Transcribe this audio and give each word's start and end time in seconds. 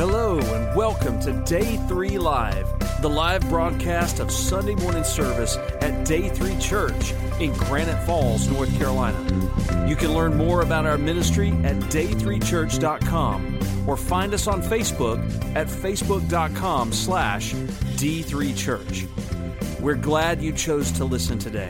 Hello, 0.00 0.38
and 0.38 0.74
welcome 0.74 1.20
to 1.20 1.30
Day 1.44 1.76
3 1.86 2.16
Live, 2.16 2.66
the 3.02 3.10
live 3.10 3.46
broadcast 3.50 4.18
of 4.18 4.30
Sunday 4.30 4.74
morning 4.76 5.04
service 5.04 5.58
at 5.82 6.06
Day 6.06 6.30
3 6.30 6.56
Church 6.56 7.12
in 7.38 7.52
Granite 7.52 8.02
Falls, 8.06 8.48
North 8.48 8.74
Carolina. 8.78 9.22
You 9.86 9.96
can 9.96 10.14
learn 10.14 10.38
more 10.38 10.62
about 10.62 10.86
our 10.86 10.96
ministry 10.96 11.50
at 11.64 11.76
day3church.com 11.90 13.58
or 13.86 13.98
find 13.98 14.32
us 14.32 14.46
on 14.46 14.62
Facebook 14.62 15.18
at 15.54 15.66
facebook.com 15.66 16.94
slash 16.94 17.52
D3Church. 17.52 19.06
We're 19.80 19.96
glad 19.96 20.40
you 20.40 20.54
chose 20.54 20.90
to 20.92 21.04
listen 21.04 21.38
today. 21.38 21.68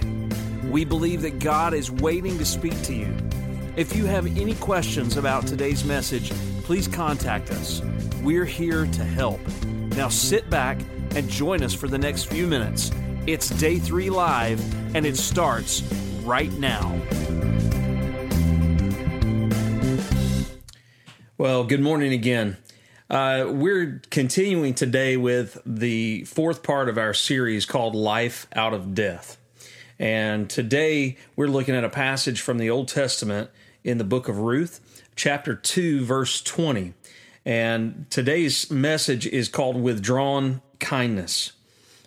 We 0.70 0.84
believe 0.84 1.22
that 1.22 1.40
God 1.40 1.74
is 1.74 1.90
waiting 1.90 2.38
to 2.38 2.44
speak 2.44 2.80
to 2.82 2.94
you. 2.94 3.12
If 3.74 3.96
you 3.96 4.06
have 4.06 4.26
any 4.38 4.54
questions 4.54 5.16
about 5.16 5.48
today's 5.48 5.84
message, 5.84 6.30
please 6.62 6.86
contact 6.86 7.50
us. 7.50 7.82
We're 8.22 8.44
here 8.44 8.84
to 8.84 9.02
help. 9.04 9.40
Now 9.64 10.10
sit 10.10 10.50
back 10.50 10.78
and 11.14 11.26
join 11.26 11.62
us 11.62 11.72
for 11.72 11.88
the 11.88 11.96
next 11.96 12.24
few 12.24 12.46
minutes. 12.46 12.90
It's 13.26 13.48
Day 13.48 13.78
3 13.78 14.10
Live, 14.10 14.94
and 14.94 15.06
it 15.06 15.16
starts 15.16 15.82
right 16.22 16.52
now. 16.52 17.00
Well, 21.38 21.64
good 21.64 21.80
morning 21.80 22.12
again. 22.12 22.58
Uh, 23.08 23.46
we're 23.48 24.02
continuing 24.10 24.74
today 24.74 25.16
with 25.16 25.56
the 25.64 26.24
fourth 26.24 26.62
part 26.62 26.90
of 26.90 26.98
our 26.98 27.14
series 27.14 27.64
called 27.64 27.94
Life 27.94 28.46
Out 28.54 28.74
of 28.74 28.94
Death. 28.94 29.38
And 29.98 30.50
today 30.50 31.16
we're 31.36 31.48
looking 31.48 31.74
at 31.74 31.84
a 31.84 31.88
passage 31.88 32.42
from 32.42 32.58
the 32.58 32.68
Old 32.68 32.88
Testament 32.88 33.48
in 33.82 33.96
the 33.96 34.04
book 34.04 34.28
of 34.28 34.38
Ruth, 34.38 35.02
chapter 35.16 35.54
2, 35.54 36.04
verse 36.04 36.42
20. 36.42 36.92
And 37.44 38.06
today's 38.10 38.70
message 38.70 39.26
is 39.26 39.48
called 39.48 39.76
Withdrawn 39.76 40.60
Kindness. 40.78 41.52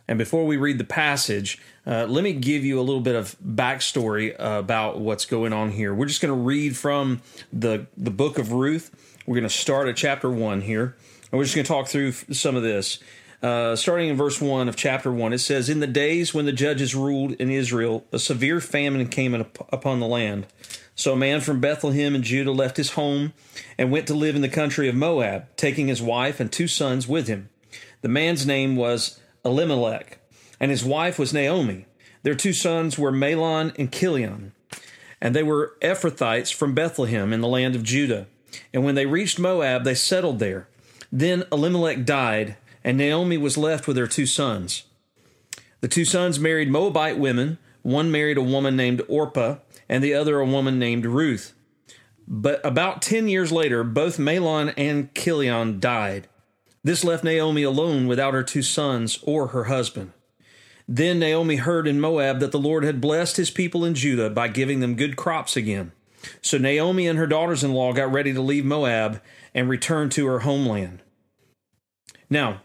And 0.07 0.17
before 0.19 0.45
we 0.45 0.57
read 0.57 0.77
the 0.77 0.83
passage, 0.83 1.59
uh, 1.87 2.05
let 2.05 2.23
me 2.23 2.33
give 2.33 2.63
you 2.63 2.79
a 2.79 2.83
little 2.83 3.01
bit 3.01 3.15
of 3.15 3.35
backstory 3.39 4.35
about 4.37 4.99
what's 4.99 5.25
going 5.25 5.53
on 5.53 5.71
here. 5.71 5.93
We're 5.93 6.05
just 6.05 6.21
going 6.21 6.33
to 6.33 6.39
read 6.39 6.77
from 6.77 7.21
the, 7.51 7.87
the 7.97 8.11
book 8.11 8.37
of 8.37 8.51
Ruth. 8.51 8.91
We're 9.25 9.35
going 9.35 9.43
to 9.43 9.49
start 9.49 9.87
at 9.87 9.95
chapter 9.95 10.29
1 10.29 10.61
here. 10.61 10.95
And 11.31 11.39
we're 11.39 11.45
just 11.45 11.55
going 11.55 11.65
to 11.65 11.67
talk 11.67 11.87
through 11.87 12.11
some 12.11 12.55
of 12.55 12.63
this. 12.63 12.99
Uh, 13.41 13.75
starting 13.75 14.09
in 14.09 14.15
verse 14.15 14.39
1 14.39 14.69
of 14.69 14.75
chapter 14.75 15.11
1, 15.11 15.33
it 15.33 15.39
says, 15.39 15.67
In 15.67 15.79
the 15.79 15.87
days 15.87 16.33
when 16.33 16.45
the 16.45 16.53
judges 16.53 16.95
ruled 16.95 17.33
in 17.33 17.49
Israel, 17.49 18.05
a 18.11 18.19
severe 18.19 18.61
famine 18.61 19.07
came 19.07 19.33
upon 19.33 19.99
the 19.99 20.07
land. 20.07 20.45
So 20.95 21.13
a 21.13 21.17
man 21.17 21.41
from 21.41 21.59
Bethlehem 21.59 22.15
in 22.15 22.21
Judah 22.21 22.51
left 22.51 22.77
his 22.77 22.91
home 22.91 23.33
and 23.77 23.91
went 23.91 24.07
to 24.07 24.13
live 24.13 24.35
in 24.35 24.41
the 24.41 24.49
country 24.49 24.87
of 24.87 24.95
Moab, 24.95 25.47
taking 25.55 25.87
his 25.87 26.01
wife 26.01 26.39
and 26.39 26.51
two 26.51 26.67
sons 26.67 27.07
with 27.07 27.27
him. 27.27 27.49
The 28.01 28.09
man's 28.09 28.45
name 28.45 28.75
was 28.75 29.19
Elimelech, 29.43 30.19
and 30.59 30.69
his 30.69 30.83
wife 30.83 31.17
was 31.17 31.33
Naomi. 31.33 31.85
Their 32.21 32.35
two 32.35 32.53
sons 32.53 32.97
were 32.97 33.11
Mahlon 33.11 33.77
and 33.77 33.91
Chilion, 33.91 34.53
and 35.19 35.35
they 35.35 35.43
were 35.43 35.75
Ephrathites 35.81 36.53
from 36.53 36.75
Bethlehem 36.75 37.33
in 37.33 37.41
the 37.41 37.47
land 37.47 37.75
of 37.75 37.83
Judah. 37.83 38.27
And 38.73 38.83
when 38.83 38.95
they 38.95 39.07
reached 39.07 39.39
Moab, 39.39 39.83
they 39.83 39.95
settled 39.95 40.39
there. 40.39 40.67
Then 41.11 41.43
Elimelech 41.51 42.05
died, 42.05 42.55
and 42.83 42.97
Naomi 42.97 43.37
was 43.37 43.57
left 43.57 43.87
with 43.87 43.97
her 43.97 44.07
two 44.07 44.25
sons. 44.25 44.83
The 45.81 45.87
two 45.87 46.05
sons 46.05 46.39
married 46.39 46.69
Moabite 46.69 47.17
women. 47.17 47.57
One 47.81 48.11
married 48.11 48.37
a 48.37 48.41
woman 48.41 48.77
named 48.77 49.01
Orpah 49.09 49.57
and 49.89 50.03
the 50.03 50.13
other 50.13 50.39
a 50.39 50.45
woman 50.45 50.79
named 50.79 51.05
Ruth. 51.05 51.53
But 52.27 52.65
about 52.65 53.01
10 53.01 53.27
years 53.27 53.51
later, 53.51 53.83
both 53.83 54.17
Mahlon 54.17 54.73
and 54.77 55.13
Chilion 55.13 55.79
died. 55.79 56.27
This 56.83 57.03
left 57.03 57.23
Naomi 57.23 57.63
alone 57.63 58.07
without 58.07 58.33
her 58.33 58.43
two 58.43 58.61
sons 58.61 59.19
or 59.23 59.47
her 59.47 59.65
husband. 59.65 60.13
Then 60.87 61.19
Naomi 61.19 61.57
heard 61.57 61.87
in 61.87 62.01
Moab 62.01 62.39
that 62.39 62.51
the 62.51 62.59
Lord 62.59 62.83
had 62.83 62.99
blessed 62.99 63.37
his 63.37 63.49
people 63.49 63.85
in 63.85 63.95
Judah 63.95 64.29
by 64.29 64.49
giving 64.49 64.79
them 64.79 64.95
good 64.95 65.15
crops 65.15 65.55
again. 65.55 65.93
So 66.41 66.57
Naomi 66.57 67.07
and 67.07 67.17
her 67.17 67.27
daughters 67.27 67.63
in 67.63 67.73
law 67.73 67.93
got 67.93 68.11
ready 68.11 68.33
to 68.33 68.41
leave 68.41 68.65
Moab 68.65 69.21
and 69.53 69.69
return 69.69 70.09
to 70.11 70.27
her 70.27 70.39
homeland. 70.39 71.01
Now, 72.29 72.61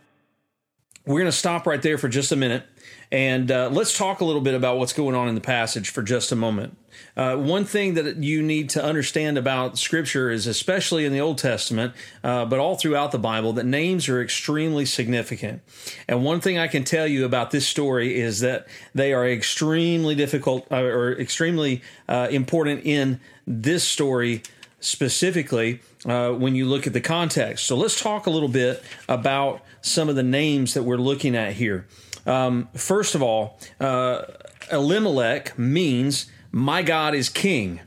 we're 1.06 1.20
going 1.20 1.31
to 1.31 1.32
stop 1.32 1.66
right 1.66 1.82
there 1.82 1.98
for 1.98 2.09
just 2.09 2.32
a 2.32 2.37
minute 2.37 2.64
and 3.10 3.50
uh, 3.50 3.69
let's 3.70 3.96
talk 3.96 4.20
a 4.20 4.24
little 4.24 4.41
bit 4.41 4.54
about 4.54 4.78
what's 4.78 4.92
going 4.92 5.14
on 5.14 5.28
in 5.28 5.34
the 5.34 5.41
passage 5.41 5.91
for 5.91 6.02
just 6.02 6.30
a 6.30 6.36
moment. 6.36 6.76
Uh, 7.16 7.36
one 7.36 7.64
thing 7.64 7.94
that 7.94 8.22
you 8.22 8.42
need 8.42 8.69
to 8.70 8.82
understand 8.82 9.38
about 9.38 9.78
Scripture 9.78 10.30
is, 10.30 10.46
especially 10.46 11.04
in 11.04 11.12
the 11.12 11.20
Old 11.20 11.38
Testament, 11.38 11.94
uh, 12.22 12.44
but 12.44 12.58
all 12.58 12.76
throughout 12.76 13.12
the 13.12 13.19
Bible, 13.19 13.52
that 13.54 13.64
names 13.64 14.08
are 14.08 14.20
extremely 14.20 14.84
significant. 14.84 15.62
And 16.06 16.24
one 16.24 16.41
thing 16.41 16.58
I 16.58 16.69
can 16.69 16.84
tell 16.84 17.06
you 17.06 17.24
about 17.24 17.50
this 17.50 17.66
story 17.66 18.19
is 18.19 18.41
that 18.41 18.69
they 18.94 19.12
are 19.12 19.26
extremely 19.28 20.14
difficult 20.14 20.66
uh, 20.70 20.76
or 20.76 21.12
extremely 21.12 21.82
uh, 22.08 22.28
important 22.30 22.84
in 22.84 23.20
this 23.46 23.84
story 23.84 24.42
specifically 24.80 25.80
uh, 26.06 26.30
when 26.30 26.54
you 26.54 26.66
look 26.66 26.86
at 26.86 26.92
the 26.92 27.00
context. 27.00 27.66
So 27.66 27.76
let's 27.76 28.00
talk 28.00 28.26
a 28.26 28.30
little 28.30 28.48
bit 28.48 28.82
about 29.08 29.62
some 29.80 30.08
of 30.08 30.16
the 30.16 30.22
names 30.22 30.75
that 30.75 30.82
we're 30.82 30.96
looking 30.96 31.34
at 31.34 31.54
here. 31.54 31.86
Um, 32.27 32.69
first 32.75 33.15
of 33.15 33.23
all, 33.23 33.59
uh, 33.81 34.23
Elimelech 34.71 35.59
means 35.59 36.31
my 36.53 36.83
God 36.83 37.15
is 37.15 37.29
king, 37.29 37.81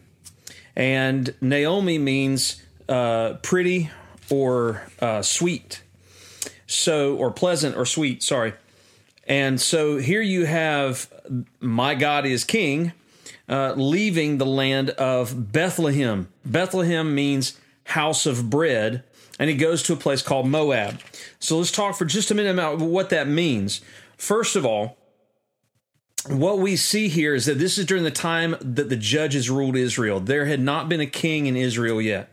and 0.76 1.34
Naomi 1.42 1.98
means 1.98 2.62
uh, 2.90 3.36
pretty 3.44 3.90
or 4.30 4.84
uh, 5.00 5.22
sweet, 5.22 5.84
so 6.66 7.16
or 7.16 7.32
pleasant 7.32 7.76
or 7.76 7.86
sweet. 7.86 8.24
Sorry, 8.24 8.54
and 9.28 9.60
so 9.60 9.98
here 9.98 10.22
you 10.22 10.46
have 10.46 11.12
my 11.60 11.96
God 11.96 12.26
is 12.26 12.44
king, 12.44 12.94
uh, 13.50 13.74
leaving 13.76 14.38
the 14.38 14.46
land 14.46 14.92
of 14.92 15.52
Bethlehem. 15.52 16.30
Bethlehem 16.46 17.14
means 17.14 17.60
house 17.86 18.26
of 18.26 18.50
bread, 18.50 19.04
and 19.40 19.50
he 19.50 19.56
goes 19.56 19.84
to 19.84 19.94
a 19.94 19.98
place 19.98 20.22
called 20.22 20.48
Moab. 20.48 21.00
So 21.40 21.58
let's 21.58 21.72
talk 21.72 21.96
for 21.96 22.06
just 22.06 22.32
a 22.32 22.36
minute 22.36 22.54
about 22.54 22.80
what 22.80 23.10
that 23.10 23.28
means. 23.28 23.82
First 24.22 24.56
of 24.56 24.68
all, 24.68 25.00
what 26.28 26.60
we 26.60 26.76
see 26.76 27.08
here 27.08 27.34
is 27.34 27.48
that 27.48 27.58
this 27.58 27.80
is 27.80 27.88
during 27.88 28.04
the 28.04 28.12
time 28.12 28.56
that 28.62 28.88
the 28.88 28.96
judges 28.96 29.50
ruled 29.50 29.76
Israel. 29.76 30.20
There 30.20 30.46
had 30.46 30.60
not 30.60 30.88
been 30.88 31.00
a 31.00 31.08
king 31.08 31.48
in 31.48 31.56
Israel 31.56 32.00
yet. 32.00 32.30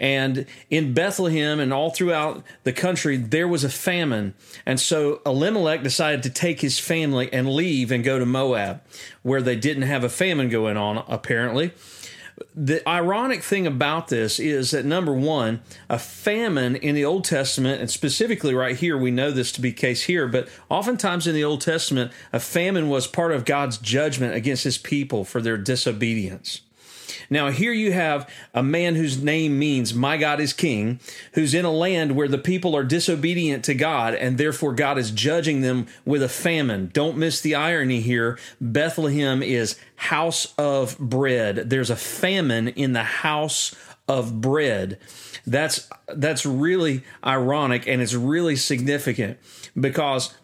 And 0.00 0.46
in 0.70 0.94
Bethlehem 0.94 1.60
and 1.60 1.70
all 1.70 1.90
throughout 1.90 2.42
the 2.64 2.72
country, 2.72 3.18
there 3.18 3.46
was 3.46 3.62
a 3.62 3.68
famine. 3.68 4.32
And 4.64 4.80
so 4.80 5.20
Elimelech 5.26 5.82
decided 5.82 6.22
to 6.22 6.30
take 6.30 6.62
his 6.62 6.78
family 6.78 7.30
and 7.30 7.46
leave 7.46 7.92
and 7.92 8.02
go 8.02 8.18
to 8.18 8.24
Moab, 8.24 8.80
where 9.20 9.42
they 9.42 9.56
didn't 9.56 9.82
have 9.82 10.04
a 10.04 10.08
famine 10.08 10.48
going 10.48 10.78
on, 10.78 11.04
apparently. 11.08 11.72
The 12.54 12.86
ironic 12.88 13.42
thing 13.42 13.66
about 13.66 14.08
this 14.08 14.38
is 14.38 14.70
that 14.72 14.84
number 14.84 15.12
one, 15.12 15.60
a 15.88 15.98
famine 15.98 16.76
in 16.76 16.94
the 16.94 17.04
Old 17.04 17.24
Testament, 17.24 17.80
and 17.80 17.90
specifically 17.90 18.54
right 18.54 18.76
here, 18.76 18.96
we 18.96 19.10
know 19.10 19.30
this 19.30 19.52
to 19.52 19.60
be 19.60 19.72
case 19.72 20.02
here, 20.02 20.28
but 20.28 20.48
oftentimes 20.68 21.26
in 21.26 21.34
the 21.34 21.44
Old 21.44 21.60
Testament, 21.60 22.12
a 22.32 22.40
famine 22.40 22.88
was 22.88 23.06
part 23.06 23.32
of 23.32 23.44
God's 23.44 23.78
judgment 23.78 24.34
against 24.34 24.64
his 24.64 24.78
people 24.78 25.24
for 25.24 25.40
their 25.40 25.56
disobedience. 25.56 26.60
Now, 27.30 27.50
here 27.50 27.72
you 27.72 27.92
have 27.92 28.28
a 28.54 28.62
man 28.62 28.94
whose 28.94 29.22
name 29.22 29.58
means 29.58 29.94
my 29.94 30.16
God 30.16 30.40
is 30.40 30.52
king, 30.52 31.00
who's 31.32 31.54
in 31.54 31.64
a 31.64 31.70
land 31.70 32.16
where 32.16 32.28
the 32.28 32.38
people 32.38 32.76
are 32.76 32.84
disobedient 32.84 33.64
to 33.64 33.74
God, 33.74 34.14
and 34.14 34.38
therefore 34.38 34.74
God 34.74 34.98
is 34.98 35.10
judging 35.10 35.60
them 35.60 35.86
with 36.04 36.22
a 36.22 36.28
famine. 36.28 36.90
Don't 36.92 37.16
miss 37.16 37.40
the 37.40 37.54
irony 37.54 38.00
here. 38.00 38.38
Bethlehem 38.60 39.42
is 39.42 39.78
house 39.96 40.54
of 40.56 40.98
bread. 40.98 41.70
There's 41.70 41.90
a 41.90 41.96
famine 41.96 42.68
in 42.68 42.92
the 42.92 43.02
house 43.02 43.74
of 44.08 44.40
bread. 44.40 44.98
That's 45.46 45.88
that's 46.06 46.46
really 46.46 47.04
ironic 47.24 47.86
and 47.86 48.00
it's 48.00 48.14
really 48.14 48.56
significant 48.56 49.38
because 49.78 50.34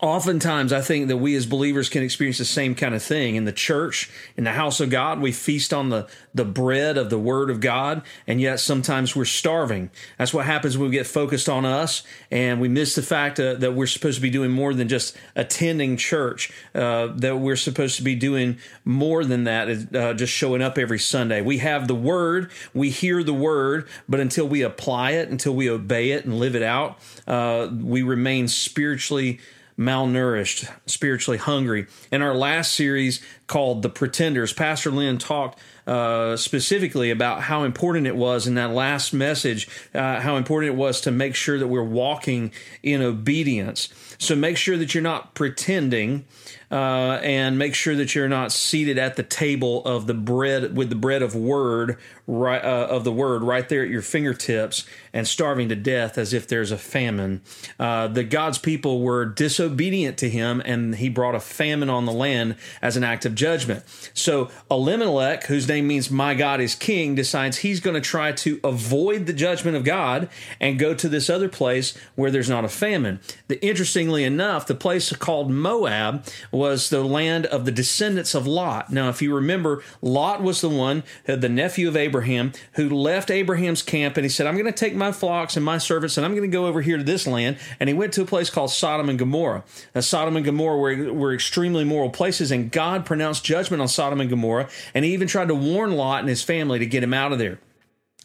oftentimes 0.00 0.72
I 0.72 0.80
think 0.80 1.08
that 1.08 1.16
we 1.16 1.34
as 1.36 1.46
believers 1.46 1.88
can 1.88 2.02
experience 2.02 2.38
the 2.38 2.44
same 2.44 2.74
kind 2.74 2.94
of 2.94 3.02
thing 3.02 3.36
in 3.36 3.44
the 3.44 3.52
church, 3.52 4.10
in 4.36 4.44
the 4.44 4.52
house 4.52 4.80
of 4.80 4.90
God. 4.90 5.20
We 5.20 5.32
feast 5.32 5.72
on 5.72 5.90
the, 5.90 6.06
the 6.34 6.44
bread 6.44 6.96
of 6.96 7.10
the 7.10 7.18
word 7.18 7.50
of 7.50 7.60
God, 7.60 8.02
and 8.26 8.40
yet 8.40 8.60
sometimes 8.60 9.14
we're 9.14 9.24
starving. 9.24 9.90
That's 10.18 10.34
what 10.34 10.46
happens 10.46 10.76
when 10.76 10.90
we 10.90 10.96
get 10.96 11.06
focused 11.06 11.48
on 11.48 11.64
us 11.64 12.02
and 12.30 12.60
we 12.60 12.68
miss 12.68 12.94
the 12.94 13.02
fact 13.02 13.38
uh, 13.40 13.54
that 13.54 13.74
we're 13.74 13.86
supposed 13.86 14.16
to 14.16 14.22
be 14.22 14.30
doing 14.30 14.50
more 14.50 14.74
than 14.74 14.88
just 14.88 15.16
attending 15.36 15.96
church, 15.96 16.52
uh, 16.74 17.08
that 17.16 17.36
we're 17.36 17.56
supposed 17.56 17.96
to 17.96 18.02
be 18.02 18.14
doing 18.14 18.58
more 18.84 19.24
than 19.24 19.44
that, 19.44 19.94
uh, 19.94 20.14
just 20.14 20.32
showing 20.32 20.62
up 20.62 20.78
every 20.78 20.98
Sunday. 20.98 21.40
We 21.40 21.58
have 21.58 21.88
the 21.88 21.94
word, 21.94 22.50
we 22.72 22.90
hear 22.90 23.22
the 23.22 23.34
word, 23.34 23.88
but 24.08 24.20
until 24.20 24.46
we 24.48 24.62
apply 24.62 25.12
it, 25.12 25.28
until 25.28 25.54
we 25.54 25.70
obey 25.70 26.10
it 26.10 26.24
and 26.24 26.38
live 26.38 26.54
it 26.54 26.62
out, 26.62 26.98
uh, 27.26 27.68
we 27.72 28.02
remain 28.02 28.48
spiritually 28.48 29.40
malnourished, 29.78 30.70
spiritually 30.86 31.38
hungry. 31.38 31.86
In 32.12 32.22
our 32.22 32.34
last 32.34 32.72
series, 32.72 33.20
called 33.46 33.82
The 33.82 33.88
Pretenders. 33.88 34.52
Pastor 34.52 34.90
Lynn 34.90 35.18
talked 35.18 35.58
uh, 35.86 36.36
specifically 36.36 37.10
about 37.10 37.42
how 37.42 37.64
important 37.64 38.06
it 38.06 38.16
was 38.16 38.46
in 38.46 38.54
that 38.54 38.70
last 38.70 39.12
message, 39.12 39.68
uh, 39.94 40.20
how 40.20 40.36
important 40.36 40.72
it 40.72 40.76
was 40.76 41.00
to 41.02 41.10
make 41.10 41.34
sure 41.34 41.58
that 41.58 41.66
we're 41.66 41.82
walking 41.82 42.52
in 42.82 43.02
obedience. 43.02 43.88
So 44.18 44.34
make 44.34 44.56
sure 44.56 44.78
that 44.78 44.94
you're 44.94 45.02
not 45.02 45.34
pretending 45.34 46.24
uh, 46.70 47.20
and 47.22 47.58
make 47.58 47.74
sure 47.74 47.94
that 47.96 48.14
you're 48.14 48.28
not 48.28 48.50
seated 48.50 48.96
at 48.96 49.16
the 49.16 49.22
table 49.22 49.84
of 49.84 50.06
the 50.06 50.14
bread 50.14 50.76
with 50.76 50.88
the 50.88 50.96
bread 50.96 51.22
of 51.22 51.34
word 51.34 51.98
right 52.26 52.64
uh, 52.64 52.86
of 52.88 53.04
the 53.04 53.12
word 53.12 53.42
right 53.42 53.68
there 53.68 53.82
at 53.82 53.90
your 53.90 54.02
fingertips 54.02 54.86
and 55.12 55.28
starving 55.28 55.68
to 55.68 55.76
death 55.76 56.16
as 56.16 56.32
if 56.32 56.48
there's 56.48 56.70
a 56.70 56.78
famine. 56.78 57.42
Uh, 57.78 58.08
the 58.08 58.24
God's 58.24 58.58
people 58.58 59.00
were 59.00 59.26
disobedient 59.26 60.16
to 60.18 60.30
him, 60.30 60.62
and 60.64 60.96
he 60.96 61.08
brought 61.08 61.34
a 61.34 61.40
famine 61.40 61.90
on 61.90 62.06
the 62.06 62.12
land 62.12 62.56
as 62.80 62.96
an 62.96 63.04
act 63.04 63.26
of 63.26 63.34
judgment. 63.34 63.84
So 64.14 64.50
Elimelech, 64.70 65.44
whose 65.44 65.68
name 65.68 65.86
means 65.86 66.10
"My 66.10 66.34
God 66.34 66.60
is 66.60 66.74
King," 66.74 67.14
decides 67.14 67.58
he's 67.58 67.80
going 67.80 67.94
to 67.94 68.00
try 68.00 68.32
to 68.32 68.58
avoid 68.64 69.26
the 69.26 69.32
judgment 69.32 69.76
of 69.76 69.84
God 69.84 70.28
and 70.60 70.78
go 70.78 70.94
to 70.94 71.08
this 71.08 71.28
other 71.28 71.48
place 71.48 71.96
where 72.14 72.30
there's 72.30 72.50
not 72.50 72.64
a 72.64 72.68
famine. 72.68 73.20
The, 73.48 73.64
interestingly 73.64 74.24
enough, 74.24 74.66
the 74.66 74.74
place 74.74 75.12
called 75.12 75.50
Moab 75.50 76.24
was 76.50 76.88
the 76.88 77.04
land 77.04 77.46
of 77.46 77.66
the 77.66 77.72
descendants 77.72 78.34
of 78.34 78.46
Lot. 78.46 78.90
Now, 78.90 79.10
if 79.10 79.20
you 79.20 79.34
remember, 79.34 79.82
Lot 80.00 80.42
was 80.42 80.60
the 80.60 80.68
one, 80.70 81.02
the 81.26 81.48
nephew 81.48 81.86
of 81.86 81.96
Abraham, 81.96 82.13
who 82.22 82.88
left 82.90 83.30
Abraham's 83.30 83.82
camp 83.82 84.16
and 84.16 84.24
he 84.24 84.28
said, 84.28 84.46
I'm 84.46 84.54
going 84.54 84.66
to 84.66 84.72
take 84.72 84.94
my 84.94 85.12
flocks 85.12 85.56
and 85.56 85.64
my 85.64 85.78
servants 85.78 86.16
and 86.16 86.24
I'm 86.24 86.32
going 86.32 86.50
to 86.50 86.54
go 86.54 86.66
over 86.66 86.80
here 86.80 86.96
to 86.96 87.04
this 87.04 87.26
land. 87.26 87.58
And 87.80 87.88
he 87.88 87.94
went 87.94 88.12
to 88.14 88.22
a 88.22 88.26
place 88.26 88.50
called 88.50 88.70
Sodom 88.70 89.08
and 89.08 89.18
Gomorrah. 89.18 89.64
Now, 89.94 90.00
Sodom 90.00 90.36
and 90.36 90.44
Gomorrah 90.44 90.78
were, 90.78 91.12
were 91.12 91.34
extremely 91.34 91.84
moral 91.84 92.10
places, 92.10 92.50
and 92.50 92.70
God 92.70 93.06
pronounced 93.06 93.44
judgment 93.44 93.80
on 93.80 93.88
Sodom 93.88 94.20
and 94.20 94.30
Gomorrah. 94.30 94.68
And 94.94 95.04
he 95.04 95.12
even 95.12 95.28
tried 95.28 95.48
to 95.48 95.54
warn 95.54 95.92
Lot 95.92 96.20
and 96.20 96.28
his 96.28 96.42
family 96.42 96.78
to 96.78 96.86
get 96.86 97.02
him 97.02 97.14
out 97.14 97.32
of 97.32 97.38
there 97.38 97.58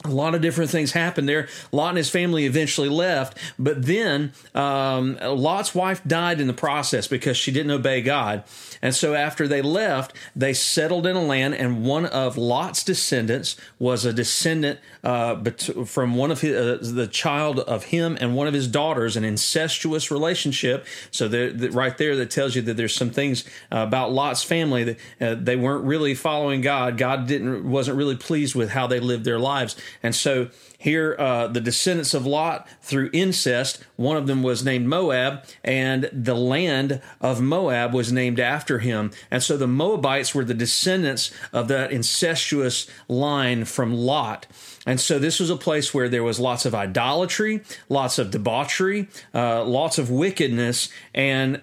a 0.05 0.09
lot 0.09 0.33
of 0.33 0.41
different 0.41 0.69
things 0.69 0.93
happened 0.93 1.27
there. 1.27 1.49
Lot 1.73 1.89
and 1.89 1.97
his 1.97 2.09
family 2.09 2.45
eventually 2.45 2.87
left, 2.87 3.37
but 3.57 3.85
then 3.85 4.31
um, 4.55 5.17
Lot's 5.21 5.75
wife 5.75 6.01
died 6.05 6.39
in 6.39 6.47
the 6.47 6.53
process 6.53 7.07
because 7.07 7.35
she 7.35 7.51
didn't 7.51 7.71
obey 7.71 8.01
God. 8.01 8.45
And 8.81 8.95
so 8.95 9.13
after 9.13 9.45
they 9.45 9.61
left, 9.61 10.13
they 10.33 10.53
settled 10.53 11.05
in 11.05 11.17
a 11.17 11.21
land, 11.21 11.55
and 11.55 11.83
one 11.83 12.05
of 12.05 12.37
Lot's 12.37 12.81
descendants 12.81 13.57
was 13.77 14.05
a 14.05 14.13
descendant 14.13 14.79
uh, 15.03 15.43
from 15.85 16.15
one 16.15 16.31
of 16.31 16.39
his, 16.39 16.55
uh, 16.55 16.93
the 16.93 17.07
child 17.07 17.59
of 17.59 17.85
him 17.85 18.17
and 18.21 18.37
one 18.37 18.47
of 18.47 18.53
his 18.53 18.69
daughters, 18.69 19.17
an 19.17 19.25
incestuous 19.25 20.11
relationship. 20.11 20.85
So 21.11 21.27
right 21.71 21.97
there, 21.97 22.15
that 22.15 22.31
tells 22.31 22.55
you 22.55 22.61
that 22.63 22.77
there's 22.77 22.95
some 22.95 23.09
things 23.09 23.43
uh, 23.69 23.79
about 23.79 24.13
Lot's 24.13 24.43
family 24.43 24.83
that 24.85 24.97
uh, 25.19 25.35
they 25.35 25.57
weren't 25.57 25.83
really 25.83 26.15
following 26.15 26.61
God. 26.61 26.97
God 26.97 27.27
didn't 27.27 27.69
wasn't 27.69 27.97
really 27.97 28.15
pleased 28.15 28.55
with 28.55 28.69
how 28.69 28.87
they 28.87 29.01
lived 29.01 29.25
their 29.25 29.39
lives. 29.39 29.75
And 30.01 30.15
so 30.15 30.49
here, 30.77 31.15
uh, 31.19 31.47
the 31.47 31.61
descendants 31.61 32.13
of 32.13 32.25
Lot 32.25 32.67
through 32.81 33.09
incest, 33.11 33.83
one 33.95 34.15
of 34.15 34.27
them 34.27 34.43
was 34.43 34.63
named 34.63 34.87
Moab, 34.87 35.43
and 35.63 36.09
the 36.13 36.35
land 36.35 37.01
of 37.19 37.41
Moab 37.41 37.93
was 37.93 38.11
named 38.11 38.39
after 38.39 38.79
him. 38.79 39.11
And 39.29 39.43
so 39.43 39.57
the 39.57 39.67
Moabites 39.67 40.33
were 40.33 40.45
the 40.45 40.53
descendants 40.53 41.31
of 41.51 41.67
that 41.67 41.91
incestuous 41.91 42.87
line 43.07 43.65
from 43.65 43.93
Lot. 43.93 44.47
And 44.85 44.99
so 44.99 45.19
this 45.19 45.39
was 45.39 45.49
a 45.49 45.57
place 45.57 45.93
where 45.93 46.07
there 46.07 46.23
was 46.23 46.39
lots 46.39 46.65
of 46.65 46.73
idolatry, 46.73 47.61
lots 47.89 48.17
of 48.17 48.31
debauchery, 48.31 49.07
uh, 49.33 49.63
lots 49.65 49.97
of 49.97 50.09
wickedness, 50.09 50.89
and 51.13 51.61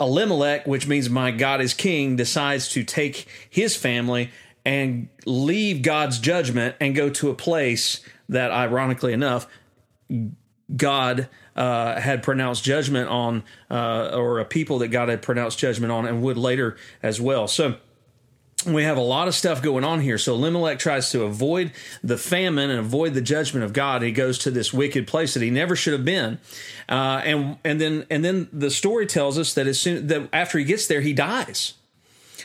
Elimelech, 0.00 0.66
which 0.66 0.86
means 0.86 1.10
my 1.10 1.30
God 1.30 1.60
is 1.60 1.74
king, 1.74 2.14
decides 2.14 2.68
to 2.68 2.84
take 2.84 3.26
his 3.50 3.74
family 3.74 4.30
and 4.68 5.08
leave 5.24 5.80
God's 5.80 6.18
judgment 6.18 6.76
and 6.78 6.94
go 6.94 7.08
to 7.08 7.30
a 7.30 7.34
place 7.34 8.02
that, 8.28 8.50
ironically 8.50 9.14
enough, 9.14 9.46
God 10.76 11.30
uh, 11.56 11.98
had 11.98 12.22
pronounced 12.22 12.64
judgment 12.64 13.08
on, 13.08 13.44
uh, 13.70 14.10
or 14.12 14.40
a 14.40 14.44
people 14.44 14.80
that 14.80 14.88
God 14.88 15.08
had 15.08 15.22
pronounced 15.22 15.58
judgment 15.58 15.90
on, 15.90 16.04
and 16.04 16.20
would 16.20 16.36
later 16.36 16.76
as 17.02 17.18
well. 17.18 17.48
So 17.48 17.76
we 18.66 18.82
have 18.82 18.98
a 18.98 19.02
lot 19.02 19.26
of 19.26 19.34
stuff 19.34 19.62
going 19.62 19.84
on 19.84 20.02
here. 20.02 20.18
So 20.18 20.34
Elimelech 20.34 20.78
tries 20.78 21.10
to 21.12 21.22
avoid 21.22 21.72
the 22.04 22.18
famine 22.18 22.68
and 22.68 22.78
avoid 22.78 23.14
the 23.14 23.22
judgment 23.22 23.64
of 23.64 23.72
God. 23.72 24.02
He 24.02 24.12
goes 24.12 24.38
to 24.40 24.50
this 24.50 24.70
wicked 24.70 25.06
place 25.06 25.32
that 25.32 25.42
he 25.42 25.48
never 25.48 25.76
should 25.76 25.94
have 25.94 26.04
been, 26.04 26.40
uh, 26.90 27.22
and 27.24 27.56
and 27.64 27.80
then 27.80 28.04
and 28.10 28.22
then 28.22 28.50
the 28.52 28.70
story 28.70 29.06
tells 29.06 29.38
us 29.38 29.54
that 29.54 29.66
as 29.66 29.80
soon 29.80 30.08
that 30.08 30.28
after 30.30 30.58
he 30.58 30.66
gets 30.66 30.86
there, 30.88 31.00
he 31.00 31.14
dies. 31.14 31.72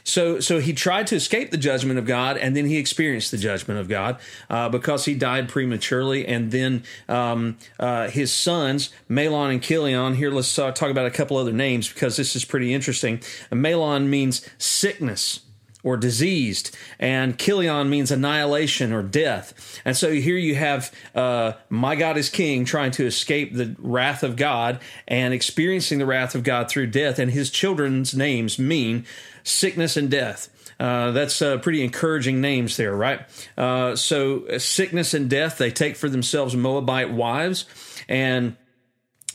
So, 0.04 0.40
so 0.40 0.60
he 0.60 0.74
tried 0.74 1.08
to 1.08 1.16
escape 1.16 1.52
the 1.52 1.58
judgment 1.58 1.98
of 1.98 2.06
God, 2.06 2.38
and 2.38 2.56
then 2.56 2.66
he 2.66 2.78
experienced 2.78 3.32
the 3.32 3.38
judgment 3.38 3.80
of 3.80 3.88
God 3.88 4.20
uh, 4.50 4.70
because 4.70 5.06
he 5.06 5.14
died 5.14 5.50
prematurely. 5.50 6.28
And 6.28 6.52
then 6.52 6.84
um, 7.08 7.58
uh, 7.80 8.10
his 8.10 8.32
sons, 8.32 8.90
Mahlon 9.10 9.52
and 9.52 9.64
Chilion. 9.64 10.16
Here, 10.16 10.32
let's 10.32 10.58
uh, 10.60 10.72
talk 10.72 10.90
about 10.90 11.06
a 11.06 11.12
couple 11.12 11.38
other 11.38 11.54
names 11.54 11.92
because 11.92 12.18
this 12.18 12.36
is 12.36 12.46
pretty 12.46 12.74
interesting. 12.74 13.20
Mahlon 13.52 14.08
means 14.08 14.48
sickness 14.58 15.42
or 15.84 15.98
diseased, 15.98 16.76
and 16.98 17.38
Chilion 17.38 17.90
means 17.90 18.10
annihilation 18.10 18.94
or 18.94 19.04
death. 19.04 19.82
And 19.84 19.98
so 19.98 20.14
here 20.14 20.38
you 20.38 20.56
have 20.56 20.94
uh, 21.14 21.54
my 21.70 21.96
God 21.96 22.18
is 22.18 22.30
King 22.30 22.64
trying 22.64 22.92
to 22.92 23.06
escape 23.06 23.54
the 23.54 23.76
wrath 23.78 24.24
of 24.24 24.38
God 24.38 24.80
and 25.10 25.34
experiencing 25.34 26.00
the 26.00 26.06
wrath 26.06 26.36
of 26.36 26.44
God 26.44 26.70
through 26.70 26.88
death, 26.88 27.20
and 27.20 27.32
his 27.32 27.50
children's 27.50 28.16
names 28.16 28.58
mean 28.58 29.06
sickness 29.44 29.98
and 29.98 30.10
death. 30.10 30.50
Uh, 30.80 31.12
that's 31.12 31.42
uh, 31.42 31.58
pretty 31.58 31.84
encouraging 31.84 32.42
names 32.42 32.78
there, 32.78 32.96
right? 32.96 33.22
Uh, 33.58 33.96
so, 33.96 34.46
uh, 34.48 34.60
sickness 34.60 35.14
and 35.14 35.30
death, 35.30 35.58
they 35.58 35.72
take 35.72 35.96
for 35.96 36.10
themselves 36.10 36.56
Moabite 36.56 37.12
wives, 37.12 37.66
and 38.10 38.58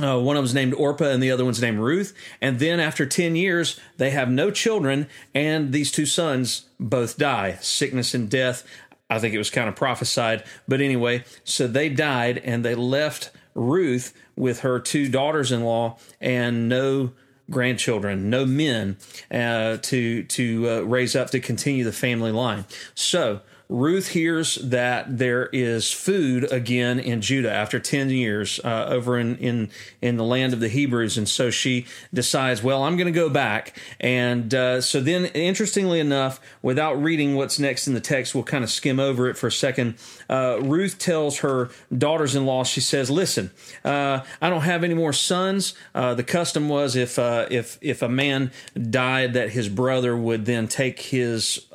uh, 0.03 0.19
one 0.19 0.37
of 0.37 0.43
them's 0.43 0.55
named 0.55 0.75
Orpah 0.75 1.07
and 1.07 1.23
the 1.23 1.31
other 1.31 1.45
one's 1.45 1.61
named 1.61 1.79
Ruth. 1.79 2.15
And 2.41 2.59
then 2.59 2.81
after 2.81 3.05
10 3.05 3.35
years, 3.35 3.81
they 3.97 4.11
have 4.11 4.31
no 4.31 4.51
children, 4.51 5.09
and 5.35 5.73
these 5.73 5.91
two 5.91 6.07
sons 6.07 6.67
both 6.79 7.19
die. 7.19 7.59
Sickness 7.61 8.15
and 8.15 8.29
death. 8.31 8.65
I 9.11 9.19
think 9.19 9.35
it 9.35 9.39
was 9.39 9.51
kind 9.51 9.69
of 9.69 9.75
prophesied. 9.75 10.45
But 10.67 10.81
anyway, 10.81 11.25
so 11.45 11.67
they 11.67 11.89
died, 11.89 12.39
and 12.39 12.65
they 12.65 12.75
left 12.75 13.31
Ruth 13.55 14.15
with 14.37 14.61
her 14.61 14.79
two 14.79 15.09
daughters 15.09 15.51
in 15.51 15.65
law 15.65 15.99
and 16.21 16.69
no 16.69 17.13
grandchildren, 17.51 18.31
no 18.31 18.45
men 18.45 18.97
uh, 19.31 19.79
to 19.79 20.23
to 20.25 20.69
uh, 20.69 20.81
raise 20.81 21.17
up 21.17 21.31
to 21.31 21.41
continue 21.41 21.85
the 21.85 21.93
family 21.93 22.33
line. 22.33 22.65
So 22.95 23.41
Ruth 23.71 24.09
hears 24.09 24.55
that 24.57 25.19
there 25.19 25.47
is 25.53 25.93
food 25.93 26.51
again 26.51 26.99
in 26.99 27.21
Judah 27.21 27.53
after 27.53 27.79
10 27.79 28.09
years 28.09 28.59
uh, 28.65 28.87
over 28.89 29.19
in, 29.19 29.37
in, 29.37 29.71
in 30.01 30.17
the 30.17 30.25
land 30.25 30.55
of 30.55 30.61
the 30.61 30.69
Hebrews. 30.69 31.19
And 31.19 31.29
so 31.29 31.51
she 31.51 31.85
decides, 32.13 32.63
well, 32.63 32.83
I'm 32.83 32.97
going 32.97 33.13
to 33.13 33.19
go 33.19 33.29
back. 33.29 33.79
And 34.01 34.55
uh, 34.55 34.81
so 34.81 35.03
then, 35.03 35.27
interestingly 35.27 36.01
enough, 36.01 36.41
without 36.63 36.95
reading 36.95 37.35
what's 37.35 37.59
next 37.59 37.87
in 37.87 37.93
the 37.93 38.01
text, 38.01 38.35
we'll 38.35 38.43
kind 38.45 38.65
of 38.65 38.71
skim 38.71 38.99
over 38.99 39.29
it 39.29 39.37
for 39.37 39.49
a 39.49 39.53
second. 39.53 39.97
Uh, 40.31 40.59
Ruth 40.63 40.99
tells 40.99 41.41
her 41.41 41.69
daughters 41.97 42.35
in 42.35 42.47
law, 42.47 42.65
she 42.65 42.81
says, 42.81 43.11
listen, 43.11 43.51
uh, 43.85 44.21
I 44.41 44.49
don't 44.49 44.63
have 44.63 44.83
any 44.83 44.95
more 44.95 45.13
sons. 45.13 45.75
Uh, 45.95 46.15
the 46.15 46.25
custom 46.25 46.71
was 46.71 46.97
if, 46.97 47.19
uh, 47.19 47.47
if, 47.51 47.77
if 47.83 48.01
a 48.01 48.09
man 48.09 48.51
died, 48.91 49.35
that 49.35 49.51
his 49.51 49.69
brother 49.69 50.17
would 50.17 50.47
then 50.47 50.69
take 50.69 51.01
his, 51.01 51.67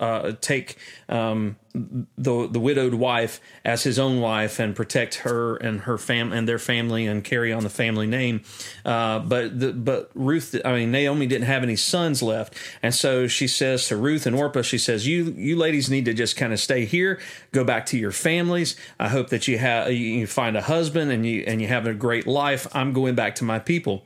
take, 0.42 0.78
um, 1.08 1.56
the 1.74 2.48
the 2.48 2.60
widowed 2.60 2.94
wife 2.94 3.42
as 3.66 3.84
his 3.84 3.98
own 3.98 4.20
wife 4.20 4.60
and 4.60 4.76
protect 4.76 5.16
her 5.16 5.56
and 5.56 5.82
her 5.82 5.98
fam 5.98 6.32
and 6.32 6.48
their 6.48 6.60
family 6.60 7.08
and 7.08 7.24
carry 7.24 7.52
on 7.52 7.64
the 7.64 7.70
family 7.70 8.06
name. 8.06 8.42
Uh, 8.86 9.20
but 9.20 9.60
the, 9.60 9.74
but 9.74 10.12
Ruth, 10.14 10.56
I 10.64 10.74
mean 10.74 10.92
Naomi 10.92 11.26
didn't 11.26 11.48
have 11.48 11.64
any 11.64 11.76
sons 11.76 12.22
left, 12.22 12.56
and 12.84 12.94
so 12.94 13.28
she 13.28 13.48
says 13.48 13.88
to 13.88 13.98
Ruth 13.98 14.28
and 14.28 14.36
Orpah, 14.36 14.62
she 14.62 14.78
says, 14.78 15.08
"You 15.08 15.34
you 15.36 15.56
ladies 15.56 15.90
need 15.90 16.06
to 16.06 16.14
just 16.14 16.38
kind 16.38 16.54
of 16.54 16.60
stay 16.60 16.86
here, 16.86 17.20
go 17.52 17.64
back 17.64 17.88
to 17.88 17.98
your 17.98 18.12
families. 18.12 18.76
I 19.00 19.10
hope 19.10 19.30
that 19.30 19.48
you 19.48 19.58
have 19.58 19.92
you 19.92 20.28
find 20.28 20.56
a 20.56 20.62
husband 20.62 21.12
and 21.12 21.26
you 21.26 21.44
and 21.48 21.60
you 21.60 21.68
have 21.70 21.88
a 21.88 21.94
great 21.96 22.28
life. 22.28 22.68
I'm 22.76 22.94
going 22.94 23.16
back 23.16 23.36
to 23.36 23.44
my 23.44 23.58
people." 23.58 24.06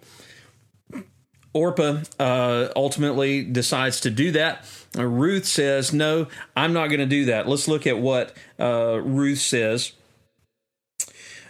Orpah 1.53 2.01
uh, 2.19 2.69
ultimately 2.75 3.43
decides 3.43 4.01
to 4.01 4.09
do 4.09 4.31
that. 4.31 4.65
Uh, 4.97 5.05
Ruth 5.05 5.45
says, 5.45 5.93
No, 5.93 6.27
I'm 6.55 6.73
not 6.73 6.87
going 6.87 6.99
to 6.99 7.05
do 7.05 7.25
that. 7.25 7.47
Let's 7.47 7.67
look 7.67 7.87
at 7.87 7.99
what 7.99 8.35
uh, 8.59 8.99
Ruth 9.01 9.39
says. 9.39 9.93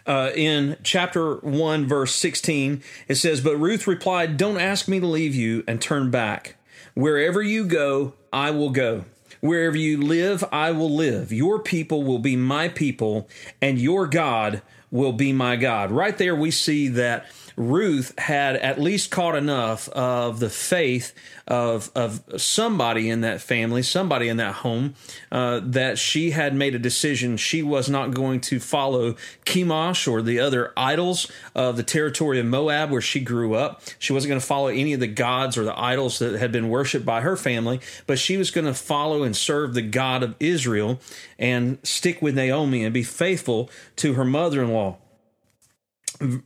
Uh, 0.05 0.31
in 0.35 0.77
chapter 0.83 1.35
1, 1.35 1.85
verse 1.85 2.15
16, 2.15 2.81
it 3.09 3.15
says, 3.15 3.41
But 3.41 3.57
Ruth 3.57 3.87
replied, 3.87 4.37
Don't 4.37 4.59
ask 4.59 4.87
me 4.87 5.01
to 5.01 5.07
leave 5.07 5.35
you 5.35 5.63
and 5.67 5.81
turn 5.81 6.09
back. 6.09 6.55
Wherever 6.93 7.41
you 7.41 7.65
go, 7.65 8.13
I 8.31 8.51
will 8.51 8.69
go. 8.69 9.03
Wherever 9.41 9.77
you 9.77 10.01
live, 10.01 10.43
I 10.51 10.71
will 10.71 10.89
live. 10.89 11.31
Your 11.31 11.59
people 11.59 12.03
will 12.03 12.19
be 12.19 12.35
my 12.35 12.69
people, 12.69 13.27
and 13.61 13.77
your 13.77 14.07
God 14.07 14.61
will 14.89 15.13
be 15.13 15.33
my 15.33 15.57
God. 15.57 15.91
Right 15.91 16.17
there, 16.17 16.35
we 16.35 16.51
see 16.51 16.87
that 16.87 17.25
Ruth 17.57 18.17
had 18.19 18.55
at 18.57 18.79
least 18.79 19.09
caught 19.09 19.35
enough 19.35 19.89
of 19.89 20.39
the 20.39 20.49
faith 20.49 21.11
of 21.47 21.89
of 21.95 22.21
somebody 22.37 23.09
in 23.09 23.21
that 23.21 23.41
family, 23.41 23.81
somebody 23.81 24.27
in 24.27 24.37
that 24.37 24.55
home, 24.55 24.93
uh, 25.31 25.61
that 25.63 25.97
she 25.97 26.31
had 26.31 26.53
made 26.53 26.75
a 26.75 26.79
decision 26.79 27.35
she 27.35 27.63
was 27.63 27.89
not 27.89 28.13
going 28.13 28.41
to 28.41 28.59
follow 28.59 29.15
Chemosh 29.45 30.07
or 30.07 30.21
the 30.21 30.39
other 30.39 30.71
idols 30.77 31.31
of 31.55 31.77
the 31.77 31.83
territory 31.83 32.39
of 32.39 32.45
Moab 32.45 32.91
where 32.91 33.01
she 33.01 33.19
grew 33.19 33.55
up. 33.55 33.81
She 33.97 34.13
wasn't 34.13 34.29
going 34.29 34.41
to 34.41 34.45
follow 34.45 34.67
any 34.67 34.93
of 34.93 34.99
the 34.99 35.07
gods 35.07 35.57
or 35.57 35.63
the 35.63 35.79
idols 35.79 36.19
that 36.19 36.39
had 36.39 36.51
been 36.51 36.69
worshipped 36.69 37.05
by 37.07 37.21
her 37.21 37.35
family, 37.35 37.79
but 38.05 38.19
she 38.19 38.37
was 38.37 38.51
going 38.51 38.67
to 38.67 38.73
follow 38.75 39.23
and 39.23 39.35
serve 39.35 39.73
the 39.73 39.81
God 39.81 40.21
of 40.21 40.35
Israel 40.39 40.99
and 41.39 41.79
stick 41.81 42.21
with 42.21 42.35
Naomi 42.35 42.83
and 42.83 42.93
be 42.93 43.03
faithful 43.03 43.71
to 43.95 44.13
her 44.13 44.25
mother-in-law 44.25 44.97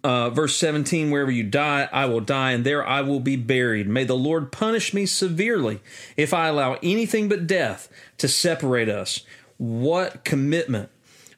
uh, 0.03 0.29
verse 0.29 0.55
17 0.57 1.11
wherever 1.11 1.31
you 1.31 1.43
die 1.43 1.87
i 1.91 2.05
will 2.05 2.19
die 2.19 2.51
and 2.51 2.65
there 2.65 2.85
i 2.85 3.01
will 3.01 3.19
be 3.19 3.35
buried 3.35 3.87
may 3.87 4.03
the 4.03 4.15
lord 4.15 4.51
punish 4.51 4.93
me 4.93 5.05
severely 5.05 5.79
if 6.17 6.33
i 6.33 6.47
allow 6.47 6.77
anything 6.83 7.29
but 7.29 7.47
death 7.47 7.89
to 8.17 8.27
separate 8.27 8.89
us 8.89 9.21
what 9.57 10.23
commitment 10.23 10.89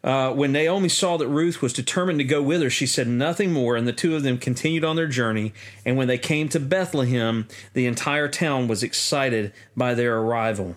uh, 0.03 0.33
when 0.33 0.51
Naomi 0.51 0.89
saw 0.89 1.15
that 1.15 1.29
Ruth 1.29 1.61
was 1.61 1.71
determined 1.71 2.19
to 2.19 2.25
go 2.25 2.41
with 2.41 2.61
her, 2.61 2.69
she 2.69 2.85
said 2.85 3.07
nothing 3.07 3.53
more, 3.53 3.77
and 3.77 3.87
the 3.87 3.93
two 3.93 4.17
of 4.17 4.23
them 4.23 4.37
continued 4.37 4.83
on 4.83 4.97
their 4.97 5.07
journey. 5.07 5.53
And 5.85 5.95
when 5.95 6.09
they 6.09 6.17
came 6.17 6.49
to 6.49 6.59
Bethlehem, 6.59 7.47
the 7.71 7.85
entire 7.85 8.27
town 8.27 8.67
was 8.67 8.83
excited 8.83 9.53
by 9.77 9.93
their 9.93 10.17
arrival. 10.17 10.75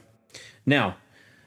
Now, 0.65 0.97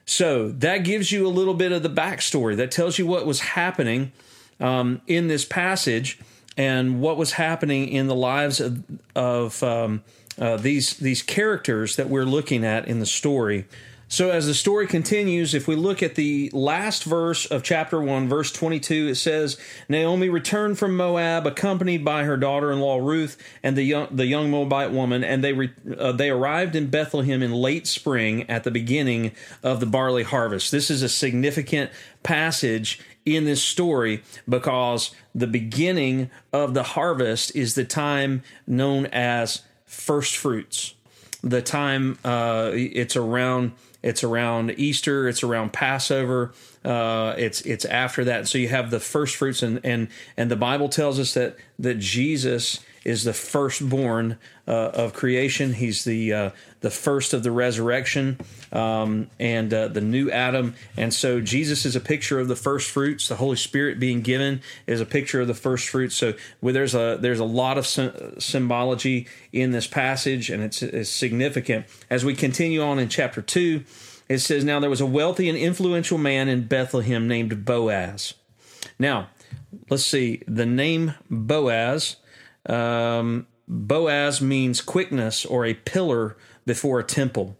so 0.04 0.50
that 0.50 0.78
gives 0.78 1.10
you 1.10 1.26
a 1.26 1.28
little 1.28 1.54
bit 1.54 1.72
of 1.72 1.82
the 1.82 1.88
backstory. 1.88 2.54
That 2.56 2.70
tells 2.70 2.98
you 2.98 3.06
what 3.06 3.24
was 3.24 3.40
happening 3.40 4.12
um, 4.60 5.00
in 5.06 5.28
this 5.28 5.44
passage 5.44 6.18
and 6.56 7.00
what 7.00 7.16
was 7.16 7.32
happening 7.32 7.88
in 7.88 8.06
the 8.06 8.14
lives 8.14 8.60
of, 8.60 8.82
of 9.14 9.62
um, 9.62 10.02
uh, 10.38 10.56
these 10.56 10.94
these 10.94 11.22
characters 11.22 11.96
that 11.96 12.08
we're 12.08 12.24
looking 12.24 12.64
at 12.64 12.86
in 12.86 13.00
the 13.00 13.06
story. 13.06 13.66
So 14.12 14.30
as 14.30 14.48
the 14.48 14.54
story 14.54 14.88
continues, 14.88 15.54
if 15.54 15.68
we 15.68 15.76
look 15.76 16.02
at 16.02 16.16
the 16.16 16.50
last 16.52 17.04
verse 17.04 17.46
of 17.46 17.62
chapter 17.62 18.02
1, 18.02 18.28
verse 18.28 18.50
22, 18.50 19.06
it 19.06 19.14
says, 19.14 19.56
Naomi 19.88 20.28
returned 20.28 20.80
from 20.80 20.96
Moab 20.96 21.46
accompanied 21.46 22.04
by 22.04 22.24
her 22.24 22.36
daughter-in-law 22.36 22.98
Ruth 22.98 23.40
and 23.62 23.76
the 23.76 23.84
young, 23.84 24.08
the 24.10 24.26
young 24.26 24.50
Moabite 24.50 24.90
woman, 24.90 25.22
and 25.22 25.44
they 25.44 25.52
re, 25.52 25.70
uh, 25.96 26.10
they 26.10 26.28
arrived 26.28 26.74
in 26.74 26.88
Bethlehem 26.88 27.40
in 27.40 27.52
late 27.52 27.86
spring 27.86 28.50
at 28.50 28.64
the 28.64 28.72
beginning 28.72 29.30
of 29.62 29.78
the 29.78 29.86
barley 29.86 30.24
harvest. 30.24 30.72
This 30.72 30.90
is 30.90 31.04
a 31.04 31.08
significant 31.08 31.92
passage 32.24 32.98
in 33.24 33.44
this 33.44 33.62
story 33.62 34.24
because 34.48 35.14
the 35.36 35.46
beginning 35.46 36.32
of 36.52 36.74
the 36.74 36.82
harvest 36.82 37.54
is 37.54 37.76
the 37.76 37.84
time 37.84 38.42
known 38.66 39.06
as 39.06 39.62
first 39.86 40.36
fruits. 40.36 40.94
The 41.44 41.62
time 41.62 42.18
uh, 42.24 42.72
it's 42.74 43.14
around 43.14 43.72
it's 44.02 44.24
around 44.24 44.74
Easter, 44.78 45.28
it's 45.28 45.42
around 45.42 45.72
Passover, 45.72 46.52
uh, 46.84 47.34
it's 47.36 47.60
it's 47.62 47.84
after 47.84 48.24
that. 48.24 48.48
So 48.48 48.58
you 48.58 48.68
have 48.68 48.90
the 48.90 49.00
first 49.00 49.36
fruits, 49.36 49.62
and 49.62 49.80
and 49.84 50.08
and 50.36 50.50
the 50.50 50.56
Bible 50.56 50.88
tells 50.88 51.18
us 51.18 51.34
that 51.34 51.56
that 51.78 51.98
Jesus 51.98 52.80
is 53.04 53.24
the 53.24 53.32
firstborn 53.32 54.38
of 54.72 55.12
creation. 55.12 55.72
He's 55.72 56.04
the 56.04 56.32
uh, 56.32 56.50
the 56.80 56.90
first 56.90 57.34
of 57.34 57.42
the 57.42 57.50
resurrection 57.50 58.38
um, 58.72 59.28
and 59.38 59.72
uh, 59.72 59.88
the 59.88 60.00
new 60.00 60.30
Adam. 60.30 60.74
And 60.96 61.12
so 61.12 61.40
Jesus 61.40 61.84
is 61.84 61.96
a 61.96 62.00
picture 62.00 62.38
of 62.38 62.48
the 62.48 62.56
first 62.56 62.90
fruits. 62.90 63.28
The 63.28 63.36
Holy 63.36 63.56
Spirit 63.56 63.98
being 63.98 64.22
given 64.22 64.62
is 64.86 65.00
a 65.00 65.06
picture 65.06 65.40
of 65.40 65.48
the 65.48 65.54
first 65.54 65.88
fruits. 65.88 66.14
So 66.14 66.34
well, 66.60 66.72
there's 66.72 66.94
a 66.94 67.18
there's 67.20 67.40
a 67.40 67.44
lot 67.44 67.78
of 67.78 67.86
symbology 67.86 69.26
in 69.52 69.72
this 69.72 69.86
passage, 69.86 70.50
and 70.50 70.62
it's, 70.62 70.82
it's 70.82 71.10
significant. 71.10 71.86
As 72.08 72.24
we 72.24 72.34
continue 72.34 72.82
on 72.82 72.98
in 72.98 73.08
chapter 73.08 73.42
two, 73.42 73.84
it 74.28 74.38
says, 74.38 74.64
"Now 74.64 74.80
there 74.80 74.90
was 74.90 75.00
a 75.00 75.06
wealthy 75.06 75.48
and 75.48 75.58
influential 75.58 76.18
man 76.18 76.48
in 76.48 76.66
Bethlehem 76.66 77.26
named 77.26 77.64
Boaz." 77.64 78.34
Now, 78.98 79.30
let's 79.88 80.06
see 80.06 80.42
the 80.46 80.66
name 80.66 81.14
Boaz 81.28 82.16
um, 82.66 83.46
Boaz 83.72 84.40
means 84.40 84.80
quickness 84.80 85.46
or 85.46 85.64
a 85.64 85.74
pillar 85.74 86.36
before 86.66 86.98
a 86.98 87.04
temple. 87.04 87.56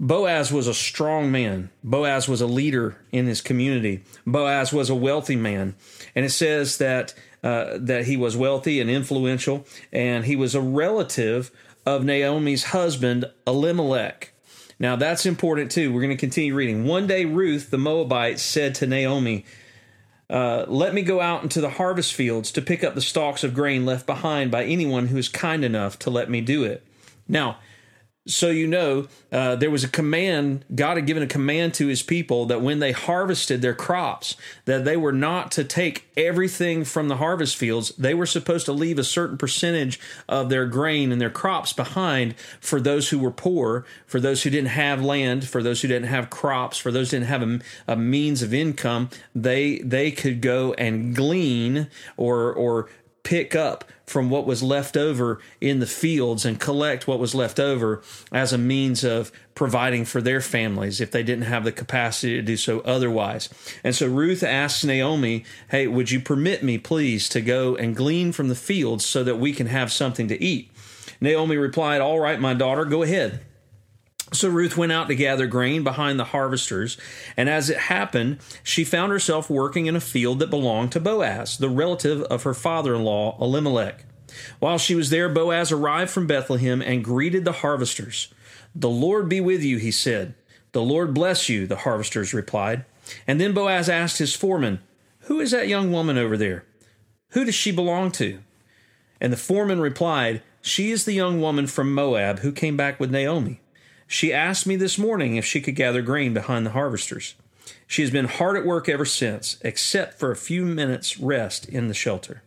Boaz 0.00 0.50
was 0.50 0.66
a 0.66 0.74
strong 0.74 1.30
man. 1.30 1.70
Boaz 1.84 2.28
was 2.28 2.40
a 2.40 2.48
leader 2.48 2.96
in 3.12 3.26
his 3.26 3.40
community. 3.40 4.02
Boaz 4.26 4.72
was 4.72 4.90
a 4.90 4.94
wealthy 4.94 5.36
man, 5.36 5.76
and 6.16 6.24
it 6.24 6.30
says 6.30 6.78
that 6.78 7.14
uh, 7.44 7.78
that 7.78 8.06
he 8.06 8.16
was 8.16 8.36
wealthy 8.36 8.80
and 8.80 8.90
influential, 8.90 9.64
and 9.92 10.24
he 10.24 10.34
was 10.34 10.56
a 10.56 10.60
relative 10.60 11.52
of 11.86 12.04
Naomi's 12.04 12.64
husband 12.64 13.24
Elimelech. 13.46 14.32
Now 14.80 14.96
that's 14.96 15.26
important 15.26 15.70
too. 15.70 15.92
We're 15.92 16.02
going 16.02 16.16
to 16.16 16.16
continue 16.16 16.56
reading. 16.56 16.86
One 16.86 17.06
day, 17.06 17.24
Ruth 17.24 17.70
the 17.70 17.78
Moabite 17.78 18.40
said 18.40 18.74
to 18.76 18.86
Naomi, 18.86 19.44
uh, 20.30 20.64
let 20.68 20.94
me 20.94 21.02
go 21.02 21.20
out 21.20 21.42
into 21.42 21.60
the 21.60 21.70
harvest 21.70 22.14
fields 22.14 22.52
to 22.52 22.62
pick 22.62 22.84
up 22.84 22.94
the 22.94 23.00
stalks 23.00 23.42
of 23.42 23.52
grain 23.52 23.84
left 23.84 24.06
behind 24.06 24.50
by 24.50 24.64
anyone 24.64 25.08
who 25.08 25.16
is 25.16 25.28
kind 25.28 25.64
enough 25.64 25.98
to 25.98 26.10
let 26.10 26.30
me 26.30 26.40
do 26.40 26.62
it. 26.62 26.86
Now, 27.26 27.58
so 28.26 28.50
you 28.50 28.66
know, 28.66 29.08
uh, 29.32 29.56
there 29.56 29.70
was 29.70 29.82
a 29.82 29.88
command, 29.88 30.66
God 30.74 30.96
had 30.98 31.06
given 31.06 31.22
a 31.22 31.26
command 31.26 31.72
to 31.74 31.86
his 31.86 32.02
people 32.02 32.44
that 32.46 32.60
when 32.60 32.78
they 32.78 32.92
harvested 32.92 33.62
their 33.62 33.74
crops, 33.74 34.36
that 34.66 34.84
they 34.84 34.96
were 34.96 35.12
not 35.12 35.50
to 35.52 35.64
take 35.64 36.10
everything 36.18 36.84
from 36.84 37.08
the 37.08 37.16
harvest 37.16 37.56
fields. 37.56 37.90
They 37.96 38.12
were 38.12 38.26
supposed 38.26 38.66
to 38.66 38.72
leave 38.72 38.98
a 38.98 39.04
certain 39.04 39.38
percentage 39.38 39.98
of 40.28 40.50
their 40.50 40.66
grain 40.66 41.12
and 41.12 41.20
their 41.20 41.30
crops 41.30 41.72
behind 41.72 42.34
for 42.60 42.78
those 42.78 43.08
who 43.08 43.18
were 43.18 43.30
poor, 43.30 43.86
for 44.06 44.20
those 44.20 44.42
who 44.42 44.50
didn't 44.50 44.68
have 44.68 45.02
land, 45.02 45.48
for 45.48 45.62
those 45.62 45.80
who 45.80 45.88
didn't 45.88 46.08
have 46.08 46.28
crops, 46.28 46.76
for 46.76 46.92
those 46.92 47.10
who 47.10 47.18
didn't 47.18 47.30
have 47.30 47.42
a, 47.42 47.60
a 47.92 47.96
means 47.96 48.42
of 48.42 48.52
income. 48.52 49.08
They, 49.34 49.78
they 49.78 50.10
could 50.10 50.42
go 50.42 50.74
and 50.74 51.16
glean 51.16 51.88
or, 52.18 52.52
or 52.52 52.90
pick 53.22 53.54
up 53.54 53.84
from 54.10 54.28
what 54.28 54.44
was 54.44 54.60
left 54.60 54.96
over 54.96 55.38
in 55.60 55.78
the 55.78 55.86
fields 55.86 56.44
and 56.44 56.58
collect 56.58 57.06
what 57.06 57.20
was 57.20 57.32
left 57.32 57.60
over 57.60 58.02
as 58.32 58.52
a 58.52 58.58
means 58.58 59.04
of 59.04 59.30
providing 59.54 60.04
for 60.04 60.20
their 60.20 60.40
families 60.40 61.00
if 61.00 61.12
they 61.12 61.22
didn't 61.22 61.44
have 61.44 61.62
the 61.62 61.70
capacity 61.70 62.34
to 62.34 62.42
do 62.42 62.56
so 62.56 62.80
otherwise. 62.80 63.48
And 63.84 63.94
so 63.94 64.08
Ruth 64.08 64.42
asks 64.42 64.82
Naomi, 64.82 65.44
Hey, 65.68 65.86
would 65.86 66.10
you 66.10 66.18
permit 66.18 66.64
me, 66.64 66.76
please, 66.76 67.28
to 67.28 67.40
go 67.40 67.76
and 67.76 67.94
glean 67.94 68.32
from 68.32 68.48
the 68.48 68.56
fields 68.56 69.06
so 69.06 69.22
that 69.22 69.38
we 69.38 69.52
can 69.52 69.68
have 69.68 69.92
something 69.92 70.26
to 70.26 70.42
eat? 70.42 70.72
Naomi 71.20 71.56
replied, 71.56 72.00
All 72.00 72.18
right, 72.18 72.40
my 72.40 72.52
daughter, 72.52 72.84
go 72.84 73.04
ahead. 73.04 73.40
So 74.32 74.48
Ruth 74.48 74.76
went 74.76 74.92
out 74.92 75.08
to 75.08 75.16
gather 75.16 75.46
grain 75.46 75.82
behind 75.82 76.18
the 76.18 76.24
harvesters, 76.24 76.96
and 77.36 77.48
as 77.48 77.68
it 77.68 77.76
happened, 77.76 78.38
she 78.62 78.84
found 78.84 79.10
herself 79.10 79.50
working 79.50 79.86
in 79.86 79.96
a 79.96 80.00
field 80.00 80.38
that 80.38 80.50
belonged 80.50 80.92
to 80.92 81.00
Boaz, 81.00 81.58
the 81.58 81.68
relative 81.68 82.22
of 82.22 82.44
her 82.44 82.54
father 82.54 82.94
in 82.94 83.02
law, 83.02 83.36
Elimelech. 83.40 84.04
While 84.60 84.78
she 84.78 84.94
was 84.94 85.10
there, 85.10 85.28
Boaz 85.28 85.72
arrived 85.72 86.12
from 86.12 86.28
Bethlehem 86.28 86.80
and 86.80 87.04
greeted 87.04 87.44
the 87.44 87.52
harvesters. 87.52 88.32
The 88.74 88.88
Lord 88.88 89.28
be 89.28 89.40
with 89.40 89.64
you, 89.64 89.78
he 89.78 89.90
said. 89.90 90.34
The 90.72 90.82
Lord 90.82 91.12
bless 91.12 91.48
you, 91.48 91.66
the 91.66 91.78
harvesters 91.78 92.32
replied. 92.32 92.84
And 93.26 93.40
then 93.40 93.52
Boaz 93.52 93.88
asked 93.88 94.18
his 94.18 94.36
foreman, 94.36 94.80
Who 95.22 95.40
is 95.40 95.50
that 95.50 95.66
young 95.66 95.90
woman 95.90 96.16
over 96.16 96.36
there? 96.36 96.64
Who 97.30 97.44
does 97.44 97.56
she 97.56 97.72
belong 97.72 98.12
to? 98.12 98.38
And 99.20 99.32
the 99.32 99.36
foreman 99.36 99.80
replied, 99.80 100.42
She 100.62 100.92
is 100.92 101.04
the 101.04 101.12
young 101.12 101.40
woman 101.40 101.66
from 101.66 101.92
Moab 101.92 102.40
who 102.40 102.52
came 102.52 102.76
back 102.76 103.00
with 103.00 103.10
Naomi. 103.10 103.60
She 104.12 104.32
asked 104.32 104.66
me 104.66 104.74
this 104.74 104.98
morning 104.98 105.36
if 105.36 105.44
she 105.44 105.60
could 105.60 105.76
gather 105.76 106.02
grain 106.02 106.34
behind 106.34 106.66
the 106.66 106.72
harvesters. 106.72 107.36
She 107.86 108.02
has 108.02 108.10
been 108.10 108.24
hard 108.24 108.56
at 108.56 108.66
work 108.66 108.88
ever 108.88 109.04
since, 109.04 109.56
except 109.60 110.18
for 110.18 110.32
a 110.32 110.36
few 110.36 110.64
minutes' 110.64 111.20
rest 111.20 111.68
in 111.68 111.86
the 111.86 111.94
shelter. 111.94 112.42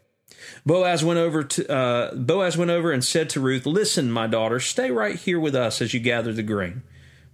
Boaz 0.65 1.05
went 1.05 1.19
over 1.19 1.41
to 1.41 1.71
uh, 1.71 2.15
Boaz 2.15 2.57
went 2.57 2.69
over 2.69 2.91
and 2.91 3.01
said 3.01 3.29
to 3.29 3.39
Ruth, 3.39 3.65
"Listen, 3.65 4.11
my 4.11 4.27
daughter, 4.27 4.59
stay 4.59 4.91
right 4.91 5.15
here 5.15 5.39
with 5.39 5.55
us 5.55 5.81
as 5.81 5.93
you 5.93 6.01
gather 6.01 6.33
the 6.33 6.43
grain. 6.43 6.83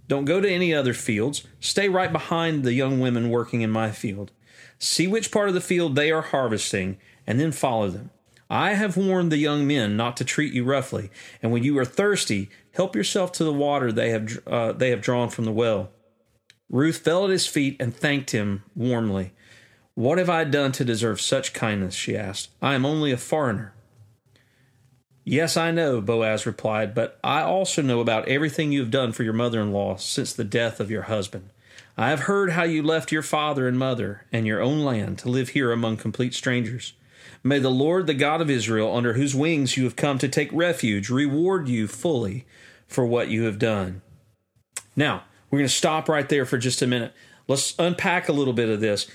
Don't 0.08 0.26
go 0.26 0.40
to 0.40 0.48
any 0.48 0.76
other 0.76 0.94
fields. 0.94 1.48
Stay 1.60 1.90
right 1.90 2.12
behind 2.12 2.64
the 2.64 2.74
young 2.74 3.00
women 3.00 3.32
working 3.32 3.62
in 3.62 3.72
my 3.72 3.90
field. 3.90 4.32
See 4.78 5.08
which 5.08 5.32
part 5.32 5.48
of 5.48 5.56
the 5.56 5.60
field 5.60 5.96
they 5.96 6.12
are 6.12 6.22
harvesting, 6.22 7.00
and 7.26 7.40
then 7.40 7.52
follow 7.52 7.90
them. 7.90 8.12
I 8.50 8.74
have 8.74 8.98
warned 8.98 9.32
the 9.32 9.38
young 9.38 9.68
men 9.68 9.96
not 9.96 10.18
to 10.18 10.26
treat 10.26 10.54
you 10.54 10.64
roughly, 10.64 11.12
and 11.42 11.52
when 11.52 11.64
you 11.64 11.78
are 11.78 11.86
thirsty, 11.86 12.50
help 12.72 12.96
yourself 12.96 13.32
to 13.34 13.44
the 13.44 13.54
water 13.54 13.92
they 13.92 14.10
have 14.10 14.40
uh, 14.48 14.72
they 14.72 14.90
have 14.90 15.02
drawn 15.02 15.30
from 15.30 15.46
the 15.46 15.52
well." 15.52 15.92
Ruth 16.70 16.98
fell 17.00 17.26
at 17.26 17.32
his 17.32 17.48
feet 17.48 17.78
and 17.80 17.96
thanked 17.96 18.32
him 18.32 18.64
warmly. 18.76 19.32
What 19.96 20.18
have 20.18 20.30
I 20.30 20.44
done 20.44 20.72
to 20.74 20.86
deserve 20.86 21.20
such 21.20 21.52
kindness? 21.52 21.96
she 21.96 22.16
asked. 22.16 22.52
I 22.62 22.76
am 22.76 22.86
only 22.86 23.12
a 23.12 23.18
foreigner. 23.18 23.74
Yes, 25.26 25.58
I 25.58 25.72
know, 25.72 26.00
Boaz 26.00 26.46
replied, 26.46 26.96
but 26.96 27.20
I 27.24 27.42
also 27.42 27.82
know 27.82 28.00
about 28.00 28.28
everything 28.28 28.72
you 28.72 28.80
have 28.80 28.92
done 28.92 29.12
for 29.12 29.24
your 29.24 29.34
mother 29.34 29.60
in 29.60 29.72
law 29.72 29.96
since 29.98 30.32
the 30.32 30.44
death 30.44 30.80
of 30.80 30.90
your 30.90 31.04
husband. 31.04 31.50
I 31.98 32.10
have 32.10 32.22
heard 32.22 32.52
how 32.52 32.64
you 32.64 32.82
left 32.82 33.12
your 33.12 33.22
father 33.22 33.68
and 33.68 33.78
mother 33.78 34.26
and 34.32 34.48
your 34.48 34.62
own 34.62 34.80
land 34.80 35.18
to 35.20 35.30
live 35.30 35.50
here 35.50 35.72
among 35.72 35.98
complete 35.98 36.34
strangers. 36.34 36.94
May 37.44 37.60
the 37.60 37.72
Lord, 37.72 38.08
the 38.08 38.14
God 38.14 38.42
of 38.42 38.50
Israel, 38.50 38.96
under 38.96 39.14
whose 39.14 39.34
wings 39.34 39.78
you 39.78 39.84
have 39.86 39.96
come 39.96 40.18
to 40.18 40.28
take 40.28 40.50
refuge, 40.52 41.10
reward 41.10 41.68
you 41.70 41.88
fully 41.88 42.46
for 42.88 43.06
what 43.06 43.30
you 43.30 43.44
have 43.44 43.60
done. 43.60 44.02
Now, 44.96 45.24
we're 45.50 45.60
going 45.60 45.68
to 45.68 45.74
stop 45.74 46.10
right 46.10 46.28
there 46.28 46.46
for 46.46 46.58
just 46.58 46.82
a 46.82 46.88
minute. 46.88 47.14
Let's 47.48 47.74
unpack 47.80 48.30
a 48.30 48.34
little 48.34 48.54
bit 48.54 48.70
of 48.70 48.82
this. 48.82 49.08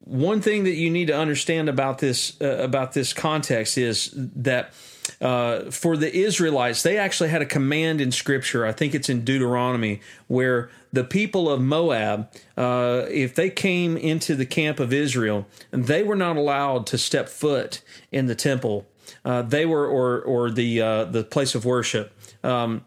One 0.00 0.40
thing 0.40 0.64
that 0.64 0.74
you 0.74 0.90
need 0.90 1.06
to 1.06 1.16
understand 1.16 1.68
about 1.68 1.98
this 1.98 2.40
uh, 2.40 2.58
about 2.58 2.92
this 2.92 3.12
context 3.12 3.76
is 3.76 4.12
that 4.14 4.72
uh, 5.20 5.70
for 5.70 5.96
the 5.96 6.14
Israelites, 6.14 6.82
they 6.82 6.98
actually 6.98 7.30
had 7.30 7.42
a 7.42 7.46
command 7.46 8.00
in 8.00 8.12
Scripture. 8.12 8.66
I 8.66 8.72
think 8.72 8.94
it's 8.94 9.08
in 9.08 9.24
Deuteronomy 9.24 10.00
where 10.26 10.70
the 10.92 11.04
people 11.04 11.50
of 11.50 11.60
Moab, 11.60 12.30
uh, 12.56 13.06
if 13.08 13.34
they 13.34 13.50
came 13.50 13.96
into 13.96 14.34
the 14.34 14.46
camp 14.46 14.80
of 14.80 14.92
Israel, 14.92 15.46
they 15.70 16.02
were 16.02 16.16
not 16.16 16.36
allowed 16.36 16.86
to 16.88 16.98
step 16.98 17.28
foot 17.28 17.82
in 18.12 18.26
the 18.26 18.34
temple. 18.34 18.86
Uh, 19.24 19.42
they 19.42 19.64
were 19.66 19.86
or 19.86 20.20
or 20.20 20.50
the 20.50 20.80
uh, 20.80 21.04
the 21.04 21.24
place 21.24 21.54
of 21.54 21.64
worship. 21.64 22.12
Um, 22.42 22.84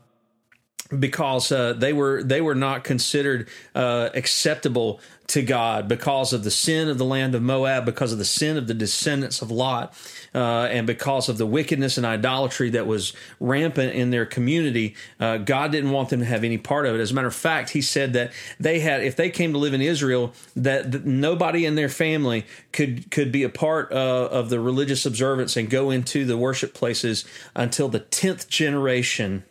because 0.97 1.51
uh, 1.51 1.73
they 1.73 1.93
were 1.93 2.23
they 2.23 2.41
were 2.41 2.55
not 2.55 2.83
considered 2.83 3.47
uh, 3.75 4.09
acceptable 4.13 4.99
to 5.29 5.43
God 5.43 5.87
because 5.87 6.33
of 6.33 6.43
the 6.43 6.49
sin 6.49 6.89
of 6.89 6.97
the 6.97 7.05
land 7.05 7.35
of 7.35 7.43
Moab, 7.43 7.85
because 7.85 8.11
of 8.11 8.17
the 8.17 8.25
sin 8.25 8.57
of 8.57 8.65
the 8.65 8.73
descendants 8.73 9.43
of 9.43 9.51
Lot, 9.51 9.93
uh, 10.33 10.63
and 10.71 10.87
because 10.87 11.29
of 11.29 11.37
the 11.37 11.45
wickedness 11.45 11.97
and 11.97 12.05
idolatry 12.05 12.71
that 12.71 12.87
was 12.87 13.13
rampant 13.39 13.93
in 13.93 14.09
their 14.09 14.25
community. 14.25 14.95
Uh, 15.19 15.37
God 15.37 15.71
didn't 15.71 15.91
want 15.91 16.09
them 16.09 16.21
to 16.21 16.25
have 16.25 16.43
any 16.43 16.57
part 16.57 16.87
of 16.87 16.95
it. 16.95 16.99
As 16.99 17.11
a 17.11 17.13
matter 17.13 17.27
of 17.27 17.35
fact, 17.35 17.69
He 17.69 17.81
said 17.81 18.13
that 18.13 18.33
they 18.59 18.79
had, 18.79 19.03
if 19.03 19.15
they 19.15 19.29
came 19.29 19.53
to 19.53 19.59
live 19.59 19.75
in 19.75 19.81
Israel, 19.81 20.33
that, 20.55 20.91
that 20.91 21.05
nobody 21.05 21.65
in 21.65 21.75
their 21.75 21.89
family 21.89 22.45
could 22.71 23.11
could 23.11 23.31
be 23.31 23.43
a 23.43 23.49
part 23.49 23.91
uh, 23.91 24.29
of 24.31 24.49
the 24.49 24.59
religious 24.59 25.05
observance 25.05 25.55
and 25.55 25.69
go 25.69 25.91
into 25.91 26.25
the 26.25 26.37
worship 26.37 26.73
places 26.73 27.23
until 27.55 27.87
the 27.87 27.99
tenth 27.99 28.49
generation 28.49 29.43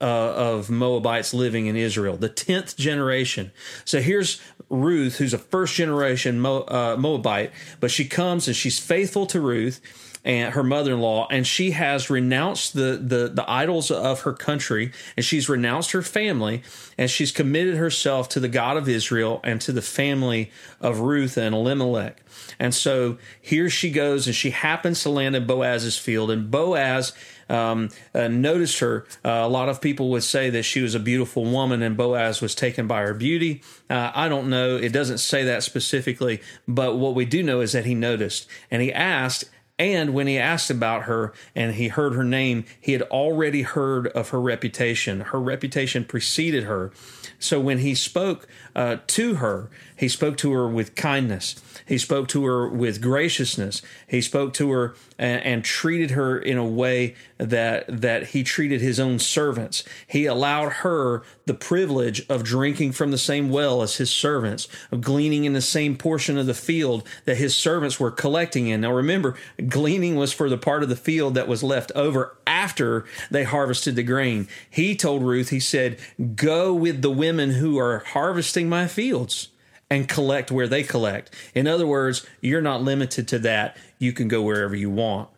uh, 0.00 0.04
of 0.04 0.70
Moabites 0.70 1.32
living 1.32 1.66
in 1.66 1.76
Israel, 1.76 2.16
the 2.16 2.28
10th 2.28 2.76
generation. 2.76 3.52
So 3.84 4.00
here's 4.00 4.40
Ruth, 4.68 5.18
who's 5.18 5.32
a 5.32 5.38
first 5.38 5.74
generation 5.74 6.40
Mo, 6.40 6.62
uh, 6.62 6.96
Moabite, 6.98 7.52
but 7.78 7.90
she 7.90 8.06
comes 8.06 8.48
and 8.48 8.56
she's 8.56 8.78
faithful 8.78 9.26
to 9.26 9.40
Ruth 9.40 9.80
and 10.26 10.54
her 10.54 10.64
mother-in-law 10.64 11.28
and 11.30 11.46
she 11.46 11.70
has 11.70 12.10
renounced 12.10 12.74
the, 12.74 13.00
the 13.00 13.28
the 13.32 13.48
idols 13.48 13.92
of 13.92 14.22
her 14.22 14.32
country 14.32 14.90
and 15.16 15.24
she's 15.24 15.48
renounced 15.48 15.92
her 15.92 16.02
family 16.02 16.62
and 16.98 17.08
she's 17.08 17.30
committed 17.30 17.76
herself 17.76 18.28
to 18.30 18.40
the 18.40 18.48
God 18.48 18.76
of 18.76 18.88
Israel 18.88 19.40
and 19.44 19.60
to 19.60 19.70
the 19.70 19.80
family 19.80 20.50
of 20.80 20.98
Ruth 20.98 21.36
and 21.36 21.54
Elimelech. 21.54 22.20
And 22.58 22.74
so 22.74 23.18
here 23.40 23.70
she 23.70 23.90
goes 23.92 24.26
and 24.26 24.34
she 24.34 24.50
happens 24.50 25.04
to 25.04 25.10
land 25.10 25.36
in 25.36 25.46
Boaz's 25.46 25.96
field 25.96 26.32
and 26.32 26.50
Boaz 26.50 27.12
um, 27.48 27.90
uh, 28.14 28.28
noticed 28.28 28.78
her. 28.80 29.06
Uh, 29.24 29.42
a 29.44 29.48
lot 29.48 29.68
of 29.68 29.80
people 29.80 30.10
would 30.10 30.24
say 30.24 30.50
that 30.50 30.64
she 30.64 30.80
was 30.80 30.94
a 30.94 31.00
beautiful 31.00 31.44
woman 31.44 31.82
and 31.82 31.96
Boaz 31.96 32.40
was 32.40 32.54
taken 32.54 32.86
by 32.86 33.02
her 33.02 33.14
beauty. 33.14 33.62
Uh, 33.88 34.10
I 34.14 34.28
don't 34.28 34.48
know. 34.48 34.76
It 34.76 34.92
doesn't 34.92 35.18
say 35.18 35.44
that 35.44 35.62
specifically, 35.62 36.40
but 36.66 36.96
what 36.96 37.14
we 37.14 37.24
do 37.24 37.42
know 37.42 37.60
is 37.60 37.72
that 37.72 37.84
he 37.84 37.94
noticed 37.94 38.48
and 38.70 38.82
he 38.82 38.92
asked, 38.92 39.44
and 39.78 40.14
when 40.14 40.26
he 40.26 40.38
asked 40.38 40.70
about 40.70 41.02
her 41.02 41.34
and 41.54 41.74
he 41.74 41.88
heard 41.88 42.14
her 42.14 42.24
name, 42.24 42.64
he 42.80 42.92
had 42.92 43.02
already 43.02 43.62
heard 43.62 44.06
of 44.08 44.30
her 44.30 44.40
reputation. 44.40 45.20
Her 45.20 45.40
reputation 45.40 46.04
preceded 46.04 46.64
her. 46.64 46.92
So 47.38 47.60
when 47.60 47.78
he 47.78 47.94
spoke 47.94 48.48
uh, 48.74 48.96
to 49.06 49.34
her, 49.34 49.68
he 49.96 50.08
spoke 50.08 50.36
to 50.38 50.52
her 50.52 50.68
with 50.68 50.94
kindness. 50.94 51.56
He 51.86 51.96
spoke 51.96 52.28
to 52.28 52.44
her 52.44 52.68
with 52.68 53.00
graciousness. 53.00 53.80
He 54.06 54.20
spoke 54.20 54.52
to 54.54 54.70
her 54.70 54.94
and, 55.18 55.42
and, 55.42 55.64
treated 55.64 56.10
her 56.12 56.38
in 56.38 56.58
a 56.58 56.64
way 56.64 57.14
that 57.38 58.02
that 58.02 58.28
he 58.28 58.42
treated 58.42 58.80
his 58.80 59.00
own 59.00 59.18
servants. 59.18 59.84
He 60.06 60.26
allowed 60.26 60.72
her 60.84 61.22
the 61.46 61.54
privilege 61.54 62.26
of 62.28 62.44
drinking 62.44 62.92
from 62.92 63.10
the 63.10 63.18
same 63.18 63.48
well 63.48 63.82
as 63.82 63.96
his 63.96 64.10
servants, 64.10 64.68
of 64.92 65.00
gleaning 65.00 65.44
in 65.44 65.54
the 65.54 65.60
same 65.60 65.96
portion 65.96 66.36
of 66.36 66.46
the 66.46 66.54
field 66.54 67.06
that 67.24 67.38
his 67.38 67.56
servants 67.56 67.98
were 67.98 68.10
collecting 68.10 68.66
in. 68.66 68.82
Now 68.82 68.92
remember, 68.92 69.34
gleaning 69.68 70.16
was 70.16 70.32
for 70.32 70.50
the 70.50 70.58
part 70.58 70.82
of 70.82 70.88
the 70.88 70.96
field 70.96 71.34
that 71.34 71.48
was 71.48 71.62
left 71.62 71.90
over 71.94 72.36
after 72.46 73.04
they 73.30 73.44
harvested 73.44 73.96
the 73.96 74.02
grain. 74.02 74.48
He 74.68 74.94
told 74.94 75.22
Ruth, 75.22 75.48
he 75.48 75.60
said, 75.60 75.98
"Go 76.34 76.74
with 76.74 77.00
the 77.00 77.10
women 77.10 77.52
who 77.52 77.78
are 77.78 78.00
harvesting 78.00 78.68
my 78.68 78.86
fields." 78.86 79.48
And 79.90 80.08
collect 80.08 80.50
where 80.50 80.68
they 80.68 80.82
collect. 80.82 81.34
In 81.54 81.66
other 81.66 81.86
words, 81.86 82.26
you're 82.40 82.62
not 82.62 82.82
limited 82.82 83.28
to 83.28 83.38
that. 83.40 83.76
You 83.98 84.12
can 84.12 84.28
go 84.28 84.42
wherever 84.42 84.74
you 84.74 84.90
want. 84.90 85.28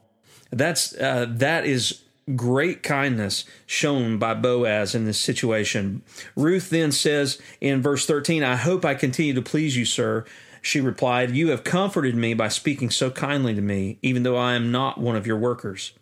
That's 0.50 0.94
uh, 0.96 1.26
that 1.28 1.66
is 1.66 2.02
great 2.34 2.82
kindness 2.82 3.44
shown 3.66 4.18
by 4.18 4.34
Boaz 4.34 4.94
in 4.94 5.04
this 5.04 5.20
situation. 5.20 6.02
Ruth 6.36 6.70
then 6.70 6.92
says 6.92 7.40
in 7.60 7.82
verse 7.82 8.06
13, 8.06 8.42
I 8.42 8.56
hope 8.56 8.84
I 8.84 8.94
continue 8.94 9.34
to 9.34 9.42
please 9.42 9.76
you, 9.76 9.84
sir. 9.84 10.24
She 10.60 10.80
replied, 10.80 11.30
You 11.30 11.50
have 11.50 11.64
comforted 11.64 12.14
me 12.14 12.34
by 12.34 12.48
speaking 12.48 12.90
so 12.90 13.10
kindly 13.10 13.54
to 13.54 13.60
me, 13.60 13.98
even 14.02 14.22
though 14.22 14.36
I 14.36 14.54
am 14.54 14.72
not 14.72 14.98
one 14.98 15.16
of 15.16 15.26
your 15.26 15.38
workers. 15.38 15.92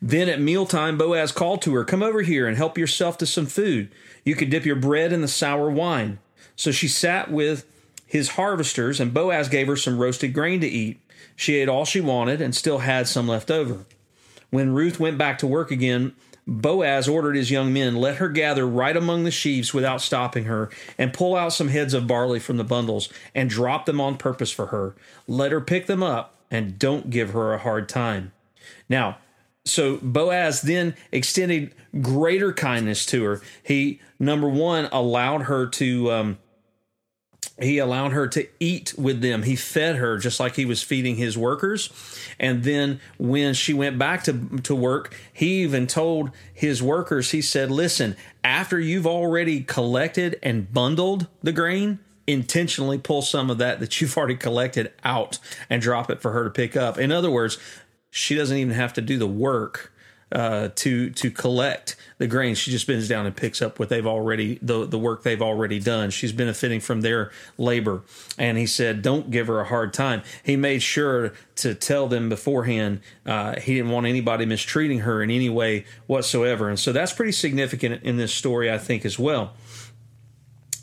Then 0.00 0.28
at 0.28 0.40
mealtime, 0.40 0.98
Boaz 0.98 1.32
called 1.32 1.62
to 1.62 1.74
her, 1.74 1.84
Come 1.84 2.02
over 2.02 2.22
here 2.22 2.46
and 2.46 2.56
help 2.56 2.78
yourself 2.78 3.18
to 3.18 3.26
some 3.26 3.46
food. 3.46 3.90
You 4.24 4.34
could 4.34 4.50
dip 4.50 4.64
your 4.64 4.76
bread 4.76 5.12
in 5.12 5.20
the 5.20 5.28
sour 5.28 5.70
wine. 5.70 6.18
So 6.56 6.72
she 6.72 6.88
sat 6.88 7.30
with 7.30 7.66
his 8.06 8.30
harvesters, 8.30 8.98
and 8.98 9.12
Boaz 9.12 9.48
gave 9.48 9.66
her 9.66 9.76
some 9.76 9.98
roasted 9.98 10.32
grain 10.32 10.60
to 10.60 10.66
eat. 10.66 11.00
She 11.34 11.56
ate 11.56 11.68
all 11.68 11.84
she 11.84 12.00
wanted 12.00 12.40
and 12.40 12.54
still 12.54 12.78
had 12.78 13.06
some 13.06 13.28
left 13.28 13.50
over. 13.50 13.84
When 14.50 14.72
Ruth 14.72 14.98
went 14.98 15.18
back 15.18 15.38
to 15.38 15.46
work 15.46 15.70
again, 15.70 16.14
Boaz 16.46 17.08
ordered 17.08 17.34
his 17.34 17.50
young 17.50 17.72
men, 17.72 17.96
Let 17.96 18.16
her 18.16 18.28
gather 18.28 18.66
right 18.66 18.96
among 18.96 19.24
the 19.24 19.30
sheaves 19.32 19.74
without 19.74 20.00
stopping 20.00 20.44
her, 20.44 20.70
and 20.96 21.12
pull 21.12 21.34
out 21.34 21.52
some 21.52 21.68
heads 21.68 21.92
of 21.92 22.06
barley 22.06 22.38
from 22.38 22.56
the 22.56 22.64
bundles, 22.64 23.12
and 23.34 23.50
drop 23.50 23.84
them 23.84 24.00
on 24.00 24.16
purpose 24.16 24.52
for 24.52 24.66
her. 24.66 24.94
Let 25.26 25.52
her 25.52 25.60
pick 25.60 25.86
them 25.86 26.02
up, 26.02 26.36
and 26.50 26.78
don't 26.78 27.10
give 27.10 27.30
her 27.30 27.52
a 27.52 27.58
hard 27.58 27.88
time. 27.88 28.32
Now, 28.88 29.18
so 29.64 29.96
Boaz 29.96 30.62
then 30.62 30.94
extended 31.10 31.74
greater 32.00 32.52
kindness 32.52 33.04
to 33.06 33.24
her. 33.24 33.42
He, 33.64 34.00
number 34.20 34.48
one, 34.48 34.88
allowed 34.92 35.42
her 35.42 35.66
to. 35.66 36.12
Um, 36.12 36.38
he 37.58 37.78
allowed 37.78 38.12
her 38.12 38.28
to 38.28 38.46
eat 38.60 38.94
with 38.98 39.22
them. 39.22 39.42
He 39.42 39.56
fed 39.56 39.96
her 39.96 40.18
just 40.18 40.38
like 40.38 40.56
he 40.56 40.66
was 40.66 40.82
feeding 40.82 41.16
his 41.16 41.38
workers. 41.38 41.90
And 42.38 42.64
then 42.64 43.00
when 43.18 43.54
she 43.54 43.72
went 43.72 43.98
back 43.98 44.24
to, 44.24 44.58
to 44.64 44.74
work, 44.74 45.14
he 45.32 45.62
even 45.62 45.86
told 45.86 46.30
his 46.52 46.82
workers, 46.82 47.30
he 47.30 47.40
said, 47.40 47.70
Listen, 47.70 48.16
after 48.44 48.78
you've 48.78 49.06
already 49.06 49.62
collected 49.62 50.38
and 50.42 50.70
bundled 50.72 51.28
the 51.42 51.52
grain, 51.52 51.98
intentionally 52.26 52.98
pull 52.98 53.22
some 53.22 53.50
of 53.50 53.58
that 53.58 53.80
that 53.80 54.00
you've 54.00 54.16
already 54.16 54.36
collected 54.36 54.92
out 55.02 55.38
and 55.70 55.80
drop 55.80 56.10
it 56.10 56.20
for 56.20 56.32
her 56.32 56.44
to 56.44 56.50
pick 56.50 56.76
up. 56.76 56.98
In 56.98 57.10
other 57.10 57.30
words, 57.30 57.58
she 58.10 58.34
doesn't 58.34 58.56
even 58.56 58.74
have 58.74 58.92
to 58.94 59.00
do 59.00 59.18
the 59.18 59.26
work 59.26 59.92
uh, 60.32 60.70
to 60.74 61.10
to 61.10 61.30
collect 61.30 61.96
the 62.18 62.26
grain. 62.26 62.54
She 62.54 62.70
just 62.70 62.86
bends 62.86 63.08
down 63.08 63.26
and 63.26 63.36
picks 63.36 63.62
up 63.62 63.78
what 63.78 63.88
they've 63.88 64.06
already 64.06 64.58
the 64.60 64.84
the 64.84 64.98
work 64.98 65.22
they've 65.22 65.42
already 65.42 65.78
done. 65.78 66.10
She's 66.10 66.32
benefiting 66.32 66.80
from 66.80 67.02
their 67.02 67.30
labor. 67.58 68.02
And 68.36 68.58
he 68.58 68.66
said, 68.66 69.02
"Don't 69.02 69.30
give 69.30 69.46
her 69.46 69.60
a 69.60 69.66
hard 69.66 69.92
time." 69.92 70.22
He 70.42 70.56
made 70.56 70.82
sure 70.82 71.32
to 71.56 71.74
tell 71.74 72.08
them 72.08 72.28
beforehand. 72.28 73.00
Uh, 73.24 73.60
he 73.60 73.76
didn't 73.76 73.90
want 73.90 74.06
anybody 74.06 74.46
mistreating 74.46 75.00
her 75.00 75.22
in 75.22 75.30
any 75.30 75.48
way 75.48 75.84
whatsoever. 76.06 76.68
And 76.68 76.78
so 76.78 76.92
that's 76.92 77.12
pretty 77.12 77.32
significant 77.32 78.02
in 78.02 78.16
this 78.16 78.34
story, 78.34 78.70
I 78.70 78.78
think, 78.78 79.04
as 79.04 79.18
well. 79.18 79.52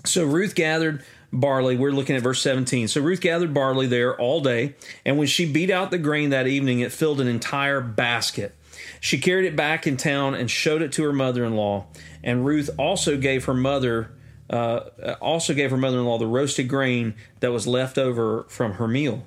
So 0.05 0.25
Ruth 0.25 0.55
gathered 0.55 1.03
barley. 1.31 1.75
We're 1.75 1.91
looking 1.91 2.15
at 2.15 2.21
verse 2.21 2.41
17. 2.41 2.87
So 2.87 3.01
Ruth 3.01 3.21
gathered 3.21 3.53
barley 3.53 3.87
there 3.87 4.19
all 4.19 4.41
day, 4.41 4.75
and 5.05 5.17
when 5.17 5.27
she 5.27 5.51
beat 5.51 5.69
out 5.69 5.91
the 5.91 5.97
grain 5.97 6.29
that 6.29 6.47
evening, 6.47 6.79
it 6.79 6.91
filled 6.91 7.19
an 7.19 7.27
entire 7.27 7.81
basket. 7.81 8.55
She 9.03 9.17
carried 9.17 9.45
it 9.45 9.57
back 9.57 9.85
in 9.85 9.97
town 9.97 10.33
and 10.33 10.49
showed 10.49 10.81
it 10.81 10.93
to 10.93 11.03
her 11.03 11.11
mother-in-law. 11.11 11.87
And 12.23 12.45
Ruth 12.45 12.69
also 12.77 13.17
gave 13.17 13.43
her 13.43 13.53
mother 13.53 14.13
uh, 14.49 15.15
also 15.19 15.53
gave 15.53 15.71
her 15.71 15.77
mother-in-law 15.77 16.19
the 16.19 16.25
roasted 16.25 16.69
grain 16.69 17.15
that 17.41 17.51
was 17.51 17.67
left 17.67 17.97
over 17.97 18.45
from 18.47 18.75
her 18.75 18.87
meal. 18.87 19.25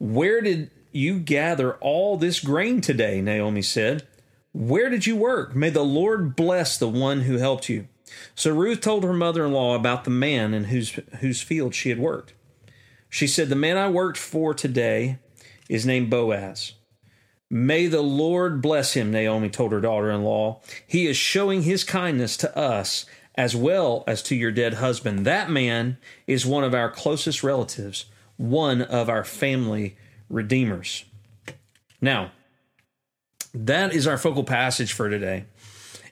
Where 0.00 0.40
did 0.40 0.72
you 0.90 1.20
gather 1.20 1.74
all 1.74 2.16
this 2.16 2.40
grain 2.40 2.80
today? 2.80 3.20
Naomi 3.20 3.62
said. 3.62 4.08
Where 4.52 4.90
did 4.90 5.06
you 5.06 5.14
work? 5.14 5.54
May 5.54 5.70
the 5.70 5.84
Lord 5.84 6.34
bless 6.34 6.76
the 6.76 6.88
one 6.88 7.20
who 7.20 7.36
helped 7.36 7.68
you. 7.68 7.86
So 8.34 8.52
Ruth 8.52 8.80
told 8.80 9.04
her 9.04 9.12
mother-in-law 9.12 9.76
about 9.76 10.02
the 10.02 10.10
man 10.10 10.52
in 10.52 10.64
whose 10.64 10.98
whose 11.20 11.40
field 11.40 11.76
she 11.76 11.90
had 11.90 12.00
worked. 12.00 12.34
She 13.08 13.28
said, 13.28 13.50
"The 13.50 13.54
man 13.54 13.76
I 13.76 13.88
worked 13.88 14.18
for 14.18 14.52
today 14.52 15.20
is 15.68 15.86
named 15.86 16.10
Boaz." 16.10 16.72
May 17.50 17.86
the 17.86 18.02
Lord 18.02 18.60
bless 18.60 18.94
him, 18.94 19.10
Naomi 19.10 19.48
told 19.48 19.72
her 19.72 19.80
daughter 19.80 20.10
in 20.10 20.22
law. 20.22 20.60
He 20.86 21.06
is 21.06 21.16
showing 21.16 21.62
his 21.62 21.84
kindness 21.84 22.36
to 22.38 22.56
us 22.56 23.06
as 23.34 23.54
well 23.54 24.04
as 24.06 24.22
to 24.24 24.36
your 24.36 24.50
dead 24.50 24.74
husband. 24.74 25.24
That 25.26 25.50
man 25.50 25.98
is 26.26 26.46
one 26.46 26.64
of 26.64 26.74
our 26.74 26.90
closest 26.90 27.42
relatives, 27.42 28.06
one 28.36 28.82
of 28.82 29.08
our 29.08 29.24
family 29.24 29.96
redeemers. 30.28 31.04
Now, 32.00 32.32
that 33.52 33.92
is 33.92 34.06
our 34.06 34.18
focal 34.18 34.44
passage 34.44 34.92
for 34.92 35.08
today. 35.08 35.44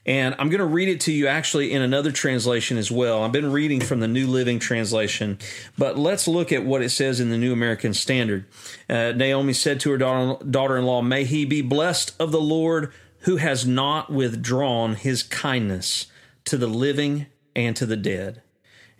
And 0.04 0.34
I'm 0.38 0.48
going 0.48 0.58
to 0.58 0.64
read 0.64 0.88
it 0.88 1.00
to 1.02 1.12
you 1.12 1.28
actually 1.28 1.72
in 1.72 1.80
another 1.80 2.10
translation 2.10 2.76
as 2.76 2.90
well. 2.90 3.22
I've 3.22 3.30
been 3.30 3.52
reading 3.52 3.80
from 3.80 4.00
the 4.00 4.08
New 4.08 4.26
Living 4.26 4.58
Translation, 4.58 5.38
but 5.78 5.96
let's 5.96 6.26
look 6.26 6.50
at 6.50 6.64
what 6.64 6.82
it 6.82 6.90
says 6.90 7.20
in 7.20 7.30
the 7.30 7.38
New 7.38 7.52
American 7.52 7.94
Standard. 7.94 8.44
Uh, 8.90 9.12
Naomi 9.12 9.52
said 9.52 9.78
to 9.80 9.92
her 9.92 9.98
daughter 9.98 10.76
in 10.76 10.84
law, 10.84 11.02
May 11.02 11.24
he 11.24 11.44
be 11.44 11.62
blessed 11.62 12.14
of 12.18 12.32
the 12.32 12.40
Lord 12.40 12.92
who 13.20 13.36
has 13.36 13.64
not 13.64 14.12
withdrawn 14.12 14.96
his 14.96 15.22
kindness 15.22 16.06
to 16.46 16.56
the 16.56 16.66
living 16.66 17.26
and 17.54 17.76
to 17.76 17.86
the 17.86 17.96
dead. 17.96 18.42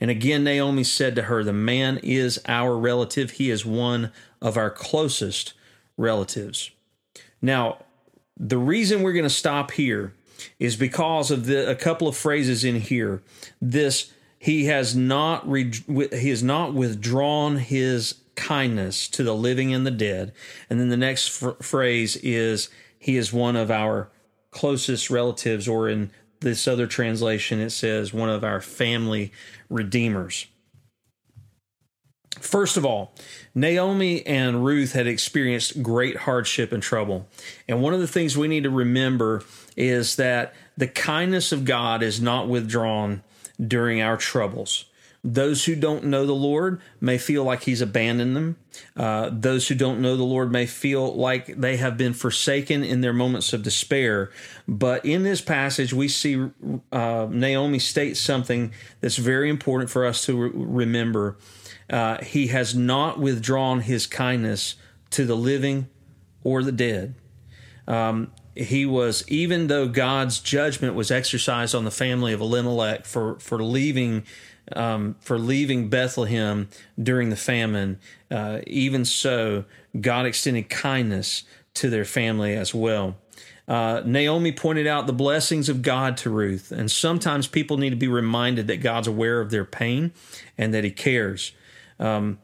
And 0.01 0.11
again, 0.11 0.45
Naomi 0.45 0.85
said 0.85 1.17
to 1.17 1.23
her, 1.23 1.43
The 1.43 1.53
man 1.53 1.99
is 2.03 2.41
our 2.47 2.77
relative. 2.77 3.33
He 3.33 3.51
is 3.51 3.67
one 3.67 4.13
of 4.41 4.57
our 4.57 4.71
closest 4.71 5.55
relatives. 5.97 6.71
Now, 7.41 7.79
the 8.37 8.59
reason 8.59 9.03
we're 9.03 9.13
going 9.13 9.25
to 9.25 9.31
stop 9.31 9.73
here 9.73 10.15
is 10.59 10.77
because 10.77 11.31
of 11.31 11.47
the 11.47 11.69
a 11.71 11.75
couple 11.75 12.09
of 12.09 12.17
phrases 12.17 12.65
in 12.65 12.77
here. 12.77 13.23
This 13.61 14.13
he 14.39 14.67
has 14.67 14.97
not 14.97 15.49
re, 15.49 15.73
he 16.13 16.31
has 16.31 16.43
not 16.43 16.75
withdrawn 16.75 17.57
his 17.57 18.17
kindness 18.35 19.09
to 19.09 19.23
the 19.23 19.35
living 19.35 19.73
and 19.73 19.87
the 19.87 19.91
dead. 19.91 20.33
And 20.69 20.81
then 20.81 20.89
the 20.89 20.97
next 20.97 21.29
phrase 21.61 22.17
is 22.17 22.69
he 22.99 23.17
is 23.17 23.33
one 23.33 23.57
of 23.57 23.71
our 23.71 24.11
closest 24.51 25.11
relatives, 25.11 25.69
or 25.69 25.89
in 25.89 26.11
this 26.41 26.67
other 26.67 26.87
translation, 26.87 27.61
it 27.61 27.71
says 27.71 28.13
one 28.13 28.29
of 28.29 28.45
our 28.45 28.61
family 28.61 29.33
redeemers. 29.71 30.47
First 32.41 32.77
of 32.77 32.85
all, 32.85 33.15
Naomi 33.55 34.27
and 34.27 34.65
Ruth 34.65 34.93
had 34.93 35.07
experienced 35.07 35.83
great 35.83 36.17
hardship 36.19 36.73
and 36.73 36.83
trouble. 36.83 37.29
And 37.69 37.83
one 37.83 37.95
of 37.95 38.01
the 38.01 38.09
things 38.09 38.37
we 38.37 38.49
need 38.49 38.65
to 38.65 38.71
remember 38.71 39.45
is 39.77 40.17
that 40.17 40.55
the 40.77 40.89
kindness 40.89 41.53
of 41.53 41.65
God 41.65 42.03
is 42.03 42.21
not 42.21 42.49
withdrawn 42.49 43.23
during 43.65 44.01
our 44.01 44.17
troubles. 44.17 44.87
Those 45.25 45.67
who 45.67 45.77
don't 45.77 46.05
know 46.05 46.27
the 46.27 46.33
Lord 46.33 46.81
may 47.01 47.17
feel 47.17 47.45
like 47.45 47.63
He's 47.63 47.81
abandoned 47.81 48.35
them. 48.35 48.57
Uh, 48.97 49.31
those 49.33 49.69
who 49.69 49.77
don't 49.77 50.01
know 50.01 50.17
the 50.17 50.25
Lord 50.25 50.51
may 50.51 50.67
feel 50.67 51.15
like 51.15 51.47
they 51.47 51.77
have 51.77 51.97
been 51.97 52.13
forsaken 52.13 52.83
in 52.83 53.03
their 53.03 53.13
moments 53.13 53.53
of 53.53 53.63
despair. 53.63 54.33
But 54.67 55.05
in 55.07 55.23
this 55.23 55.41
passage, 55.41 55.93
we 55.93 56.09
see 56.09 56.51
uh, 56.91 57.29
Naomi 57.31 57.79
state 57.79 58.17
something 58.17 58.73
that's 59.01 59.17
very 59.17 59.49
important 59.49 59.91
for 59.91 60.05
us 60.05 60.27
to 60.27 60.37
re- 60.37 60.51
remember. 60.53 61.37
Uh, 61.89 62.19
he 62.25 62.49
has 62.49 62.75
not 62.75 63.21
withdrawn 63.21 63.83
His 63.83 64.09
kindness 64.09 64.75
to 65.11 65.25
the 65.25 65.37
living 65.37 65.87
or 66.43 66.65
the 66.65 66.73
dead. 66.73 67.15
Um, 67.87 68.33
he 68.55 68.85
was 68.85 69.25
even 69.29 69.67
though 69.67 69.89
God's 69.89 70.39
judgment 70.39 70.95
was 70.95 71.11
exercised 71.11 71.75
on 71.75 71.85
the 71.85 71.91
family 71.91 72.33
of 72.33 72.41
Elimelech 72.41 73.07
for 73.07 73.39
for 73.39 73.63
leaving 73.63 74.25
um, 74.75 75.17
for 75.21 75.39
leaving 75.39 75.89
Bethlehem 75.89 76.69
during 77.01 77.31
the 77.31 77.37
famine, 77.37 77.99
uh, 78.31 78.61
even 78.67 79.05
so, 79.05 79.65
God 79.99 80.27
extended 80.27 80.69
kindness 80.69 81.45
to 81.75 81.91
their 81.91 82.05
family 82.05 82.55
as 82.55 82.75
well. 82.75 83.17
Uh, 83.67 84.03
Naomi 84.05 84.53
pointed 84.53 84.87
out 84.87 85.07
the 85.07 85.13
blessings 85.13 85.69
of 85.69 85.83
God 85.83 86.17
to 86.19 86.31
Ruth, 86.31 86.73
and 86.73 86.91
sometimes 86.91 87.47
people 87.47 87.77
need 87.77 87.91
to 87.91 87.97
be 87.97 88.09
reminded 88.09 88.67
that 88.69 88.79
God's 88.79 89.09
aware 89.09 89.41
of 89.41 89.51
their 89.51 89.65
pain 89.65 90.13
and 90.59 90.75
that 90.75 90.85
He 90.85 90.91
cares. 90.91 91.53
Um, 91.99 92.39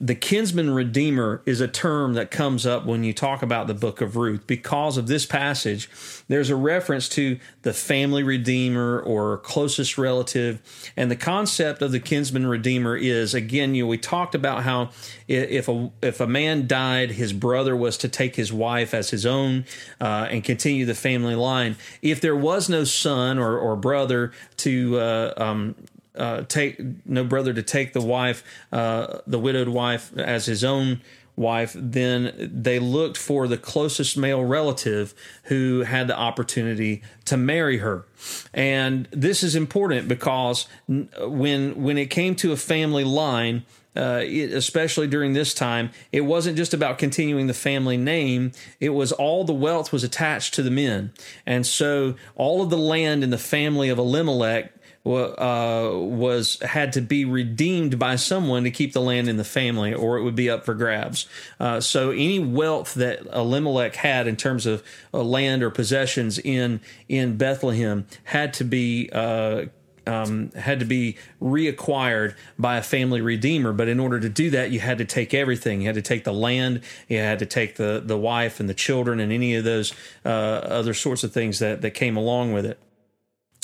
the 0.00 0.14
kinsman 0.14 0.70
redeemer 0.70 1.42
is 1.44 1.60
a 1.60 1.66
term 1.66 2.14
that 2.14 2.30
comes 2.30 2.64
up 2.64 2.86
when 2.86 3.02
you 3.02 3.12
talk 3.12 3.42
about 3.42 3.66
the 3.66 3.74
book 3.74 4.00
of 4.00 4.14
Ruth. 4.14 4.46
Because 4.46 4.96
of 4.96 5.08
this 5.08 5.26
passage, 5.26 5.90
there's 6.28 6.50
a 6.50 6.56
reference 6.56 7.08
to 7.10 7.38
the 7.62 7.72
family 7.72 8.22
redeemer 8.22 9.00
or 9.00 9.38
closest 9.38 9.98
relative. 9.98 10.62
And 10.96 11.10
the 11.10 11.16
concept 11.16 11.82
of 11.82 11.90
the 11.90 11.98
kinsman 11.98 12.46
redeemer 12.46 12.96
is 12.96 13.34
again, 13.34 13.74
you 13.74 13.84
know, 13.84 13.88
we 13.88 13.98
talked 13.98 14.36
about 14.36 14.62
how 14.62 14.90
if 15.26 15.68
a 15.68 15.90
if 16.00 16.20
a 16.20 16.28
man 16.28 16.68
died, 16.68 17.12
his 17.12 17.32
brother 17.32 17.74
was 17.74 17.98
to 17.98 18.08
take 18.08 18.36
his 18.36 18.52
wife 18.52 18.94
as 18.94 19.10
his 19.10 19.26
own 19.26 19.64
uh, 20.00 20.28
and 20.30 20.44
continue 20.44 20.86
the 20.86 20.94
family 20.94 21.34
line. 21.34 21.76
If 22.02 22.20
there 22.20 22.36
was 22.36 22.68
no 22.68 22.84
son 22.84 23.36
or, 23.38 23.58
or 23.58 23.74
brother 23.74 24.32
to 24.58 24.98
uh, 25.00 25.34
um, 25.36 25.74
uh, 26.18 26.42
take 26.48 26.80
no 27.06 27.24
brother 27.24 27.52
to 27.52 27.62
take 27.62 27.92
the 27.92 28.00
wife, 28.00 28.44
uh, 28.72 29.18
the 29.26 29.38
widowed 29.38 29.68
wife, 29.68 30.16
as 30.16 30.46
his 30.46 30.64
own 30.64 31.00
wife, 31.38 31.74
then 31.78 32.50
they 32.52 32.78
looked 32.78 33.16
for 33.16 33.46
the 33.46 33.56
closest 33.56 34.16
male 34.16 34.44
relative 34.44 35.14
who 35.44 35.80
had 35.80 36.08
the 36.08 36.18
opportunity 36.18 37.02
to 37.24 37.36
marry 37.36 37.78
her. 37.78 38.04
And 38.52 39.08
this 39.12 39.42
is 39.42 39.54
important 39.54 40.08
because 40.08 40.66
when 40.90 41.82
when 41.82 41.96
it 41.96 42.10
came 42.10 42.34
to 42.36 42.52
a 42.52 42.56
family 42.56 43.04
line, 43.04 43.64
uh, 43.96 44.22
it, 44.24 44.52
especially 44.52 45.06
during 45.06 45.32
this 45.32 45.54
time, 45.54 45.90
it 46.12 46.20
wasn't 46.22 46.56
just 46.56 46.74
about 46.74 46.98
continuing 46.98 47.46
the 47.46 47.54
family 47.54 47.96
name. 47.96 48.52
It 48.80 48.90
was 48.90 49.12
all 49.12 49.44
the 49.44 49.52
wealth 49.52 49.92
was 49.92 50.04
attached 50.04 50.54
to 50.54 50.62
the 50.62 50.70
men. 50.70 51.12
And 51.46 51.66
so 51.66 52.14
all 52.36 52.62
of 52.62 52.70
the 52.70 52.78
land 52.78 53.24
in 53.24 53.30
the 53.30 53.38
family 53.38 53.88
of 53.88 53.98
Elimelech 53.98 54.72
uh, 55.14 55.98
was 55.98 56.58
had 56.60 56.92
to 56.92 57.00
be 57.00 57.24
redeemed 57.24 57.98
by 57.98 58.16
someone 58.16 58.64
to 58.64 58.70
keep 58.70 58.92
the 58.92 59.00
land 59.00 59.28
in 59.28 59.36
the 59.36 59.44
family, 59.44 59.94
or 59.94 60.18
it 60.18 60.22
would 60.22 60.36
be 60.36 60.50
up 60.50 60.64
for 60.64 60.74
grabs. 60.74 61.26
Uh, 61.58 61.80
so 61.80 62.10
any 62.10 62.38
wealth 62.38 62.94
that 62.94 63.26
Elimelech 63.32 63.96
had 63.96 64.26
in 64.26 64.36
terms 64.36 64.66
of 64.66 64.82
uh, 65.12 65.22
land 65.22 65.62
or 65.62 65.70
possessions 65.70 66.38
in 66.38 66.80
in 67.08 67.36
Bethlehem 67.36 68.06
had 68.24 68.52
to 68.54 68.64
be 68.64 69.08
uh, 69.12 69.66
um, 70.08 70.50
had 70.52 70.80
to 70.80 70.84
be 70.84 71.16
reacquired 71.40 72.34
by 72.58 72.78
a 72.78 72.82
family 72.82 73.20
redeemer. 73.20 73.72
But 73.72 73.88
in 73.88 74.00
order 74.00 74.18
to 74.18 74.28
do 74.28 74.50
that, 74.50 74.70
you 74.70 74.80
had 74.80 74.98
to 74.98 75.04
take 75.04 75.34
everything. 75.34 75.82
You 75.82 75.86
had 75.86 75.96
to 75.96 76.02
take 76.02 76.24
the 76.24 76.32
land, 76.32 76.82
you 77.08 77.18
had 77.18 77.38
to 77.40 77.46
take 77.46 77.76
the 77.76 78.02
the 78.04 78.18
wife 78.18 78.60
and 78.60 78.68
the 78.68 78.74
children, 78.74 79.20
and 79.20 79.32
any 79.32 79.54
of 79.54 79.64
those 79.64 79.92
uh, 80.24 80.28
other 80.28 80.94
sorts 80.94 81.24
of 81.24 81.32
things 81.32 81.58
that 81.58 81.82
that 81.82 81.92
came 81.92 82.16
along 82.16 82.52
with 82.52 82.66
it. 82.66 82.78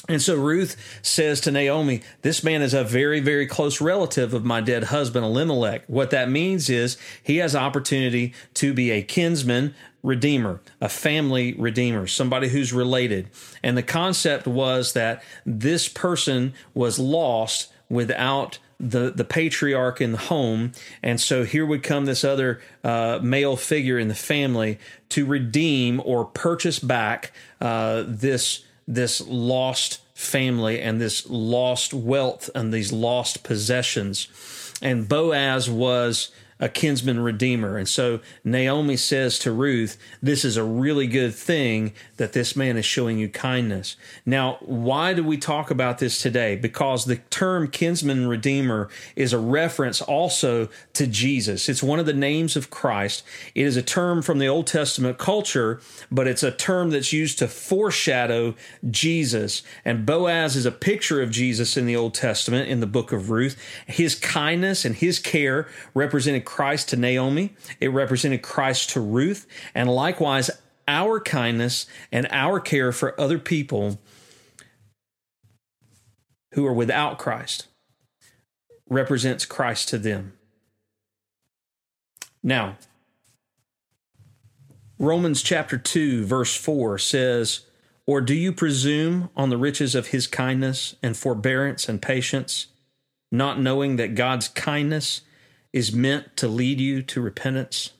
And 0.06 0.20
so 0.20 0.36
Ruth 0.36 0.76
says 1.00 1.40
to 1.42 1.50
Naomi, 1.50 2.02
This 2.20 2.44
man 2.44 2.60
is 2.60 2.74
a 2.74 2.84
very, 2.84 3.20
very 3.20 3.46
close 3.46 3.80
relative 3.80 4.34
of 4.34 4.44
my 4.44 4.60
dead 4.60 4.84
husband 4.84 5.24
Elimelech. 5.24 5.84
What 5.86 6.10
that 6.10 6.28
means 6.28 6.68
is 6.68 6.98
he 7.22 7.38
has 7.38 7.56
opportunity 7.56 8.34
to 8.54 8.74
be 8.74 8.90
a 8.90 9.02
kinsman 9.02 9.74
redeemer, 10.02 10.60
a 10.82 10.90
family 10.90 11.54
redeemer, 11.54 12.06
somebody 12.06 12.48
who's 12.48 12.72
related. 12.72 13.30
And 13.62 13.78
the 13.78 13.82
concept 13.82 14.46
was 14.46 14.92
that 14.92 15.22
this 15.46 15.88
person 15.88 16.52
was 16.74 16.98
lost 16.98 17.72
without 17.88 18.58
the, 18.78 19.10
the 19.10 19.24
patriarch 19.24 20.02
in 20.02 20.12
the 20.12 20.18
home. 20.18 20.72
And 21.02 21.18
so 21.18 21.44
here 21.44 21.64
would 21.64 21.82
come 21.82 22.04
this 22.04 22.24
other 22.24 22.60
uh, 22.82 23.20
male 23.22 23.56
figure 23.56 23.98
in 23.98 24.08
the 24.08 24.14
family 24.14 24.78
to 25.10 25.24
redeem 25.24 26.02
or 26.04 26.26
purchase 26.26 26.78
back 26.78 27.32
uh, 27.62 28.04
this 28.06 28.64
this 28.87 29.20
lost 29.27 30.01
family 30.14 30.81
and 30.81 31.01
this 31.01 31.29
lost 31.29 31.92
wealth 31.92 32.49
and 32.55 32.73
these 32.73 32.92
lost 32.92 33.42
possessions. 33.42 34.29
And 34.83 35.09
Boaz 35.09 35.68
was 35.70 36.31
a 36.64 36.68
kinsman 36.70 37.20
redeemer. 37.20 37.77
And 37.77 37.87
so 37.87 38.20
Naomi 38.42 38.96
says 38.96 39.38
to 39.40 39.53
Ruth, 39.53 39.98
This 40.22 40.46
is 40.46 40.57
a 40.57 40.64
really 40.64 41.07
good 41.07 41.35
thing 41.35 41.92
that 42.16 42.33
this 42.33 42.57
man 42.57 42.79
is 42.79 42.87
showing 42.87 43.18
you 43.18 43.29
kindness. 43.29 43.96
Now, 44.24 44.57
why 44.62 45.12
do 45.12 45.22
we 45.22 45.37
talk 45.37 45.70
about 45.70 45.98
this 45.98 46.22
today? 46.22 46.57
Because 46.57 47.05
the 47.05 47.16
term 47.29 47.68
kinsman 47.68 48.29
redeemer 48.29 48.88
is 49.14 49.35
a 49.35 49.38
reference 49.38 50.00
also 50.00 50.70
to 50.94 51.07
Jesus. 51.07 51.68
It's 51.68 51.83
one 51.83 51.98
of 51.98 52.07
the 52.07 52.14
names 52.14 52.57
of 52.57 52.70
Christ. 52.70 53.24
It 53.55 53.66
is 53.66 53.77
a 53.77 53.83
term 53.83 54.22
from 54.22 54.38
the 54.38 54.48
Old 54.48 54.66
Testament 54.66 55.18
culture, 55.18 55.83
but 56.11 56.27
it's 56.27 56.42
a 56.42 56.50
term 56.50 56.88
that's 56.88 57.12
used 57.12 57.38
to 57.40 57.46
foreshadow 57.46 58.55
Jesus. 58.90 59.62
And 59.85 60.07
Boaz 60.07 60.57
is 60.57 60.64
a 60.64 60.72
picture 60.72 61.20
of 61.20 61.31
Jesus 61.31 61.77
in 61.77 61.85
the 61.85 61.96
Old 61.96 62.14
Testament 62.14 62.70
in 62.70 62.81
the 62.81 62.87
book 62.87 63.12
of 63.12 63.29
Ruth. 63.29 63.55
His 63.87 64.14
kindness 64.14 64.87
and 64.87 64.94
his 64.94 65.18
care 65.18 65.68
represented 65.92 66.46
Christ 66.54 66.90
to 66.90 66.96
Naomi, 66.96 67.52
it 67.80 67.88
represented 67.88 68.40
Christ 68.40 68.90
to 68.90 69.00
Ruth, 69.00 69.44
and 69.74 69.90
likewise, 69.90 70.52
our 70.86 71.18
kindness 71.18 71.86
and 72.12 72.28
our 72.30 72.60
care 72.60 72.92
for 72.92 73.20
other 73.20 73.40
people 73.40 74.00
who 76.52 76.64
are 76.64 76.72
without 76.72 77.18
Christ 77.18 77.66
represents 78.88 79.44
Christ 79.44 79.88
to 79.88 79.98
them. 79.98 80.34
Now, 82.40 82.76
Romans 84.96 85.42
chapter 85.42 85.76
2, 85.76 86.24
verse 86.24 86.54
4 86.54 86.98
says, 86.98 87.62
Or 88.06 88.20
do 88.20 88.32
you 88.32 88.52
presume 88.52 89.28
on 89.34 89.50
the 89.50 89.58
riches 89.58 89.96
of 89.96 90.08
his 90.08 90.28
kindness 90.28 90.94
and 91.02 91.16
forbearance 91.16 91.88
and 91.88 92.00
patience, 92.00 92.68
not 93.32 93.60
knowing 93.60 93.96
that 93.96 94.14
God's 94.14 94.46
kindness 94.46 95.22
is 95.74 95.92
meant 95.92 96.37
to 96.37 96.46
lead 96.46 96.80
you 96.80 97.02
to 97.02 97.20
repentance? 97.20 97.90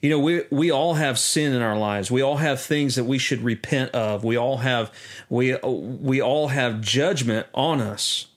You 0.00 0.08
know, 0.08 0.20
we 0.20 0.44
we 0.50 0.70
all 0.70 0.94
have 0.94 1.18
sin 1.18 1.52
in 1.52 1.60
our 1.60 1.76
lives. 1.76 2.10
We 2.10 2.22
all 2.22 2.36
have 2.36 2.60
things 2.60 2.94
that 2.94 3.04
we 3.04 3.18
should 3.18 3.42
repent 3.42 3.90
of. 3.90 4.22
We 4.24 4.36
all 4.36 4.58
have 4.58 4.92
we 5.28 5.56
we 5.56 6.22
all 6.22 6.48
have 6.48 6.80
judgment 6.80 7.48
on 7.52 7.80
us 7.80 8.28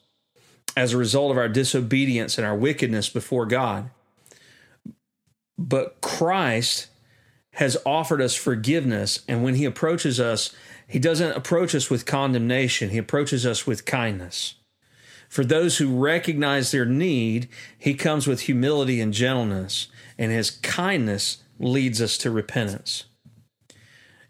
as 0.75 0.93
a 0.93 0.97
result 0.97 1.31
of 1.31 1.37
our 1.37 1.47
disobedience 1.47 2.39
and 2.39 2.45
our 2.45 2.55
wickedness 2.55 3.07
before 3.07 3.45
God. 3.45 3.91
But 5.55 6.01
Christ 6.01 6.87
has 7.51 7.77
offered 7.85 8.19
us 8.19 8.33
forgiveness, 8.33 9.23
and 9.27 9.43
when 9.43 9.53
he 9.53 9.65
approaches 9.65 10.19
us, 10.19 10.55
he 10.87 10.97
doesn't 10.97 11.37
approach 11.37 11.75
us 11.75 11.91
with 11.91 12.07
condemnation. 12.07 12.89
He 12.89 12.97
approaches 12.97 13.45
us 13.45 13.67
with 13.67 13.85
kindness. 13.85 14.55
For 15.33 15.43
those 15.43 15.79
who 15.79 15.97
recognize 15.97 16.69
their 16.69 16.85
need, 16.85 17.49
he 17.75 17.95
comes 17.95 18.27
with 18.27 18.41
humility 18.41 19.01
and 19.01 19.11
gentleness, 19.11 19.87
and 20.15 20.31
his 20.31 20.51
kindness 20.51 21.41
leads 21.57 21.99
us 22.03 22.19
to 22.19 22.29
repentance. 22.29 23.05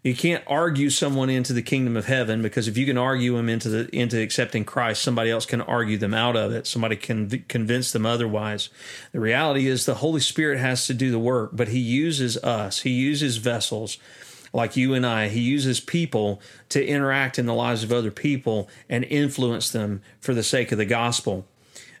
You 0.02 0.14
can't 0.14 0.42
argue 0.46 0.88
someone 0.88 1.28
into 1.28 1.52
the 1.52 1.60
kingdom 1.60 1.98
of 1.98 2.06
heaven 2.06 2.40
because 2.40 2.68
if 2.68 2.78
you 2.78 2.86
can 2.86 2.96
argue 2.96 3.36
them 3.36 3.50
into 3.50 3.68
the 3.68 3.94
into 3.94 4.18
accepting 4.18 4.64
Christ, 4.64 5.02
somebody 5.02 5.30
else 5.30 5.44
can 5.44 5.60
argue 5.60 5.98
them 5.98 6.14
out 6.14 6.36
of 6.36 6.52
it. 6.52 6.66
Somebody 6.66 6.96
can 6.96 7.28
convince 7.48 7.92
them 7.92 8.06
otherwise. 8.06 8.70
The 9.12 9.20
reality 9.20 9.66
is 9.66 9.84
the 9.84 9.96
Holy 9.96 10.20
Spirit 10.20 10.58
has 10.58 10.86
to 10.86 10.94
do 10.94 11.10
the 11.10 11.18
work, 11.18 11.50
but 11.52 11.68
he 11.68 11.80
uses 11.80 12.38
us. 12.38 12.80
He 12.80 12.92
uses 12.92 13.36
vessels 13.36 13.98
like 14.54 14.76
you 14.76 14.94
and 14.94 15.04
I. 15.04 15.28
He 15.28 15.40
uses 15.40 15.80
people 15.80 16.40
to 16.70 16.84
interact 16.84 17.38
in 17.38 17.46
the 17.46 17.52
lives 17.52 17.82
of 17.82 17.92
other 17.92 18.10
people 18.10 18.68
and 18.88 19.04
influence 19.04 19.70
them 19.70 20.00
for 20.20 20.32
the 20.32 20.42
sake 20.42 20.72
of 20.72 20.78
the 20.78 20.86
gospel. 20.86 21.46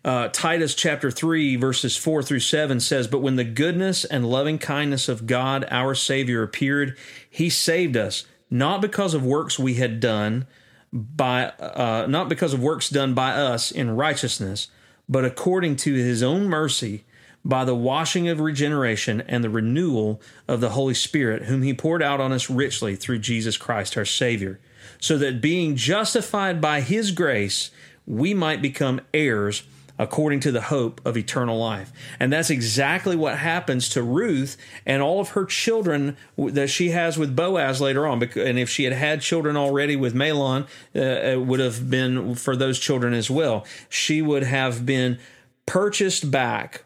Uh, 0.04 0.28
Titus 0.28 0.74
chapter 0.74 1.10
3, 1.10 1.56
verses 1.56 1.96
4 1.96 2.22
through 2.22 2.40
7 2.40 2.78
says, 2.78 3.08
But 3.08 3.20
when 3.20 3.36
the 3.36 3.44
goodness 3.44 4.04
and 4.04 4.28
loving 4.28 4.58
kindness 4.58 5.08
of 5.08 5.26
God 5.26 5.66
our 5.70 5.94
Savior 5.94 6.42
appeared, 6.42 6.96
he 7.28 7.48
saved 7.50 7.96
us, 7.96 8.24
not 8.50 8.82
because 8.82 9.14
of 9.14 9.24
works 9.24 9.58
we 9.58 9.74
had 9.74 10.00
done, 10.00 10.46
by 10.92 11.46
uh, 11.58 12.06
not 12.08 12.28
because 12.28 12.54
of 12.54 12.62
works 12.62 12.88
done 12.88 13.14
by 13.14 13.32
us 13.32 13.72
in 13.72 13.96
righteousness, 13.96 14.68
but 15.08 15.24
according 15.24 15.74
to 15.74 15.92
his 15.92 16.22
own 16.22 16.46
mercy, 16.46 17.04
by 17.44 17.64
the 17.64 17.74
washing 17.74 18.28
of 18.28 18.40
regeneration 18.40 19.20
and 19.22 19.44
the 19.44 19.50
renewal 19.50 20.20
of 20.48 20.60
the 20.60 20.70
Holy 20.70 20.94
Spirit, 20.94 21.44
whom 21.44 21.62
he 21.62 21.74
poured 21.74 22.02
out 22.02 22.20
on 22.20 22.32
us 22.32 22.48
richly 22.48 22.96
through 22.96 23.18
Jesus 23.18 23.56
Christ 23.56 23.96
our 23.96 24.04
Savior, 24.04 24.60
so 24.98 25.18
that 25.18 25.42
being 25.42 25.76
justified 25.76 26.60
by 26.60 26.80
his 26.80 27.10
grace, 27.10 27.70
we 28.06 28.32
might 28.32 28.62
become 28.62 29.00
heirs 29.12 29.64
according 29.98 30.40
to 30.40 30.50
the 30.50 30.62
hope 30.62 31.00
of 31.04 31.16
eternal 31.16 31.58
life. 31.58 31.92
And 32.18 32.32
that's 32.32 32.50
exactly 32.50 33.14
what 33.14 33.38
happens 33.38 33.88
to 33.90 34.02
Ruth 34.02 34.56
and 34.84 35.02
all 35.02 35.20
of 35.20 35.30
her 35.30 35.44
children 35.44 36.16
that 36.36 36.68
she 36.68 36.90
has 36.90 37.16
with 37.16 37.36
Boaz 37.36 37.80
later 37.80 38.06
on. 38.06 38.22
And 38.22 38.58
if 38.58 38.68
she 38.68 38.84
had 38.84 38.92
had 38.92 39.20
children 39.20 39.56
already 39.56 39.94
with 39.94 40.14
Mahlon, 40.14 40.64
uh, 40.96 41.00
it 41.00 41.42
would 41.42 41.60
have 41.60 41.88
been 41.88 42.34
for 42.34 42.56
those 42.56 42.80
children 42.80 43.14
as 43.14 43.30
well. 43.30 43.64
She 43.88 44.20
would 44.20 44.42
have 44.42 44.84
been 44.84 45.18
purchased 45.66 46.30
back. 46.30 46.83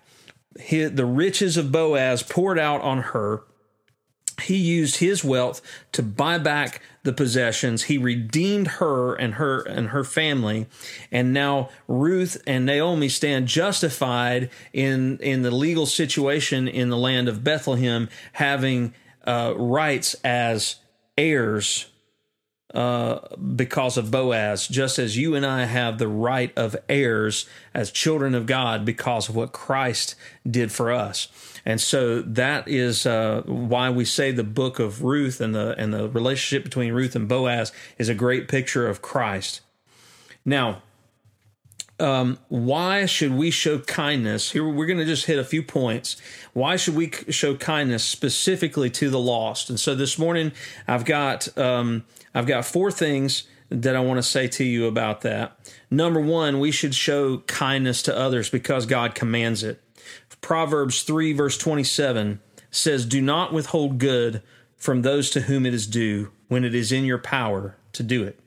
The 0.70 1.06
riches 1.06 1.56
of 1.56 1.72
Boaz 1.72 2.22
poured 2.22 2.58
out 2.58 2.80
on 2.82 2.98
her 2.98 3.42
he 4.42 4.56
used 4.56 4.96
his 4.96 5.24
wealth 5.24 5.60
to 5.92 6.02
buy 6.02 6.38
back 6.38 6.80
the 7.02 7.12
possessions. 7.12 7.84
He 7.84 7.98
redeemed 7.98 8.68
her 8.68 9.14
and 9.14 9.34
her 9.34 9.60
and 9.60 9.88
her 9.88 10.04
family, 10.04 10.66
and 11.10 11.32
now 11.32 11.70
Ruth 11.86 12.40
and 12.46 12.64
Naomi 12.64 13.08
stand 13.08 13.48
justified 13.48 14.50
in 14.72 15.18
in 15.18 15.42
the 15.42 15.50
legal 15.50 15.86
situation 15.86 16.68
in 16.68 16.88
the 16.88 16.96
land 16.96 17.28
of 17.28 17.44
Bethlehem, 17.44 18.08
having 18.32 18.94
uh, 19.26 19.54
rights 19.56 20.14
as 20.24 20.76
heirs 21.16 21.86
uh, 22.74 23.20
because 23.56 23.96
of 23.96 24.10
Boaz, 24.10 24.68
just 24.68 24.98
as 24.98 25.16
you 25.16 25.34
and 25.34 25.46
I 25.46 25.64
have 25.64 25.98
the 25.98 26.08
right 26.08 26.52
of 26.56 26.76
heirs 26.88 27.46
as 27.72 27.90
children 27.90 28.34
of 28.34 28.46
God 28.46 28.84
because 28.84 29.28
of 29.28 29.36
what 29.36 29.52
Christ 29.52 30.14
did 30.48 30.70
for 30.70 30.92
us. 30.92 31.28
And 31.64 31.80
so 31.80 32.20
that 32.22 32.68
is 32.68 33.06
uh, 33.06 33.42
why 33.46 33.90
we 33.90 34.04
say 34.04 34.32
the 34.32 34.44
book 34.44 34.78
of 34.78 35.02
Ruth 35.02 35.40
and 35.40 35.54
the 35.54 35.74
and 35.78 35.92
the 35.92 36.08
relationship 36.08 36.64
between 36.64 36.92
Ruth 36.92 37.16
and 37.16 37.28
Boaz 37.28 37.72
is 37.96 38.08
a 38.08 38.14
great 38.14 38.48
picture 38.48 38.86
of 38.86 39.02
Christ. 39.02 39.60
Now, 40.44 40.82
um, 42.00 42.38
why 42.48 43.06
should 43.06 43.32
we 43.32 43.50
show 43.50 43.78
kindness? 43.80 44.52
Here 44.52 44.66
we're 44.66 44.86
going 44.86 44.98
to 44.98 45.04
just 45.04 45.26
hit 45.26 45.38
a 45.38 45.44
few 45.44 45.62
points. 45.62 46.16
Why 46.52 46.76
should 46.76 46.94
we 46.94 47.10
show 47.30 47.56
kindness 47.56 48.04
specifically 48.04 48.90
to 48.90 49.10
the 49.10 49.18
lost? 49.18 49.68
And 49.68 49.78
so 49.78 49.94
this 49.94 50.18
morning 50.18 50.52
I've 50.86 51.04
got 51.04 51.56
um, 51.58 52.04
I've 52.34 52.46
got 52.46 52.64
four 52.64 52.90
things 52.90 53.44
that 53.70 53.96
I 53.96 54.00
want 54.00 54.18
to 54.18 54.22
say 54.22 54.48
to 54.48 54.64
you 54.64 54.86
about 54.86 55.20
that. 55.22 55.58
Number 55.90 56.20
one, 56.20 56.60
we 56.60 56.70
should 56.70 56.94
show 56.94 57.38
kindness 57.38 58.02
to 58.04 58.16
others 58.16 58.48
because 58.48 58.86
God 58.86 59.14
commands 59.14 59.62
it. 59.62 59.82
Proverbs 60.40 61.02
3, 61.02 61.32
verse 61.32 61.58
27 61.58 62.40
says, 62.70 63.04
Do 63.04 63.20
not 63.20 63.52
withhold 63.52 63.98
good 63.98 64.42
from 64.76 65.02
those 65.02 65.30
to 65.30 65.42
whom 65.42 65.66
it 65.66 65.74
is 65.74 65.86
due 65.86 66.30
when 66.48 66.64
it 66.64 66.74
is 66.74 66.92
in 66.92 67.04
your 67.04 67.18
power 67.18 67.76
to 67.92 68.02
do 68.02 68.22
it. 68.22 68.38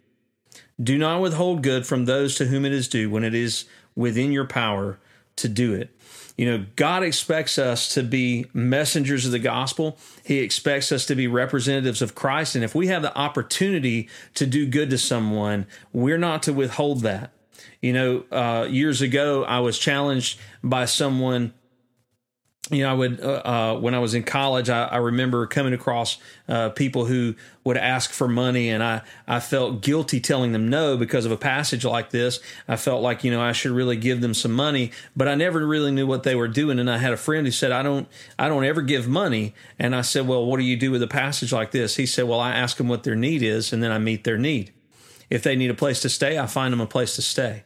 Do 0.81 0.97
not 0.97 1.21
withhold 1.21 1.63
good 1.63 1.85
from 1.85 2.05
those 2.05 2.35
to 2.35 2.45
whom 2.45 2.65
it 2.65 2.71
is 2.71 2.87
due 2.87 3.09
when 3.09 3.23
it 3.23 3.33
is 3.33 3.65
within 3.95 4.31
your 4.31 4.45
power 4.45 4.99
to 5.37 5.47
do 5.47 5.73
it. 5.73 5.89
You 6.37 6.45
know, 6.45 6.65
God 6.75 7.03
expects 7.03 7.59
us 7.59 7.93
to 7.93 8.03
be 8.03 8.47
messengers 8.53 9.25
of 9.25 9.31
the 9.31 9.39
gospel. 9.39 9.97
He 10.23 10.39
expects 10.39 10.91
us 10.91 11.05
to 11.07 11.15
be 11.15 11.27
representatives 11.27 12.01
of 12.01 12.15
Christ. 12.15 12.55
And 12.55 12.63
if 12.63 12.73
we 12.73 12.87
have 12.87 13.01
the 13.01 13.15
opportunity 13.15 14.09
to 14.35 14.45
do 14.45 14.65
good 14.65 14.89
to 14.89 14.97
someone, 14.97 15.67
we're 15.93 16.17
not 16.17 16.43
to 16.43 16.53
withhold 16.53 17.01
that. 17.01 17.31
You 17.81 17.93
know, 17.93 18.23
uh, 18.31 18.67
years 18.69 19.01
ago, 19.01 19.43
I 19.43 19.59
was 19.59 19.77
challenged 19.77 20.39
by 20.63 20.85
someone 20.85 21.53
you 22.71 22.83
know, 22.83 22.91
I 22.91 22.93
would, 22.93 23.19
uh, 23.19 23.41
uh, 23.43 23.79
when 23.79 23.93
I 23.93 23.99
was 23.99 24.13
in 24.13 24.23
college, 24.23 24.69
I, 24.69 24.85
I 24.85 24.97
remember 24.97 25.45
coming 25.45 25.73
across 25.73 26.17
uh, 26.47 26.69
people 26.69 27.05
who 27.05 27.35
would 27.63 27.77
ask 27.77 28.11
for 28.11 28.27
money, 28.27 28.69
and 28.69 28.81
I, 28.81 29.01
I 29.27 29.39
felt 29.39 29.81
guilty 29.81 30.19
telling 30.19 30.53
them 30.53 30.69
no 30.69 30.95
because 30.95 31.25
of 31.25 31.31
a 31.31 31.37
passage 31.37 31.83
like 31.83 32.11
this. 32.11 32.39
I 32.67 32.77
felt 32.77 33.03
like, 33.03 33.23
you 33.23 33.31
know, 33.31 33.41
I 33.41 33.51
should 33.51 33.71
really 33.71 33.97
give 33.97 34.21
them 34.21 34.33
some 34.33 34.53
money, 34.53 34.91
but 35.15 35.27
I 35.27 35.35
never 35.35 35.65
really 35.67 35.91
knew 35.91 36.07
what 36.07 36.23
they 36.23 36.33
were 36.33 36.47
doing. 36.47 36.79
And 36.79 36.89
I 36.89 36.97
had 36.97 37.11
a 37.11 37.17
friend 37.17 37.45
who 37.45 37.51
said, 37.51 37.71
I 37.71 37.83
don't, 37.83 38.07
I 38.39 38.47
don't 38.47 38.63
ever 38.63 38.81
give 38.81 39.07
money. 39.07 39.53
And 39.77 39.95
I 39.95 40.01
said, 40.01 40.27
Well, 40.27 40.45
what 40.45 40.57
do 40.57 40.63
you 40.63 40.77
do 40.77 40.91
with 40.91 41.03
a 41.03 41.07
passage 41.07 41.51
like 41.51 41.71
this? 41.71 41.97
He 41.97 42.05
said, 42.05 42.25
Well, 42.25 42.39
I 42.39 42.51
ask 42.51 42.77
them 42.77 42.87
what 42.87 43.03
their 43.03 43.15
need 43.15 43.43
is, 43.43 43.73
and 43.73 43.83
then 43.83 43.91
I 43.91 43.99
meet 43.99 44.23
their 44.23 44.37
need. 44.37 44.71
If 45.29 45.43
they 45.43 45.55
need 45.55 45.71
a 45.71 45.75
place 45.75 46.01
to 46.01 46.09
stay, 46.09 46.39
I 46.39 46.45
find 46.45 46.71
them 46.71 46.81
a 46.81 46.87
place 46.87 47.15
to 47.15 47.21
stay. 47.21 47.63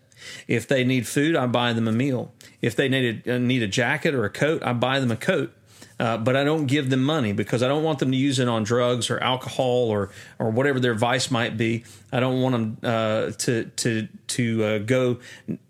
If 0.47 0.67
they 0.67 0.83
need 0.83 1.07
food, 1.07 1.35
I 1.35 1.47
buy 1.47 1.73
them 1.73 1.87
a 1.87 1.91
meal. 1.91 2.33
If 2.61 2.75
they 2.75 2.89
need 2.89 3.27
a, 3.27 3.39
need 3.39 3.63
a 3.63 3.67
jacket 3.67 4.13
or 4.13 4.25
a 4.25 4.29
coat, 4.29 4.63
I 4.63 4.73
buy 4.73 4.99
them 4.99 5.11
a 5.11 5.17
coat. 5.17 5.53
Uh, 5.97 6.17
but 6.17 6.35
I 6.35 6.43
don't 6.43 6.65
give 6.65 6.89
them 6.89 7.03
money 7.03 7.31
because 7.31 7.63
I 7.63 7.69
don't 7.69 7.83
want 7.83 7.99
them 7.99 8.11
to 8.11 8.17
use 8.17 8.39
it 8.39 8.49
on 8.49 8.63
drugs 8.63 9.09
or 9.09 9.17
alcohol 9.19 9.89
or 9.89 10.09
or 10.39 10.49
whatever 10.49 10.79
their 10.79 10.93
vice 10.93 11.31
might 11.31 11.55
be. 11.55 11.85
I 12.11 12.19
don't 12.19 12.41
want 12.41 12.53
them 12.53 12.77
uh, 12.83 13.31
to 13.31 13.65
to 13.65 14.07
to 14.27 14.63
uh, 14.63 14.77
go 14.79 15.19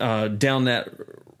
uh, 0.00 0.28
down 0.28 0.64
that 0.64 0.88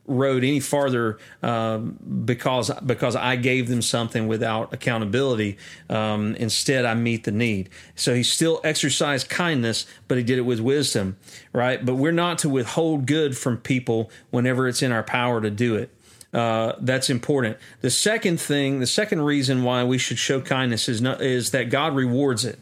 road 0.06 0.44
any 0.44 0.60
farther 0.60 1.18
um, 1.42 1.98
because 2.24 2.70
because 2.84 3.16
I 3.16 3.36
gave 3.36 3.68
them 3.68 3.82
something 3.82 4.26
without 4.28 4.72
accountability. 4.72 5.58
Um, 5.88 6.34
instead, 6.36 6.84
I 6.84 6.94
meet 6.94 7.24
the 7.24 7.32
need. 7.32 7.68
So 7.94 8.14
he 8.14 8.22
still 8.22 8.60
exercised 8.64 9.28
kindness, 9.28 9.86
but 10.08 10.18
he 10.18 10.24
did 10.24 10.38
it 10.38 10.42
with 10.42 10.60
wisdom, 10.60 11.16
right? 11.52 11.84
But 11.84 11.96
we're 11.96 12.12
not 12.12 12.38
to 12.38 12.48
withhold 12.48 13.06
good 13.06 13.36
from 13.36 13.58
people 13.58 14.10
whenever 14.30 14.68
it's 14.68 14.82
in 14.82 14.92
our 14.92 15.02
power 15.02 15.40
to 15.40 15.50
do 15.50 15.76
it. 15.76 15.90
Uh, 16.32 16.74
that's 16.80 17.08
important. 17.08 17.56
The 17.80 17.90
second 17.90 18.40
thing, 18.40 18.80
the 18.80 18.86
second 18.86 19.22
reason 19.22 19.62
why 19.62 19.84
we 19.84 19.96
should 19.96 20.18
show 20.18 20.40
kindness 20.40 20.88
is 20.88 21.00
not, 21.00 21.22
is 21.22 21.50
that 21.52 21.70
God 21.70 21.94
rewards 21.94 22.44
it. 22.44 22.58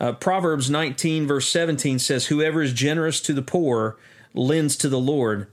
Uh, 0.00 0.12
Proverbs 0.12 0.68
19 0.68 1.26
verse 1.26 1.48
17 1.48 1.98
says, 1.98 2.26
"Whoever 2.26 2.62
is 2.62 2.72
generous 2.72 3.20
to 3.20 3.32
the 3.32 3.42
poor 3.42 3.96
lends 4.34 4.76
to 4.76 4.88
the 4.88 4.98
Lord." 4.98 5.46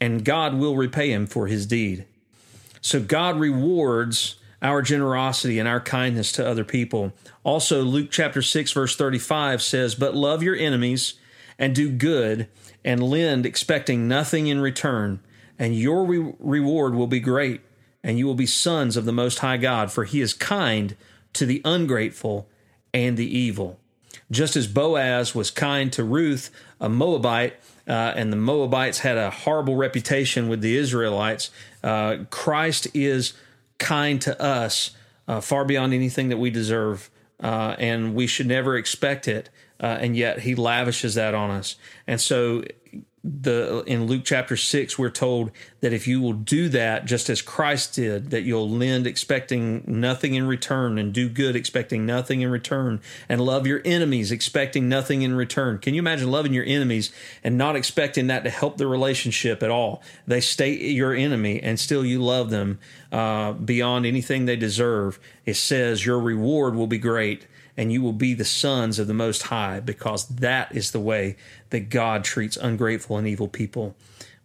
And 0.00 0.24
God 0.24 0.54
will 0.54 0.76
repay 0.76 1.12
him 1.12 1.26
for 1.26 1.46
his 1.46 1.66
deed. 1.66 2.06
So 2.80 3.00
God 3.00 3.38
rewards 3.38 4.36
our 4.62 4.82
generosity 4.82 5.58
and 5.58 5.68
our 5.68 5.80
kindness 5.80 6.32
to 6.32 6.46
other 6.46 6.64
people. 6.64 7.12
Also, 7.44 7.82
Luke 7.82 8.08
chapter 8.10 8.42
6, 8.42 8.72
verse 8.72 8.96
35 8.96 9.62
says, 9.62 9.94
But 9.94 10.14
love 10.14 10.42
your 10.42 10.56
enemies 10.56 11.14
and 11.58 11.74
do 11.74 11.90
good 11.90 12.48
and 12.84 13.02
lend, 13.02 13.44
expecting 13.44 14.08
nothing 14.08 14.46
in 14.46 14.60
return, 14.60 15.20
and 15.58 15.76
your 15.76 16.04
re- 16.04 16.34
reward 16.38 16.94
will 16.94 17.06
be 17.06 17.20
great, 17.20 17.60
and 18.02 18.18
you 18.18 18.26
will 18.26 18.34
be 18.34 18.46
sons 18.46 18.96
of 18.96 19.04
the 19.04 19.12
Most 19.12 19.40
High 19.40 19.58
God, 19.58 19.92
for 19.92 20.04
he 20.04 20.20
is 20.20 20.32
kind 20.32 20.96
to 21.34 21.44
the 21.44 21.60
ungrateful 21.64 22.48
and 22.94 23.16
the 23.16 23.38
evil. 23.38 23.78
Just 24.30 24.56
as 24.56 24.66
Boaz 24.66 25.34
was 25.34 25.50
kind 25.50 25.92
to 25.92 26.04
Ruth, 26.04 26.50
a 26.80 26.88
Moabite, 26.88 27.56
uh, 27.90 28.12
and 28.14 28.32
the 28.32 28.36
Moabites 28.36 29.00
had 29.00 29.18
a 29.18 29.30
horrible 29.30 29.74
reputation 29.74 30.48
with 30.48 30.60
the 30.60 30.76
Israelites. 30.76 31.50
Uh, 31.82 32.18
Christ 32.30 32.86
is 32.94 33.32
kind 33.78 34.22
to 34.22 34.40
us 34.40 34.92
uh, 35.26 35.40
far 35.40 35.64
beyond 35.64 35.92
anything 35.92 36.28
that 36.28 36.36
we 36.36 36.50
deserve, 36.50 37.10
uh, 37.42 37.74
and 37.80 38.14
we 38.14 38.28
should 38.28 38.46
never 38.46 38.76
expect 38.76 39.26
it. 39.26 39.50
Uh, 39.80 39.98
and 40.00 40.16
yet 40.16 40.38
He 40.40 40.54
lavishes 40.54 41.16
that 41.16 41.34
on 41.34 41.50
us. 41.50 41.74
And 42.06 42.20
so 42.20 42.62
the 43.22 43.82
in 43.86 44.06
Luke 44.06 44.22
chapter 44.24 44.56
6 44.56 44.98
we're 44.98 45.10
told 45.10 45.50
that 45.80 45.92
if 45.92 46.06
you 46.06 46.22
will 46.22 46.32
do 46.32 46.70
that 46.70 47.04
just 47.04 47.28
as 47.28 47.42
Christ 47.42 47.94
did 47.94 48.30
that 48.30 48.42
you'll 48.42 48.68
lend 48.68 49.06
expecting 49.06 49.84
nothing 49.86 50.34
in 50.34 50.46
return 50.46 50.96
and 50.96 51.12
do 51.12 51.28
good 51.28 51.54
expecting 51.54 52.06
nothing 52.06 52.40
in 52.40 52.50
return 52.50 52.98
and 53.28 53.42
love 53.42 53.66
your 53.66 53.82
enemies 53.84 54.32
expecting 54.32 54.88
nothing 54.88 55.20
in 55.20 55.34
return. 55.34 55.78
Can 55.78 55.92
you 55.92 55.98
imagine 55.98 56.30
loving 56.30 56.54
your 56.54 56.64
enemies 56.64 57.12
and 57.44 57.58
not 57.58 57.76
expecting 57.76 58.28
that 58.28 58.42
to 58.44 58.50
help 58.50 58.78
the 58.78 58.86
relationship 58.86 59.62
at 59.62 59.70
all? 59.70 60.02
They 60.26 60.40
stay 60.40 60.74
your 60.74 61.12
enemy 61.12 61.62
and 61.62 61.78
still 61.78 62.06
you 62.06 62.22
love 62.22 62.48
them 62.48 62.78
uh, 63.12 63.52
beyond 63.52 64.06
anything 64.06 64.46
they 64.46 64.56
deserve. 64.56 65.20
It 65.44 65.54
says 65.54 66.06
your 66.06 66.20
reward 66.20 66.74
will 66.74 66.86
be 66.86 66.98
great 66.98 67.46
and 67.80 67.90
you 67.90 68.02
will 68.02 68.12
be 68.12 68.34
the 68.34 68.44
sons 68.44 68.98
of 68.98 69.06
the 69.06 69.14
Most 69.14 69.44
High, 69.44 69.80
because 69.80 70.28
that 70.28 70.76
is 70.76 70.90
the 70.90 71.00
way 71.00 71.36
that 71.70 71.88
God 71.88 72.24
treats 72.24 72.58
ungrateful 72.58 73.16
and 73.16 73.26
evil 73.26 73.48
people. 73.48 73.96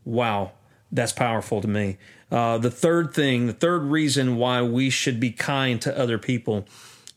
Wow, 0.06 0.54
that's 0.90 1.12
powerful 1.12 1.60
to 1.60 1.68
me. 1.68 1.98
Uh, 2.32 2.58
the 2.60 2.72
third 2.72 3.14
thing, 3.14 3.48
the 3.48 3.52
third 3.52 3.84
reason 3.84 4.38
why 4.38 4.62
we 4.62 4.90
should 4.90 5.20
be 5.20 5.32
kind 5.32 5.82
to 5.82 6.00
other 6.00 6.18
people, 6.18 6.66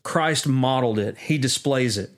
Christ 0.03 0.49
modeled 0.49 0.99
it. 0.99 1.17
He 1.19 1.39
displays 1.39 1.97
it. 1.97 2.11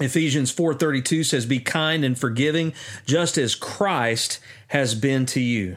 Ephesians 0.00 0.50
4:32 0.50 1.22
says 1.22 1.44
be 1.44 1.58
kind 1.58 2.02
and 2.02 2.18
forgiving 2.18 2.72
just 3.04 3.36
as 3.36 3.54
Christ 3.54 4.38
has 4.68 4.94
been 4.94 5.26
to 5.26 5.40
you. 5.40 5.76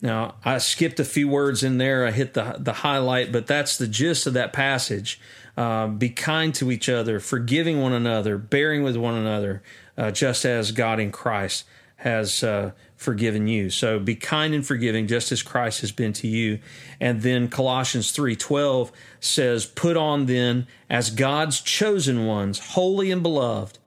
Now, 0.00 0.36
I 0.42 0.58
skipped 0.58 1.00
a 1.00 1.04
few 1.04 1.28
words 1.28 1.62
in 1.62 1.76
there. 1.78 2.06
I 2.06 2.12
hit 2.12 2.32
the 2.32 2.56
the 2.58 2.72
highlight, 2.72 3.30
but 3.30 3.46
that's 3.46 3.76
the 3.76 3.86
gist 3.86 4.26
of 4.26 4.32
that 4.34 4.54
passage. 4.54 5.20
Uh, 5.56 5.86
be 5.86 6.10
kind 6.10 6.54
to 6.54 6.70
each 6.70 6.86
other, 6.86 7.18
forgiving 7.18 7.80
one 7.80 7.94
another, 7.94 8.36
bearing 8.36 8.82
with 8.82 8.94
one 8.94 9.14
another, 9.14 9.62
uh, 9.96 10.10
just 10.10 10.44
as 10.44 10.70
God 10.70 11.00
in 11.00 11.10
Christ 11.10 11.64
has 12.00 12.44
uh, 12.44 12.72
forgiven 12.94 13.48
you. 13.48 13.70
So 13.70 13.98
be 13.98 14.14
kind 14.16 14.52
and 14.52 14.66
forgiving, 14.66 15.06
just 15.06 15.32
as 15.32 15.42
Christ 15.42 15.80
has 15.80 15.92
been 15.92 16.12
to 16.14 16.28
you. 16.28 16.58
And 17.00 17.22
then 17.22 17.48
Colossians 17.48 18.12
three 18.12 18.36
twelve 18.36 18.92
says, 19.18 19.64
"Put 19.64 19.96
on 19.96 20.26
then 20.26 20.66
as 20.90 21.08
God's 21.08 21.62
chosen 21.62 22.26
ones, 22.26 22.58
holy 22.58 23.10
and 23.10 23.22
beloved, 23.22 23.78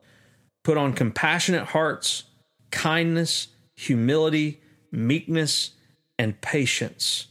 put 0.64 0.76
on 0.76 0.92
compassionate 0.92 1.68
hearts, 1.68 2.24
kindness, 2.72 3.46
humility, 3.76 4.60
meekness, 4.90 5.70
and 6.18 6.40
patience." 6.40 7.28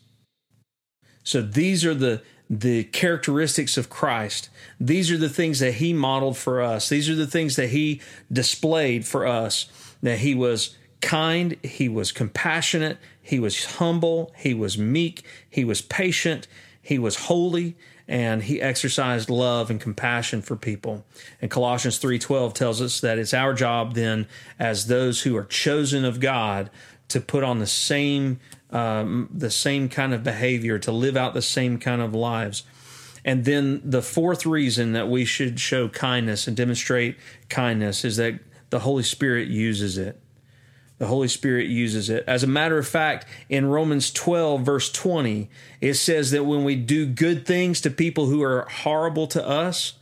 So 1.23 1.41
these 1.41 1.83
are 1.83 1.93
the 1.93 2.21
the 2.49 2.83
characteristics 2.85 3.77
of 3.77 3.89
Christ. 3.89 4.49
These 4.79 5.11
are 5.11 5.17
the 5.17 5.29
things 5.29 5.59
that 5.59 5.75
he 5.75 5.93
modeled 5.93 6.37
for 6.37 6.61
us. 6.61 6.89
These 6.89 7.09
are 7.09 7.15
the 7.15 7.27
things 7.27 7.55
that 7.57 7.69
he 7.69 8.01
displayed 8.31 9.05
for 9.05 9.27
us. 9.27 9.67
That 10.01 10.19
he 10.19 10.33
was 10.33 10.75
kind, 11.01 11.57
he 11.63 11.87
was 11.87 12.11
compassionate, 12.11 12.97
he 13.21 13.39
was 13.39 13.75
humble, 13.75 14.33
he 14.35 14.53
was 14.53 14.77
meek, 14.77 15.23
he 15.49 15.63
was 15.63 15.81
patient, 15.81 16.47
he 16.81 16.97
was 16.97 17.15
holy, 17.15 17.75
and 18.07 18.43
he 18.43 18.59
exercised 18.59 19.29
love 19.29 19.69
and 19.69 19.79
compassion 19.79 20.41
for 20.41 20.55
people. 20.55 21.05
And 21.41 21.51
Colossians 21.51 21.99
3:12 21.99 22.53
tells 22.53 22.81
us 22.81 22.99
that 23.01 23.19
it's 23.19 23.33
our 23.33 23.53
job 23.53 23.93
then 23.93 24.27
as 24.57 24.87
those 24.87 25.21
who 25.21 25.37
are 25.37 25.45
chosen 25.45 26.03
of 26.03 26.19
God 26.19 26.71
to 27.09 27.21
put 27.21 27.43
on 27.43 27.59
the 27.59 27.67
same 27.67 28.39
um, 28.71 29.29
the 29.33 29.51
same 29.51 29.89
kind 29.89 30.13
of 30.13 30.23
behavior, 30.23 30.79
to 30.79 30.91
live 30.91 31.17
out 31.17 31.33
the 31.33 31.41
same 31.41 31.79
kind 31.79 32.01
of 32.01 32.13
lives. 32.13 32.63
And 33.25 33.45
then 33.45 33.81
the 33.83 34.01
fourth 34.01 34.45
reason 34.45 34.93
that 34.93 35.09
we 35.09 35.25
should 35.25 35.59
show 35.59 35.89
kindness 35.89 36.47
and 36.47 36.55
demonstrate 36.55 37.17
kindness 37.49 38.05
is 38.05 38.17
that 38.17 38.39
the 38.69 38.79
Holy 38.79 39.03
Spirit 39.03 39.47
uses 39.47 39.97
it. 39.97 40.21
The 40.99 41.07
Holy 41.07 41.27
Spirit 41.29 41.67
uses 41.67 42.09
it. 42.09 42.23
As 42.27 42.43
a 42.43 42.47
matter 42.47 42.77
of 42.77 42.87
fact, 42.87 43.25
in 43.47 43.65
Romans 43.65 44.11
12, 44.11 44.61
verse 44.61 44.91
20, 44.91 45.49
it 45.79 45.93
says 45.93 46.31
that 46.31 46.43
when 46.43 46.63
we 46.63 46.75
do 46.75 47.05
good 47.05 47.45
things 47.45 47.79
to 47.81 47.89
people 47.89 48.25
who 48.25 48.43
are 48.43 48.67
horrible 48.69 49.25
to 49.27 49.45
us, 49.45 49.93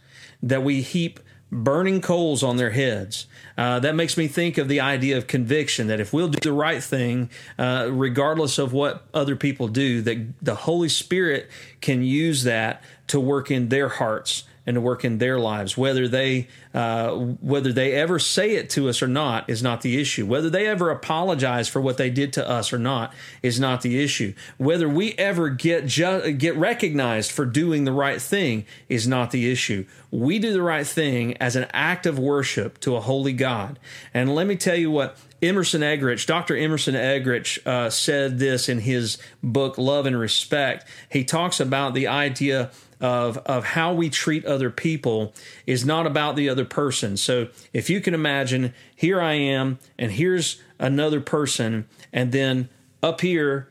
that 0.41 0.63
we 0.63 0.82
heap 0.82 1.19
burning 1.51 2.01
coals 2.01 2.43
on 2.43 2.58
their 2.58 2.71
heads. 2.71 3.27
Uh, 3.58 3.80
that 3.80 3.96
makes 3.96 4.17
me 4.17 4.28
think 4.28 4.58
of 4.58 4.67
the 4.67 4.80
idea 4.80 5.17
of 5.17 5.26
conviction 5.28 5.88
that 5.88 6.00
if 6.00 6.13
we'll 6.13 6.28
do 6.28 6.39
the 6.41 6.54
right 6.54 6.84
thing, 6.84 7.30
uh, 7.58 7.88
regardless 7.91 8.58
of 8.60 8.72
what 8.72 9.08
other 9.13 9.36
people 9.36 9.67
do, 9.67 10.02
that 10.02 10.34
the 10.41 10.56
Holy 10.56 10.89
Spirit 10.89 11.50
can 11.82 12.04
use 12.04 12.43
that 12.43 12.84
to 13.08 13.20
work 13.20 13.50
in 13.50 13.70
their 13.70 13.89
hearts 13.89 14.43
and 14.67 14.75
to 14.75 14.82
work 14.82 15.06
in 15.06 15.17
their 15.17 15.39
lives. 15.39 15.77
Whether 15.77 16.08
they 16.10 16.49
uh, 16.73 17.15
whether 17.15 17.71
they 17.71 17.93
ever 17.93 18.19
say 18.19 18.56
it 18.56 18.69
to 18.71 18.89
us 18.89 19.01
or 19.01 19.08
not 19.08 19.49
is 19.49 19.63
not 19.63 19.82
the 19.82 19.99
issue. 19.99 20.25
Whether 20.25 20.49
they 20.49 20.67
ever 20.67 20.91
apologize 20.91 21.69
for 21.69 21.82
what 21.82 21.97
they 21.97 22.10
did 22.10 22.34
to 22.34 22.47
us 22.47 22.73
or 22.73 22.77
not 22.77 23.13
is 23.41 23.60
not 23.60 23.82
the 23.82 24.03
issue. 24.03 24.34
Whether 24.58 24.89
we 24.89 25.13
ever 25.13 25.49
get 25.49 25.88
ju- 25.88 26.34
get 26.34 26.56
recognized 26.58 27.32
for 27.32 27.45
doing 27.45 27.86
the 27.86 27.93
right 27.93 28.21
thing 28.21 28.65
is 28.89 29.08
not 29.08 29.32
the 29.32 29.49
issue. 29.49 29.86
We 30.12 30.38
do 30.38 30.51
the 30.51 30.62
right 30.62 30.86
thing 30.86 31.38
as 31.38 31.56
an 31.56 31.67
act 31.73 32.06
of 32.06 32.19
worship 32.19 32.80
to 32.82 32.95
a 32.95 33.01
holy 33.01 33.34
God. 33.34 33.80
And 34.13 34.36
let 34.36 34.47
me 34.47 34.58
tell 34.58 34.75
you 34.75 34.91
what 34.91 35.17
Emerson 35.41 35.82
Eggerichs, 35.82 36.25
Dr. 36.25 36.58
Emerson 36.58 36.95
Eggerichs, 36.95 37.65
uh, 37.65 37.89
said 37.89 38.39
this 38.39 38.67
in 38.67 38.80
his 38.80 39.17
book 39.41 39.77
Love 39.77 40.06
and 40.06 40.19
Respect. 40.19 40.88
He 41.10 41.23
talks 41.23 41.60
about 41.60 41.93
the 41.93 42.08
idea 42.08 42.71
of 42.99 43.38
of 43.39 43.63
how 43.63 43.93
we 43.93 44.10
treat 44.10 44.45
other 44.45 44.69
people 44.69 45.33
is 45.65 45.86
not 45.86 46.07
about 46.07 46.36
the 46.36 46.49
other 46.49 46.65
person. 46.65 47.17
So 47.17 47.49
if 47.73 47.89
you 47.89 48.01
can 48.01 48.13
imagine, 48.13 48.73
here 48.95 49.21
I 49.21 49.33
am, 49.33 49.79
and 49.97 50.12
here's 50.12 50.62
another 50.79 51.21
person, 51.21 51.88
and 52.12 52.31
then 52.31 52.69
up 53.03 53.21
here 53.21 53.69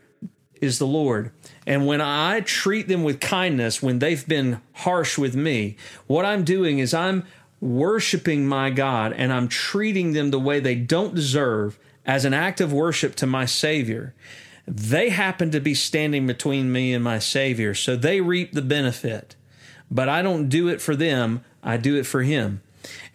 is 0.61 0.79
the 0.79 0.87
Lord. 0.87 1.31
And 1.65 1.85
when 1.85 2.01
I 2.01 2.41
treat 2.41 2.87
them 2.87 3.03
with 3.03 3.19
kindness, 3.19 3.81
when 3.81 3.99
they've 3.99 4.27
been 4.27 4.61
harsh 4.73 5.17
with 5.17 5.35
me, 5.35 5.77
what 6.07 6.25
I'm 6.25 6.43
doing 6.43 6.79
is 6.79 6.93
I'm 6.93 7.25
worshiping 7.59 8.45
my 8.47 8.69
God 8.69 9.13
and 9.13 9.33
I'm 9.33 9.47
treating 9.47 10.13
them 10.13 10.31
the 10.31 10.39
way 10.39 10.59
they 10.59 10.75
don't 10.75 11.15
deserve 11.15 11.77
as 12.05 12.23
an 12.23 12.33
act 12.33 12.61
of 12.61 12.71
worship 12.71 13.15
to 13.15 13.27
my 13.27 13.45
Savior. 13.45 14.13
They 14.67 15.09
happen 15.09 15.49
to 15.51 15.61
be 15.61 15.73
standing 15.73 16.27
between 16.27 16.71
me 16.71 16.93
and 16.93 17.03
my 17.03 17.19
Savior, 17.19 17.73
so 17.73 17.95
they 17.95 18.19
reap 18.19 18.51
the 18.51 18.61
benefit. 18.61 19.35
But 19.89 20.09
I 20.09 20.21
don't 20.21 20.49
do 20.49 20.67
it 20.67 20.81
for 20.81 20.95
them, 20.95 21.43
I 21.63 21.77
do 21.77 21.95
it 21.95 22.05
for 22.05 22.23
Him. 22.23 22.61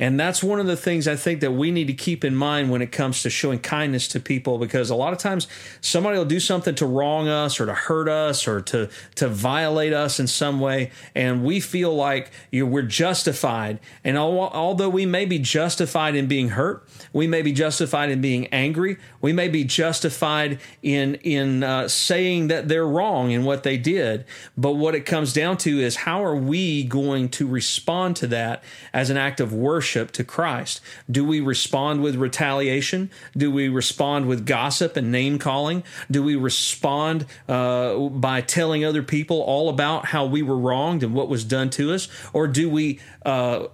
And 0.03 0.19
that's 0.19 0.43
one 0.43 0.59
of 0.59 0.67
the 0.67 0.77
things 0.77 1.07
I 1.07 1.15
think 1.15 1.43
that 1.43 1.53
we 1.53 1.71
need 1.71 1.87
to 1.87 1.93
keep 1.93 2.25
in 2.25 2.35
mind 2.35 2.73
when 2.73 2.83
it 2.83 2.91
comes 2.91 3.23
to 3.23 3.31
showing 3.31 3.61
kindness 3.61 4.09
to 4.09 4.19
people 4.19 4.59
because 4.59 4.91
a 4.91 4.97
lot 4.97 5.13
of 5.13 5.21
times 5.21 5.47
somebody 5.81 6.19
will 6.19 6.25
do 6.25 6.41
something 6.41 6.75
to 6.75 6.87
wrong 6.87 7.29
us 7.29 7.61
or 7.61 7.67
to 7.67 7.73
hurt 7.73 8.09
us 8.09 8.49
or 8.49 8.61
to, 8.63 8.91
to 9.15 9.29
violate 9.29 9.93
us 9.93 10.19
in 10.19 10.27
some 10.27 10.59
way. 10.59 10.91
And 11.15 11.45
we 11.45 11.61
feel 11.61 11.95
like 11.95 12.33
you 12.51 12.65
know, 12.65 12.73
we're 12.73 12.83
justified. 12.83 13.79
And 14.03 14.19
although 14.19 14.89
we 14.89 15.07
may 15.07 15.25
be 15.25 15.39
justified 15.39 16.17
in 16.17 16.27
being 16.27 16.49
hurt, 16.49 16.85
we 17.13 17.29
may 17.29 17.43
be 17.43 17.53
justified 17.53 18.11
in 18.11 18.21
being 18.21 18.49
angry, 18.49 18.97
we 19.21 19.33
may 19.33 19.47
be 19.47 19.63
justified 19.63 20.59
in, 20.83 21.15
in 21.23 21.63
uh, 21.63 21.87
saying 21.87 22.49
that 22.49 22.67
they're 22.67 22.89
wrong 22.89 23.31
in 23.31 23.45
what 23.45 23.63
they 23.63 23.79
did. 23.79 24.25
But 24.57 24.73
what 24.73 24.97
it 24.97 25.07
comes 25.07 25.33
down 25.33 25.59
to 25.59 25.79
is 25.79 25.95
how 25.95 26.25
are 26.25 26.35
we 26.35 26.83
going 26.83 27.29
to 27.29 27.47
respond 27.47 28.17
to 28.17 28.27
that 28.27 28.65
as 28.93 29.09
an 29.09 29.17
act 29.17 29.39
of 29.39 29.53
worship 29.53 29.92
to 29.93 30.25
Christ? 30.25 30.81
Do 31.11 31.25
we 31.25 31.41
respond 31.41 32.03
with 32.03 32.17
retaliation? 32.17 33.11
Do 33.37 33.51
we 33.51 33.69
respond 33.69 34.27
with 34.27 34.47
gossip 34.47 34.97
and 34.97 35.13
name 35.13 35.39
calling? 35.39 35.85
Do 36.11 36.23
we 36.23 36.37
respond 36.37 37.27
uh, 37.49 37.97
by 38.09 38.41
telling 38.41 38.85
other 38.85 39.03
people 39.03 39.41
all 39.41 39.69
about 39.69 40.07
how 40.07 40.27
we 40.27 40.43
were 40.43 40.59
wronged 40.59 41.03
and 41.03 41.15
what 41.15 41.29
was 41.29 41.45
done 41.45 41.71
to 41.71 41.93
us? 41.93 42.09
Or 42.33 42.47
do 42.47 42.69
we 42.69 43.01
uh, 43.25 43.69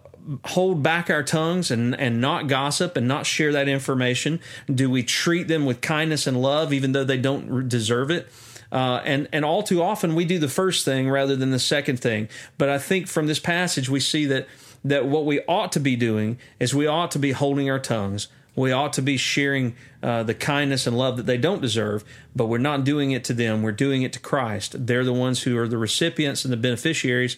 hold 0.44 0.82
back 0.82 1.10
our 1.10 1.22
tongues 1.22 1.70
and, 1.70 1.98
and 1.98 2.20
not 2.20 2.48
gossip 2.48 2.96
and 2.96 3.08
not 3.08 3.26
share 3.26 3.52
that 3.52 3.68
information? 3.68 4.40
Do 4.72 4.90
we 4.90 5.02
treat 5.02 5.48
them 5.48 5.64
with 5.64 5.80
kindness 5.80 6.26
and 6.26 6.40
love 6.40 6.72
even 6.72 6.92
though 6.92 7.04
they 7.04 7.18
don't 7.18 7.68
deserve 7.68 8.10
it? 8.10 8.28
Uh, 8.70 9.00
and 9.04 9.28
and 9.32 9.44
all 9.44 9.62
too 9.62 9.82
often 9.82 10.14
we 10.14 10.24
do 10.24 10.38
the 10.38 10.48
first 10.48 10.84
thing 10.84 11.08
rather 11.08 11.34
than 11.34 11.50
the 11.50 11.58
second 11.58 12.00
thing. 12.00 12.28
But 12.58 12.68
I 12.68 12.78
think 12.78 13.08
from 13.08 13.26
this 13.26 13.38
passage 13.38 13.88
we 13.88 14.00
see 14.00 14.26
that 14.26 14.46
that 14.88 15.06
what 15.06 15.24
we 15.24 15.40
ought 15.42 15.72
to 15.72 15.80
be 15.80 15.96
doing 15.96 16.38
is 16.58 16.74
we 16.74 16.86
ought 16.86 17.10
to 17.12 17.18
be 17.18 17.32
holding 17.32 17.70
our 17.70 17.78
tongues. 17.78 18.28
We 18.56 18.72
ought 18.72 18.92
to 18.94 19.02
be 19.02 19.16
sharing 19.16 19.76
uh, 20.02 20.24
the 20.24 20.34
kindness 20.34 20.86
and 20.86 20.98
love 20.98 21.16
that 21.16 21.26
they 21.26 21.36
don't 21.36 21.62
deserve, 21.62 22.04
but 22.34 22.46
we're 22.46 22.58
not 22.58 22.84
doing 22.84 23.12
it 23.12 23.22
to 23.24 23.32
them. 23.32 23.62
We're 23.62 23.72
doing 23.72 24.02
it 24.02 24.12
to 24.14 24.20
Christ. 24.20 24.86
They're 24.86 25.04
the 25.04 25.12
ones 25.12 25.42
who 25.42 25.56
are 25.58 25.68
the 25.68 25.78
recipients 25.78 26.44
and 26.44 26.52
the 26.52 26.56
beneficiaries. 26.56 27.36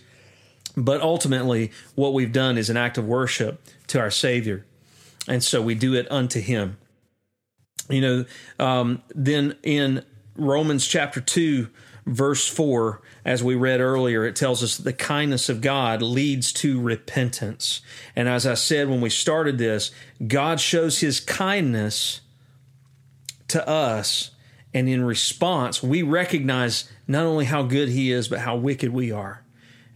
But 0.77 1.01
ultimately, 1.03 1.73
what 1.95 2.15
we've 2.15 2.33
done 2.33 2.57
is 2.57 2.71
an 2.71 2.77
act 2.77 2.97
of 2.97 3.05
worship 3.07 3.61
to 3.89 3.99
our 3.99 4.11
Savior. 4.11 4.65
And 5.29 5.43
so 5.45 5.61
we 5.61 5.75
do 5.75 5.95
it 5.95 6.11
unto 6.11 6.41
Him. 6.41 6.79
You 7.89 8.01
know, 8.01 8.25
um, 8.59 9.03
then 9.15 9.57
in 9.63 10.05
Romans 10.37 10.87
chapter 10.87 11.21
2, 11.21 11.69
verse 12.07 12.47
4, 12.47 13.03
as 13.25 13.43
we 13.43 13.55
read 13.55 13.81
earlier, 13.81 14.25
it 14.25 14.37
tells 14.37 14.63
us 14.63 14.77
that 14.77 14.83
the 14.83 14.93
kindness 14.93 15.49
of 15.49 15.61
God 15.61 16.03
leads 16.03 16.53
to 16.55 16.81
repentance. 16.81 17.81
And 18.17 18.29
as 18.29 18.47
I 18.47 18.55
said 18.55 18.89
when 18.89 19.01
we 19.01 19.11
started 19.11 19.59
this, 19.59 19.91
God 20.27 20.61
shows 20.61 21.01
his 21.01 21.21
kindness 21.21 22.21
to 23.49 23.67
us. 23.69 24.31
And 24.73 24.89
in 24.89 25.05
response, 25.05 25.83
we 25.83 26.03
recognize 26.03 26.91
not 27.07 27.27
only 27.27 27.45
how 27.45 27.63
good 27.63 27.89
he 27.89 28.13
is, 28.13 28.29
but 28.29 28.41
how 28.41 28.57
wicked 28.57 28.93
we 28.93 29.11
are. 29.11 29.45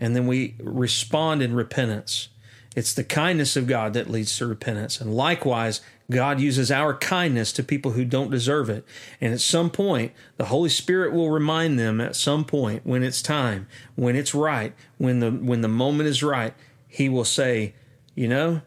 And 0.01 0.15
then 0.15 0.27
we 0.27 0.57
respond 0.59 1.41
in 1.43 1.55
repentance. 1.55 2.29
It's 2.75 2.93
the 2.93 3.05
kindness 3.05 3.57
of 3.57 3.69
God 3.69 3.95
that 3.95 4.11
leads 4.11 4.37
to 4.39 4.47
repentance. 4.47 5.01
And 5.01 5.15
likewise, 5.15 5.81
God 6.11 6.41
uses 6.41 6.71
our 6.71 6.95
kindness 6.95 7.53
to 7.53 7.63
people 7.63 7.93
who 7.93 8.05
don't 8.05 8.31
deserve 8.31 8.69
it. 8.69 8.85
And 9.21 9.33
at 9.33 9.41
some 9.41 9.71
point, 9.71 10.13
the 10.37 10.47
Holy 10.47 10.69
Spirit 10.69 11.13
will 11.13 11.31
remind 11.31 11.79
them 11.79 12.01
at 12.01 12.15
some 12.15 12.45
point 12.45 12.85
when 12.85 13.03
it's 13.03 13.23
time, 13.23 13.67
when 13.95 14.15
it's 14.15 14.35
right, 14.35 14.75
when 14.99 15.21
the 15.21 15.31
when 15.31 15.63
the 15.63 15.69
moment 15.69 16.09
is 16.09 16.23
right, 16.23 16.55
he 16.87 17.09
will 17.09 17.25
say, 17.25 17.75
"You 18.15 18.29
know, 18.29 18.61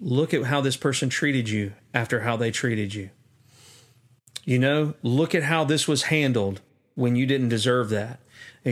look 0.00 0.32
at 0.32 0.44
how 0.44 0.60
this 0.62 0.76
person 0.76 1.10
treated 1.10 1.48
you 1.48 1.74
after 1.92 2.20
how 2.20 2.36
they 2.36 2.50
treated 2.50 2.94
you. 2.94 3.10
You 4.44 4.58
know, 4.58 4.94
look 5.02 5.34
at 5.34 5.44
how 5.44 5.64
this 5.64 5.86
was 5.86 6.04
handled 6.04 6.62
when 6.94 7.14
you 7.14 7.26
didn't 7.26 7.50
deserve 7.50 7.90
that." 7.90 8.20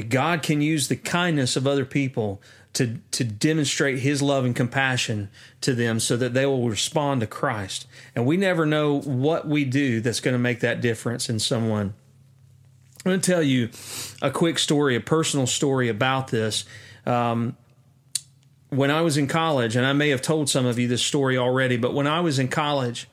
God 0.09 0.43
can 0.43 0.63
use 0.63 0.89
the 0.89 0.97
kindness 0.97 1.57
of 1.57 1.67
other 1.67 1.85
people 1.85 2.41
to 2.73 2.99
to 3.11 3.25
demonstrate 3.25 3.99
his 3.99 4.23
love 4.23 4.45
and 4.45 4.55
compassion 4.55 5.29
to 5.61 5.75
them 5.75 5.99
so 5.99 6.17
that 6.17 6.35
they 6.35 6.47
will 6.47 6.69
respond 6.69 7.21
to 7.21 7.27
Christ. 7.27 7.87
And 8.15 8.27
we 8.27 8.37
never 8.37 8.65
know 8.65 9.01
what 9.01 9.47
we 9.47 9.65
do 9.65 10.01
that's 10.01 10.21
going 10.21 10.35
to 10.35 10.39
make 10.39 10.61
that 10.61 10.81
difference 10.81 11.29
in 11.29 11.39
someone. 11.39 11.95
I'm 13.05 13.13
going 13.13 13.21
to 13.21 13.31
tell 13.31 13.43
you 13.43 13.71
a 14.21 14.31
quick 14.31 14.59
story, 14.59 14.95
a 14.95 15.01
personal 15.01 15.47
story 15.47 15.89
about 15.89 16.29
this. 16.29 16.65
Um, 17.07 17.57
when 18.69 18.91
I 18.91 19.01
was 19.01 19.17
in 19.17 19.27
college, 19.27 19.75
and 19.75 19.85
I 19.85 19.93
may 19.93 20.11
have 20.11 20.23
told 20.23 20.49
some 20.49 20.65
of 20.65 20.79
you 20.79 20.87
this 20.87 21.03
story 21.03 21.37
already, 21.37 21.77
but 21.77 21.93
when 21.93 22.07
I 22.07 22.21
was 22.21 22.39
in 22.39 22.49
college, 22.49 23.09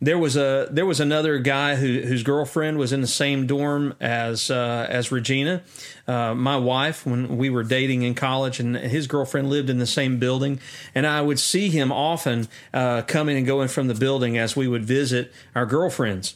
there 0.00 0.18
was 0.18 0.36
a 0.36 0.68
there 0.70 0.86
was 0.86 0.98
another 0.98 1.38
guy 1.38 1.76
who, 1.76 2.00
whose 2.00 2.22
girlfriend 2.22 2.78
was 2.78 2.92
in 2.92 3.00
the 3.00 3.06
same 3.06 3.46
dorm 3.46 3.94
as 4.00 4.50
uh, 4.50 4.86
as 4.88 5.12
Regina, 5.12 5.62
uh, 6.08 6.34
my 6.34 6.56
wife, 6.56 7.04
when 7.04 7.36
we 7.36 7.50
were 7.50 7.62
dating 7.62 8.02
in 8.02 8.14
college, 8.14 8.60
and 8.60 8.76
his 8.76 9.06
girlfriend 9.06 9.50
lived 9.50 9.68
in 9.68 9.78
the 9.78 9.86
same 9.86 10.18
building, 10.18 10.58
and 10.94 11.06
I 11.06 11.20
would 11.20 11.38
see 11.38 11.68
him 11.68 11.92
often 11.92 12.48
uh, 12.72 13.02
coming 13.02 13.36
and 13.36 13.46
going 13.46 13.68
from 13.68 13.88
the 13.88 13.94
building 13.94 14.38
as 14.38 14.56
we 14.56 14.66
would 14.66 14.84
visit 14.84 15.32
our 15.54 15.66
girlfriends 15.66 16.34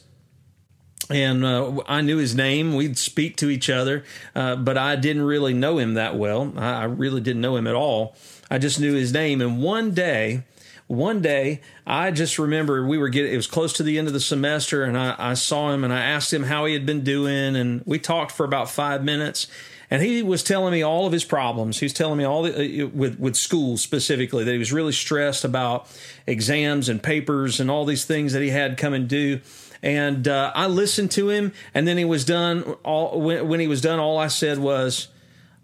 and 1.09 1.45
uh, 1.45 1.83
I 1.87 2.01
knew 2.01 2.17
his 2.17 2.35
name. 2.35 2.75
We'd 2.75 2.97
speak 2.97 3.37
to 3.37 3.49
each 3.49 3.69
other, 3.69 4.03
uh, 4.33 4.55
but 4.55 4.77
I 4.77 4.95
didn't 4.95 5.23
really 5.23 5.53
know 5.53 5.77
him 5.77 5.93
that 5.93 6.15
well. 6.15 6.53
I, 6.57 6.81
I, 6.81 6.83
really 6.85 7.21
didn't 7.21 7.41
know 7.41 7.55
him 7.55 7.67
at 7.67 7.75
all. 7.75 8.15
I 8.49 8.57
just 8.57 8.79
knew 8.79 8.93
his 8.93 9.13
name. 9.13 9.41
And 9.41 9.61
one 9.61 9.91
day, 9.91 10.43
one 10.87 11.21
day 11.21 11.61
I 11.85 12.11
just 12.11 12.37
remember 12.37 12.85
we 12.85 12.97
were 12.97 13.09
getting 13.09 13.33
it 13.33 13.35
was 13.35 13.47
close 13.47 13.73
to 13.73 13.83
the 13.83 13.97
end 13.97 14.07
of 14.07 14.13
the 14.13 14.19
semester 14.19 14.83
and 14.83 14.97
I, 14.97 15.15
I 15.17 15.33
saw 15.33 15.71
him 15.71 15.83
and 15.83 15.91
I 15.91 15.99
asked 15.99 16.31
him 16.31 16.43
how 16.43 16.65
he 16.65 16.73
had 16.73 16.85
been 16.85 17.03
doing 17.03 17.55
and 17.55 17.81
we 17.85 17.97
talked 17.97 18.31
for 18.31 18.45
about 18.45 18.69
five 18.69 19.03
minutes 19.03 19.47
and 19.89 20.01
he 20.01 20.23
was 20.23 20.43
telling 20.43 20.71
me 20.71 20.81
all 20.81 21.05
of 21.05 21.13
his 21.13 21.23
problems. 21.23 21.79
He 21.79 21.85
was 21.85 21.93
telling 21.93 22.17
me 22.17 22.23
all 22.23 22.43
the 22.43 22.83
uh, 22.83 22.87
with 22.87 23.19
with 23.19 23.35
school 23.35 23.77
specifically 23.77 24.43
that 24.43 24.51
he 24.51 24.57
was 24.57 24.73
really 24.73 24.91
stressed 24.91 25.43
about 25.43 25.87
exams 26.25 26.89
and 26.89 27.01
papers 27.01 27.59
and 27.59 27.69
all 27.69 27.85
these 27.85 28.05
things 28.05 28.33
that 28.33 28.41
he 28.41 28.49
had 28.49 28.77
come 28.77 28.93
and 28.93 29.07
do. 29.07 29.41
And 29.83 30.27
uh, 30.27 30.51
I 30.55 30.65
listened 30.67 31.11
to 31.11 31.29
him, 31.29 31.53
and 31.73 31.87
then 31.87 31.97
he 31.97 32.05
was 32.05 32.25
done. 32.25 32.63
All 32.83 33.21
when, 33.21 33.47
when 33.47 33.59
he 33.59 33.67
was 33.67 33.81
done, 33.81 33.99
all 33.99 34.17
I 34.17 34.27
said 34.27 34.57
was, 34.57 35.09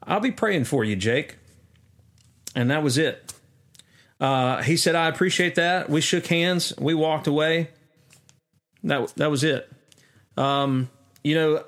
"I'll 0.03 0.19
be 0.19 0.31
praying 0.31 0.65
for 0.65 0.83
you, 0.83 0.95
Jake," 0.95 1.37
and 2.55 2.69
that 2.69 2.83
was 2.83 2.99
it. 2.99 3.33
Uh, 4.21 4.61
he 4.61 4.77
said, 4.77 4.93
I 4.93 5.07
appreciate 5.07 5.55
that. 5.55 5.89
We 5.89 5.99
shook 5.99 6.27
hands. 6.27 6.73
We 6.77 6.93
walked 6.93 7.25
away. 7.25 7.71
That, 8.83 9.11
that 9.15 9.31
was 9.31 9.43
it. 9.43 9.69
Um, 10.37 10.91
you 11.23 11.33
know, 11.33 11.65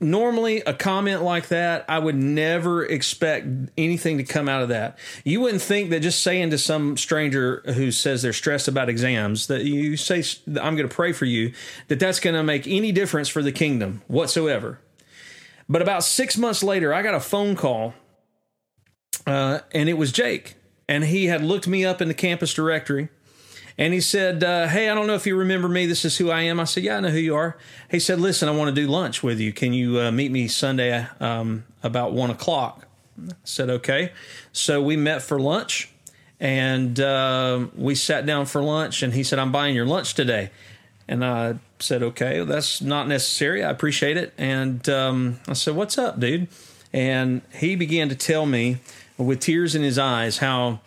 normally 0.00 0.62
a 0.62 0.72
comment 0.72 1.22
like 1.22 1.48
that, 1.48 1.84
I 1.90 1.98
would 1.98 2.16
never 2.16 2.82
expect 2.82 3.46
anything 3.76 4.16
to 4.16 4.24
come 4.24 4.48
out 4.48 4.62
of 4.62 4.70
that. 4.70 4.98
You 5.22 5.42
wouldn't 5.42 5.60
think 5.60 5.90
that 5.90 6.00
just 6.00 6.22
saying 6.22 6.50
to 6.50 6.58
some 6.58 6.96
stranger 6.96 7.62
who 7.66 7.92
says 7.92 8.22
they're 8.22 8.32
stressed 8.32 8.68
about 8.68 8.88
exams 8.88 9.48
that 9.48 9.64
you 9.64 9.98
say, 9.98 10.24
I'm 10.48 10.76
going 10.76 10.88
to 10.88 10.94
pray 10.94 11.12
for 11.12 11.26
you, 11.26 11.52
that 11.88 12.00
that's 12.00 12.20
going 12.20 12.34
to 12.34 12.42
make 12.42 12.66
any 12.66 12.92
difference 12.92 13.28
for 13.28 13.42
the 13.42 13.52
kingdom 13.52 14.00
whatsoever. 14.08 14.80
But 15.68 15.82
about 15.82 16.04
six 16.04 16.38
months 16.38 16.62
later, 16.62 16.94
I 16.94 17.02
got 17.02 17.14
a 17.14 17.20
phone 17.20 17.54
call, 17.54 17.92
uh, 19.26 19.60
and 19.72 19.90
it 19.90 19.94
was 19.94 20.10
Jake 20.10 20.56
and 20.92 21.04
he 21.04 21.24
had 21.24 21.42
looked 21.42 21.66
me 21.66 21.86
up 21.86 22.02
in 22.02 22.08
the 22.08 22.14
campus 22.14 22.52
directory. 22.52 23.08
And 23.78 23.94
he 23.94 24.00
said, 24.02 24.44
uh, 24.44 24.68
Hey, 24.68 24.90
I 24.90 24.94
don't 24.94 25.06
know 25.06 25.14
if 25.14 25.26
you 25.26 25.34
remember 25.34 25.66
me. 25.66 25.86
This 25.86 26.04
is 26.04 26.18
who 26.18 26.30
I 26.30 26.42
am. 26.42 26.60
I 26.60 26.64
said, 26.64 26.84
Yeah, 26.84 26.98
I 26.98 27.00
know 27.00 27.08
who 27.08 27.18
you 27.18 27.34
are. 27.34 27.56
He 27.90 27.98
said, 27.98 28.20
Listen, 28.20 28.46
I 28.46 28.52
want 28.52 28.68
to 28.68 28.78
do 28.78 28.86
lunch 28.86 29.22
with 29.22 29.40
you. 29.40 29.54
Can 29.54 29.72
you 29.72 29.98
uh, 29.98 30.12
meet 30.12 30.30
me 30.30 30.48
Sunday 30.48 31.06
um, 31.18 31.64
about 31.82 32.12
one 32.12 32.28
o'clock? 32.28 32.86
I 33.18 33.32
said, 33.42 33.70
Okay. 33.70 34.12
So 34.52 34.82
we 34.82 34.98
met 34.98 35.22
for 35.22 35.40
lunch 35.40 35.88
and 36.38 37.00
uh, 37.00 37.68
we 37.74 37.94
sat 37.94 38.26
down 38.26 38.44
for 38.44 38.62
lunch. 38.62 39.02
And 39.02 39.14
he 39.14 39.22
said, 39.22 39.38
I'm 39.38 39.50
buying 39.50 39.74
your 39.74 39.86
lunch 39.86 40.12
today. 40.12 40.50
And 41.08 41.24
I 41.24 41.54
said, 41.78 42.02
Okay, 42.02 42.40
well, 42.40 42.46
that's 42.46 42.82
not 42.82 43.08
necessary. 43.08 43.64
I 43.64 43.70
appreciate 43.70 44.18
it. 44.18 44.34
And 44.36 44.86
um, 44.90 45.40
I 45.48 45.54
said, 45.54 45.74
What's 45.74 45.96
up, 45.96 46.20
dude? 46.20 46.48
And 46.92 47.40
he 47.54 47.76
began 47.76 48.10
to 48.10 48.14
tell 48.14 48.44
me 48.44 48.76
with 49.18 49.40
tears 49.40 49.74
in 49.74 49.82
his 49.82 49.98
eyes 49.98 50.38
how 50.38 50.80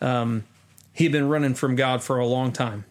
um, 0.00 0.44
he 0.92 1.04
had 1.04 1.12
been 1.12 1.28
running 1.28 1.54
from 1.54 1.76
God 1.76 2.02
for 2.02 2.18
a 2.18 2.26
long 2.26 2.52
time. 2.52 2.84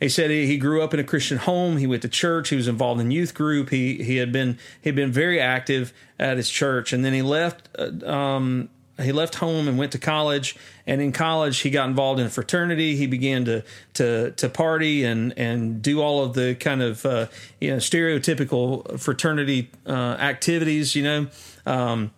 He 0.00 0.08
said 0.08 0.30
he, 0.30 0.58
grew 0.58 0.82
up 0.82 0.92
in 0.92 1.00
a 1.00 1.04
Christian 1.04 1.38
home. 1.38 1.78
He 1.78 1.86
went 1.86 2.02
to 2.02 2.08
church. 2.08 2.50
He 2.50 2.56
was 2.56 2.68
involved 2.68 3.00
in 3.00 3.10
youth 3.10 3.32
group. 3.32 3.70
He 3.70 4.02
he 4.02 4.16
had 4.16 4.32
been 4.32 4.58
he 4.82 4.90
had 4.90 4.96
been 4.96 5.12
very 5.12 5.40
active 5.40 5.94
at 6.18 6.36
his 6.36 6.50
church, 6.50 6.92
and 6.92 7.04
then 7.04 7.14
he 7.14 7.22
left. 7.22 7.68
Uh, 7.78 8.06
um, 8.06 8.68
he 9.00 9.12
left 9.12 9.36
home 9.36 9.66
and 9.66 9.76
went 9.76 9.92
to 9.92 9.98
college. 9.98 10.56
And 10.86 11.00
in 11.00 11.10
college, 11.12 11.60
he 11.60 11.70
got 11.70 11.88
involved 11.88 12.20
in 12.20 12.26
a 12.26 12.30
fraternity. 12.30 12.96
He 12.96 13.06
began 13.06 13.44
to 13.46 13.62
to 13.94 14.32
to 14.32 14.48
party 14.48 15.04
and 15.04 15.32
and 15.38 15.80
do 15.80 16.02
all 16.02 16.22
of 16.22 16.34
the 16.34 16.54
kind 16.54 16.82
of 16.82 17.06
uh, 17.06 17.26
you 17.60 17.70
know 17.70 17.76
stereotypical 17.78 19.00
fraternity 19.00 19.70
uh, 19.86 20.16
activities. 20.20 20.94
You 20.94 21.02
know. 21.02 21.26
Um, 21.66 22.10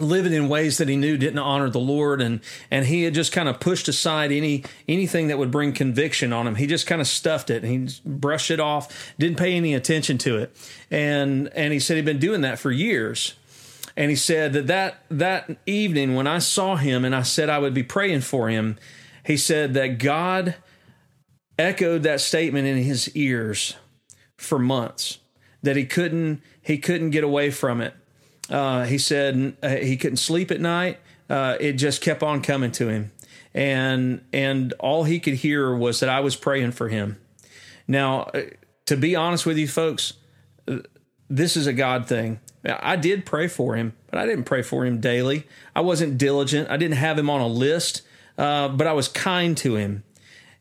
living 0.00 0.32
in 0.32 0.48
ways 0.48 0.78
that 0.78 0.88
he 0.88 0.96
knew 0.96 1.16
didn't 1.16 1.38
honor 1.38 1.70
the 1.70 1.80
Lord 1.80 2.20
and 2.20 2.40
and 2.70 2.86
he 2.86 3.04
had 3.04 3.14
just 3.14 3.32
kind 3.32 3.48
of 3.48 3.60
pushed 3.60 3.88
aside 3.88 4.30
any 4.32 4.64
anything 4.88 5.28
that 5.28 5.38
would 5.38 5.50
bring 5.50 5.72
conviction 5.72 6.32
on 6.32 6.46
him. 6.46 6.56
He 6.56 6.66
just 6.66 6.86
kind 6.86 7.00
of 7.00 7.06
stuffed 7.06 7.50
it. 7.50 7.64
and 7.64 7.88
He 7.88 8.00
brushed 8.04 8.50
it 8.50 8.60
off, 8.60 9.14
didn't 9.18 9.38
pay 9.38 9.54
any 9.54 9.74
attention 9.74 10.18
to 10.18 10.38
it. 10.38 10.56
And 10.90 11.48
and 11.54 11.72
he 11.72 11.78
said 11.78 11.96
he'd 11.96 12.04
been 12.04 12.18
doing 12.18 12.42
that 12.42 12.58
for 12.58 12.70
years. 12.70 13.34
And 13.98 14.10
he 14.10 14.16
said 14.16 14.52
that 14.52 14.66
that, 14.66 15.04
that 15.10 15.56
evening 15.64 16.14
when 16.14 16.26
I 16.26 16.38
saw 16.38 16.76
him 16.76 17.02
and 17.02 17.16
I 17.16 17.22
said 17.22 17.48
I 17.48 17.58
would 17.58 17.72
be 17.72 17.82
praying 17.82 18.20
for 18.20 18.50
him, 18.50 18.76
he 19.24 19.38
said 19.38 19.72
that 19.72 19.98
God 19.98 20.56
echoed 21.58 22.02
that 22.02 22.20
statement 22.20 22.66
in 22.66 22.76
his 22.76 23.14
ears 23.16 23.74
for 24.36 24.58
months 24.58 25.18
that 25.62 25.76
he 25.76 25.86
couldn't 25.86 26.42
he 26.60 26.78
couldn't 26.78 27.10
get 27.10 27.24
away 27.24 27.50
from 27.50 27.80
it 27.80 27.94
uh, 28.50 28.84
he 28.84 28.98
said 28.98 29.56
uh, 29.62 29.76
he 29.76 29.96
couldn't 29.96 30.18
sleep 30.18 30.50
at 30.50 30.60
night. 30.60 30.98
Uh, 31.28 31.56
it 31.58 31.72
just 31.72 32.00
kept 32.00 32.22
on 32.22 32.40
coming 32.40 32.70
to 32.72 32.88
him, 32.88 33.10
and 33.52 34.24
and 34.32 34.72
all 34.74 35.04
he 35.04 35.18
could 35.18 35.34
hear 35.34 35.74
was 35.74 36.00
that 36.00 36.08
I 36.08 36.20
was 36.20 36.36
praying 36.36 36.72
for 36.72 36.88
him. 36.88 37.18
Now, 37.88 38.22
uh, 38.22 38.42
to 38.86 38.96
be 38.96 39.16
honest 39.16 39.46
with 39.46 39.58
you, 39.58 39.66
folks, 39.66 40.14
this 41.28 41.56
is 41.56 41.66
a 41.66 41.72
God 41.72 42.06
thing. 42.06 42.40
I 42.64 42.96
did 42.96 43.26
pray 43.26 43.48
for 43.48 43.76
him, 43.76 43.94
but 44.10 44.18
I 44.18 44.26
didn't 44.26 44.44
pray 44.44 44.62
for 44.62 44.84
him 44.84 45.00
daily. 45.00 45.46
I 45.74 45.80
wasn't 45.80 46.18
diligent. 46.18 46.68
I 46.68 46.76
didn't 46.76 46.96
have 46.96 47.18
him 47.18 47.30
on 47.30 47.40
a 47.40 47.46
list, 47.46 48.02
but 48.36 48.86
I 48.86 48.92
was 48.92 49.08
kind 49.08 49.56
to 49.58 49.76
him, 49.76 50.04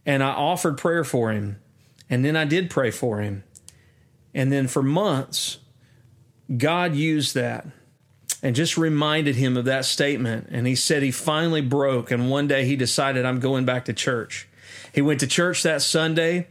and 0.05 0.23
I 0.23 0.29
offered 0.29 0.77
prayer 0.77 1.03
for 1.03 1.31
him, 1.31 1.59
and 2.09 2.23
then 2.23 2.36
I 2.36 2.45
did 2.45 2.69
pray 2.69 2.91
for 2.91 3.21
him, 3.21 3.43
and 4.33 4.51
then 4.51 4.67
for 4.67 4.83
months 4.83 5.57
God 6.57 6.95
used 6.95 7.33
that 7.36 7.65
and 8.45 8.55
just 8.55 8.77
reminded 8.77 9.35
him 9.35 9.57
of 9.57 9.65
that 9.65 9.85
statement. 9.85 10.47
And 10.51 10.67
he 10.67 10.75
said 10.75 11.01
he 11.01 11.09
finally 11.09 11.61
broke. 11.61 12.11
And 12.11 12.29
one 12.29 12.47
day 12.47 12.63
he 12.63 12.75
decided, 12.75 13.25
I'm 13.25 13.39
going 13.39 13.65
back 13.65 13.85
to 13.85 13.93
church. 13.93 14.47
He 14.93 15.01
went 15.01 15.19
to 15.21 15.27
church 15.27 15.63
that 15.63 15.81
Sunday. 15.81 16.45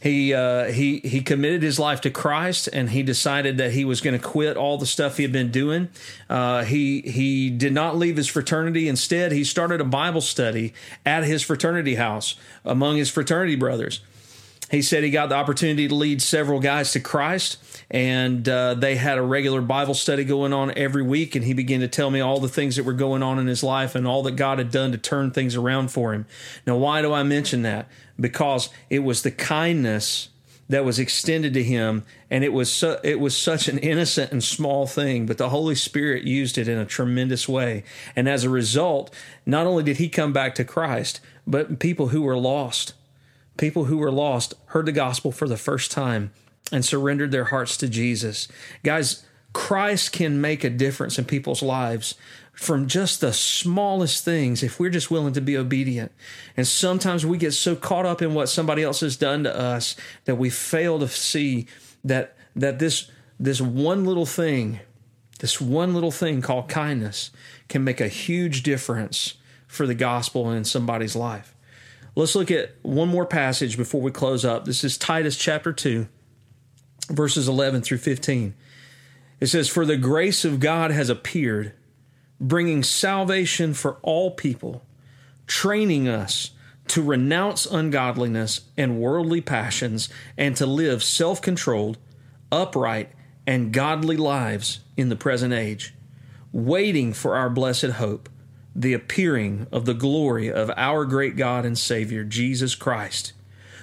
He, 0.00 0.32
uh, 0.32 0.72
he, 0.72 1.00
he 1.00 1.20
committed 1.20 1.62
his 1.62 1.78
life 1.78 2.00
to 2.00 2.10
Christ 2.10 2.70
and 2.72 2.88
he 2.88 3.02
decided 3.02 3.58
that 3.58 3.72
he 3.72 3.84
was 3.84 4.00
going 4.00 4.18
to 4.18 4.26
quit 4.26 4.56
all 4.56 4.78
the 4.78 4.86
stuff 4.86 5.18
he 5.18 5.22
had 5.22 5.32
been 5.32 5.50
doing. 5.50 5.90
Uh, 6.30 6.64
he, 6.64 7.02
he 7.02 7.50
did 7.50 7.74
not 7.74 7.98
leave 7.98 8.16
his 8.16 8.26
fraternity. 8.26 8.88
Instead, 8.88 9.30
he 9.30 9.44
started 9.44 9.82
a 9.82 9.84
Bible 9.84 10.22
study 10.22 10.72
at 11.04 11.24
his 11.24 11.42
fraternity 11.42 11.96
house 11.96 12.36
among 12.64 12.96
his 12.96 13.10
fraternity 13.10 13.54
brothers 13.54 14.00
He 14.74 14.82
said 14.82 15.04
he 15.04 15.10
got 15.10 15.28
the 15.28 15.36
opportunity 15.36 15.86
to 15.86 15.94
lead 15.94 16.20
several 16.20 16.58
guys 16.58 16.90
to 16.92 17.00
Christ, 17.00 17.58
and 17.92 18.48
uh, 18.48 18.74
they 18.74 18.96
had 18.96 19.18
a 19.18 19.22
regular 19.22 19.60
Bible 19.60 19.94
study 19.94 20.24
going 20.24 20.52
on 20.52 20.76
every 20.76 21.02
week. 21.02 21.36
And 21.36 21.44
he 21.44 21.54
began 21.54 21.80
to 21.80 21.88
tell 21.88 22.10
me 22.10 22.20
all 22.20 22.40
the 22.40 22.48
things 22.48 22.74
that 22.74 22.84
were 22.84 22.92
going 22.92 23.22
on 23.22 23.38
in 23.38 23.46
his 23.46 23.62
life 23.62 23.94
and 23.94 24.04
all 24.04 24.24
that 24.24 24.32
God 24.32 24.58
had 24.58 24.72
done 24.72 24.90
to 24.90 24.98
turn 24.98 25.30
things 25.30 25.54
around 25.54 25.92
for 25.92 26.12
him. 26.12 26.26
Now, 26.66 26.76
why 26.76 27.02
do 27.02 27.12
I 27.12 27.22
mention 27.22 27.62
that? 27.62 27.86
Because 28.18 28.68
it 28.90 29.00
was 29.00 29.22
the 29.22 29.30
kindness 29.30 30.30
that 30.68 30.84
was 30.84 30.98
extended 30.98 31.54
to 31.54 31.62
him 31.62 32.04
and 32.30 32.42
it 32.42 32.52
was 32.52 32.72
su- 32.72 32.96
it 33.04 33.20
was 33.20 33.36
such 33.36 33.68
an 33.68 33.78
innocent 33.78 34.32
and 34.32 34.42
small 34.42 34.86
thing 34.86 35.26
but 35.26 35.36
the 35.36 35.50
holy 35.50 35.74
spirit 35.74 36.24
used 36.24 36.56
it 36.56 36.66
in 36.66 36.78
a 36.78 36.86
tremendous 36.86 37.46
way 37.46 37.84
and 38.16 38.26
as 38.26 38.44
a 38.44 38.48
result 38.48 39.14
not 39.44 39.66
only 39.66 39.82
did 39.82 39.98
he 39.98 40.08
come 40.08 40.32
back 40.32 40.54
to 40.54 40.64
Christ 40.64 41.20
but 41.46 41.78
people 41.78 42.08
who 42.08 42.22
were 42.22 42.38
lost 42.38 42.94
people 43.56 43.84
who 43.84 43.98
were 43.98 44.12
lost 44.12 44.54
heard 44.66 44.86
the 44.86 44.92
gospel 44.92 45.32
for 45.32 45.48
the 45.48 45.56
first 45.56 45.90
time 45.90 46.32
and 46.72 46.84
surrendered 46.84 47.30
their 47.30 47.44
hearts 47.44 47.76
to 47.76 47.88
Jesus 47.88 48.48
guys 48.82 49.24
Christ 49.54 50.12
can 50.12 50.40
make 50.40 50.64
a 50.64 50.68
difference 50.68 51.18
in 51.18 51.24
people's 51.24 51.62
lives 51.62 52.16
from 52.52 52.86
just 52.86 53.20
the 53.20 53.32
smallest 53.32 54.24
things 54.24 54.62
if 54.62 54.78
we're 54.78 54.90
just 54.90 55.10
willing 55.10 55.32
to 55.32 55.40
be 55.40 55.56
obedient. 55.56 56.12
And 56.56 56.66
sometimes 56.66 57.24
we 57.24 57.38
get 57.38 57.52
so 57.52 57.74
caught 57.74 58.04
up 58.04 58.20
in 58.20 58.34
what 58.34 58.48
somebody 58.48 58.82
else 58.82 59.00
has 59.00 59.16
done 59.16 59.44
to 59.44 59.56
us 59.56 59.96
that 60.24 60.36
we 60.36 60.50
fail 60.50 60.98
to 60.98 61.08
see 61.08 61.66
that 62.04 62.36
that 62.54 62.78
this 62.78 63.10
this 63.40 63.60
one 63.60 64.04
little 64.04 64.26
thing, 64.26 64.80
this 65.38 65.60
one 65.60 65.94
little 65.94 66.12
thing 66.12 66.42
called 66.42 66.68
kindness 66.68 67.30
can 67.68 67.82
make 67.82 68.00
a 68.00 68.08
huge 68.08 68.62
difference 68.62 69.34
for 69.66 69.86
the 69.86 69.94
gospel 69.94 70.50
in 70.50 70.64
somebody's 70.64 71.16
life. 71.16 71.53
Let's 72.16 72.36
look 72.36 72.50
at 72.50 72.74
one 72.82 73.08
more 73.08 73.26
passage 73.26 73.76
before 73.76 74.00
we 74.00 74.12
close 74.12 74.44
up. 74.44 74.66
This 74.66 74.84
is 74.84 74.96
Titus 74.96 75.36
chapter 75.36 75.72
2, 75.72 76.06
verses 77.08 77.48
11 77.48 77.82
through 77.82 77.98
15. 77.98 78.54
It 79.40 79.46
says, 79.46 79.68
For 79.68 79.84
the 79.84 79.96
grace 79.96 80.44
of 80.44 80.60
God 80.60 80.92
has 80.92 81.10
appeared 81.10 81.72
bringing 82.40 82.82
salvation 82.82 83.74
for 83.74 83.96
all 84.02 84.30
people, 84.30 84.84
training 85.46 86.08
us 86.08 86.50
to 86.88 87.02
renounce 87.02 87.66
ungodliness 87.66 88.60
and 88.76 89.00
worldly 89.00 89.40
passions 89.40 90.08
and 90.36 90.56
to 90.56 90.66
live 90.66 91.02
self 91.02 91.42
controlled, 91.42 91.98
upright, 92.52 93.10
and 93.46 93.72
godly 93.72 94.16
lives 94.16 94.80
in 94.96 95.08
the 95.08 95.16
present 95.16 95.52
age, 95.52 95.94
waiting 96.52 97.12
for 97.12 97.34
our 97.34 97.50
blessed 97.50 97.84
hope, 97.84 98.28
the 98.74 98.92
appearing 98.92 99.66
of 99.70 99.84
the 99.84 99.94
glory 99.94 100.50
of 100.50 100.70
our 100.76 101.04
great 101.04 101.36
God 101.36 101.64
and 101.64 101.78
Savior, 101.78 102.24
Jesus 102.24 102.74
Christ, 102.74 103.32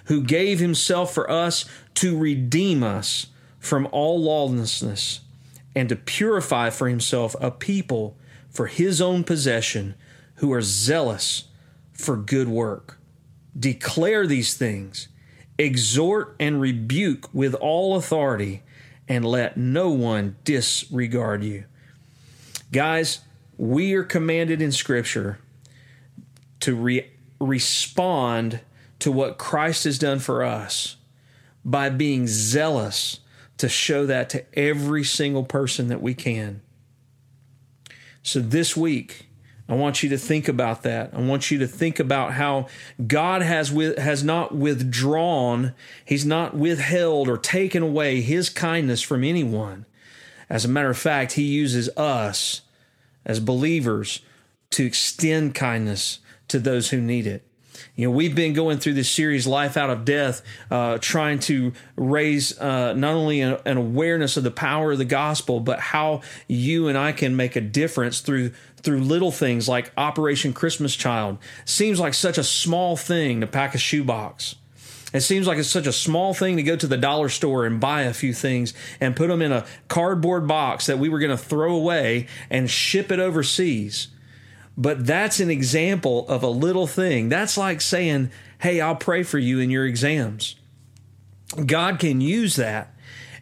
who 0.05 0.21
gave 0.23 0.59
himself 0.59 1.13
for 1.13 1.29
us 1.29 1.65
to 1.95 2.17
redeem 2.17 2.83
us 2.83 3.27
from 3.59 3.87
all 3.91 4.21
lawlessness 4.21 5.21
and 5.75 5.87
to 5.89 5.95
purify 5.95 6.69
for 6.69 6.89
himself 6.89 7.35
a 7.39 7.51
people 7.51 8.17
for 8.49 8.67
his 8.67 9.01
own 9.01 9.23
possession 9.23 9.95
who 10.35 10.51
are 10.51 10.61
zealous 10.61 11.45
for 11.93 12.17
good 12.17 12.49
work. 12.49 12.97
Declare 13.57 14.27
these 14.27 14.55
things, 14.55 15.07
exhort 15.57 16.35
and 16.39 16.59
rebuke 16.59 17.29
with 17.33 17.53
all 17.55 17.95
authority, 17.95 18.63
and 19.07 19.23
let 19.23 19.57
no 19.57 19.89
one 19.89 20.35
disregard 20.43 21.43
you. 21.43 21.65
Guys, 22.71 23.19
we 23.61 23.93
are 23.93 24.03
commanded 24.03 24.59
in 24.59 24.71
Scripture 24.71 25.37
to 26.61 26.75
re- 26.75 27.11
respond 27.39 28.59
to 28.97 29.11
what 29.11 29.37
Christ 29.37 29.83
has 29.83 29.99
done 29.99 30.17
for 30.17 30.43
us 30.43 30.95
by 31.63 31.89
being 31.89 32.25
zealous 32.25 33.19
to 33.59 33.69
show 33.69 34.07
that 34.07 34.31
to 34.31 34.43
every 34.57 35.03
single 35.03 35.43
person 35.43 35.89
that 35.89 36.01
we 36.01 36.15
can. 36.15 36.61
So 38.23 38.39
this 38.39 38.75
week, 38.75 39.27
I 39.69 39.75
want 39.75 40.01
you 40.01 40.09
to 40.09 40.17
think 40.17 40.47
about 40.47 40.81
that. 40.81 41.11
I 41.13 41.21
want 41.21 41.51
you 41.51 41.59
to 41.59 41.67
think 41.67 41.99
about 41.99 42.33
how 42.33 42.65
God 43.05 43.43
has 43.43 43.71
with, 43.71 43.95
has 43.99 44.23
not 44.23 44.55
withdrawn, 44.55 45.75
He's 46.03 46.25
not 46.25 46.57
withheld 46.57 47.29
or 47.29 47.37
taken 47.37 47.83
away 47.83 48.21
His 48.21 48.49
kindness 48.49 49.03
from 49.03 49.23
anyone. 49.23 49.85
As 50.49 50.65
a 50.65 50.67
matter 50.67 50.89
of 50.89 50.97
fact, 50.97 51.33
He 51.33 51.43
uses 51.43 51.89
us 51.89 52.61
as 53.25 53.39
believers 53.39 54.21
to 54.71 54.85
extend 54.85 55.55
kindness 55.55 56.19
to 56.47 56.59
those 56.59 56.89
who 56.89 56.99
need 56.99 57.27
it. 57.27 57.45
You 57.95 58.07
know, 58.07 58.11
we've 58.11 58.35
been 58.35 58.53
going 58.53 58.77
through 58.77 58.93
this 58.93 59.09
series, 59.09 59.47
Life 59.47 59.75
Out 59.75 59.89
of 59.89 60.05
Death, 60.05 60.41
uh, 60.69 60.97
trying 60.99 61.39
to 61.39 61.73
raise 61.95 62.57
uh, 62.59 62.93
not 62.93 63.13
only 63.13 63.41
an, 63.41 63.57
an 63.65 63.77
awareness 63.77 64.37
of 64.37 64.43
the 64.43 64.51
power 64.51 64.91
of 64.93 64.97
the 64.97 65.05
gospel, 65.05 65.59
but 65.59 65.79
how 65.79 66.21
you 66.47 66.87
and 66.87 66.97
I 66.97 67.11
can 67.11 67.35
make 67.35 67.55
a 67.55 67.61
difference 67.61 68.19
through 68.19 68.51
through 68.81 69.01
little 69.01 69.31
things 69.31 69.69
like 69.69 69.91
Operation 69.95 70.53
Christmas 70.53 70.95
Child. 70.95 71.37
Seems 71.65 71.99
like 71.99 72.15
such 72.15 72.39
a 72.39 72.43
small 72.43 72.97
thing 72.97 73.41
to 73.41 73.47
pack 73.47 73.75
a 73.75 73.77
shoebox. 73.77 74.55
It 75.13 75.21
seems 75.21 75.45
like 75.45 75.57
it's 75.57 75.69
such 75.69 75.87
a 75.87 75.93
small 75.93 76.33
thing 76.33 76.57
to 76.57 76.63
go 76.63 76.75
to 76.75 76.87
the 76.87 76.97
dollar 76.97 77.29
store 77.29 77.65
and 77.65 77.79
buy 77.79 78.03
a 78.03 78.13
few 78.13 78.33
things 78.33 78.73
and 78.99 79.15
put 79.15 79.27
them 79.27 79.41
in 79.41 79.51
a 79.51 79.65
cardboard 79.87 80.47
box 80.47 80.85
that 80.85 80.99
we 80.99 81.09
were 81.09 81.19
going 81.19 81.31
to 81.31 81.37
throw 81.37 81.75
away 81.75 82.27
and 82.49 82.69
ship 82.69 83.11
it 83.11 83.19
overseas. 83.19 84.07
But 84.77 85.05
that's 85.05 85.39
an 85.39 85.49
example 85.49 86.27
of 86.29 86.43
a 86.43 86.49
little 86.49 86.87
thing. 86.87 87.29
That's 87.29 87.57
like 87.57 87.81
saying, 87.81 88.31
Hey, 88.59 88.79
I'll 88.79 88.95
pray 88.95 89.23
for 89.23 89.39
you 89.39 89.59
in 89.59 89.69
your 89.69 89.85
exams. 89.85 90.55
God 91.65 91.99
can 91.99 92.21
use 92.21 92.55
that 92.55 92.90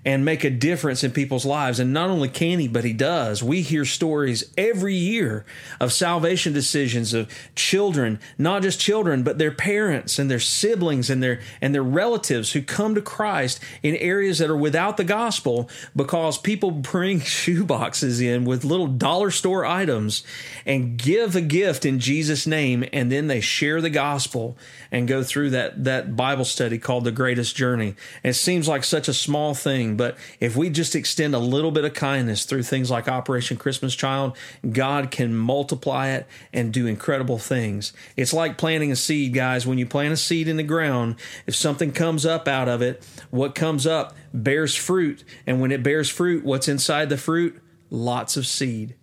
and 0.06 0.24
make 0.24 0.44
a 0.44 0.50
difference 0.50 1.04
in 1.04 1.12
people's 1.12 1.46
lives. 1.46 1.80
And 1.80 1.94
not 1.94 2.10
only 2.10 2.30
can 2.30 2.60
he, 2.60 2.68
but 2.68 2.86
he 2.86 2.94
does. 2.94 3.44
We 3.44 3.62
hear 3.62 3.84
stories 3.84 4.52
every 4.58 4.96
year 4.96 5.46
of 5.80 5.92
salvation 5.92 6.54
decisions 6.54 7.14
of 7.14 7.30
children, 7.56 8.20
not 8.38 8.62
just 8.62 8.80
children, 8.80 9.24
but 9.24 9.38
their 9.38 9.52
parents 9.52 10.18
and 10.18 10.32
their 10.32 10.40
siblings 10.40 11.10
and 11.10 11.22
their 11.22 11.42
and 11.62 11.76
their 11.76 11.84
relatives 11.84 12.54
who 12.54 12.62
come 12.62 12.96
to 12.96 13.02
Christ 13.02 13.60
in 13.84 13.96
areas 13.98 14.40
that 14.40 14.50
are 14.50 14.58
without 14.58 14.98
the 14.98 15.04
gospel 15.04 15.70
because 15.96 16.38
people 16.38 16.72
bring 16.72 17.20
shoe 17.20 17.66
boxes 17.66 18.22
in 18.22 18.46
with 18.46 18.64
little 18.64 18.88
dollar 18.88 19.32
store 19.32 19.66
items 19.66 20.24
and 20.66 20.98
give 20.98 21.36
a 21.36 21.42
gift 21.42 21.86
in 21.86 22.00
Jesus' 22.00 22.48
name, 22.48 22.86
and 22.94 23.12
then 23.12 23.28
they 23.28 23.42
share 23.42 23.82
the 23.82 23.90
gospel 23.90 24.58
and 24.92 25.08
go 25.08 25.24
through 25.24 25.50
that 25.50 25.84
that 25.84 26.16
Bible 26.16 26.46
study 26.46 26.78
called 26.78 27.04
the 27.04 27.12
greatest 27.12 27.56
journey. 27.56 27.96
And 28.24 28.32
it 28.32 28.36
seems 28.36 28.68
like 28.68 28.84
such 28.84 29.08
a 29.08 29.14
small 29.14 29.54
thing, 29.54 29.98
but 30.00 30.18
if 30.40 30.56
we 30.56 30.70
just 30.70 30.96
extend 30.96 31.36
a 31.36 31.40
little 31.40 31.72
bit 31.72 31.84
of 31.84 31.94
kindness 31.94 32.46
through 32.46 32.64
things 32.64 32.90
like 32.90 33.10
Operation 33.10 33.58
Christmas 33.58 33.94
Child, 33.94 34.38
God 34.72 35.12
can 35.12 35.36
multiply 35.36 36.12
it 36.12 36.26
and 36.54 36.72
do 36.72 36.88
incredible 36.88 37.38
things. 37.38 37.92
It's 38.16 38.32
like 38.32 38.58
planting 38.58 38.94
a 38.94 38.96
seed, 38.96 39.34
guys. 39.34 39.68
When 39.68 39.78
you 39.78 39.86
plant 39.86 40.14
a 40.14 40.18
seed 40.18 40.48
in 40.48 40.56
the 40.56 40.64
ground, 40.64 41.18
if 41.46 41.54
something 41.54 41.92
comes 41.92 42.26
up 42.26 42.48
out 42.48 42.70
of 42.70 42.82
it, 42.82 43.06
what 43.30 43.56
comes 43.56 43.86
up 43.86 44.16
bears 44.34 44.74
fruit, 44.74 45.26
and 45.46 45.60
when 45.60 45.74
it 45.74 45.84
bears 45.84 46.10
fruit, 46.10 46.46
what's 46.46 46.70
inside 46.70 47.10
the 47.10 47.18
fruit? 47.18 47.62
Lots 47.90 48.38
of 48.38 48.48
seed 48.48 48.96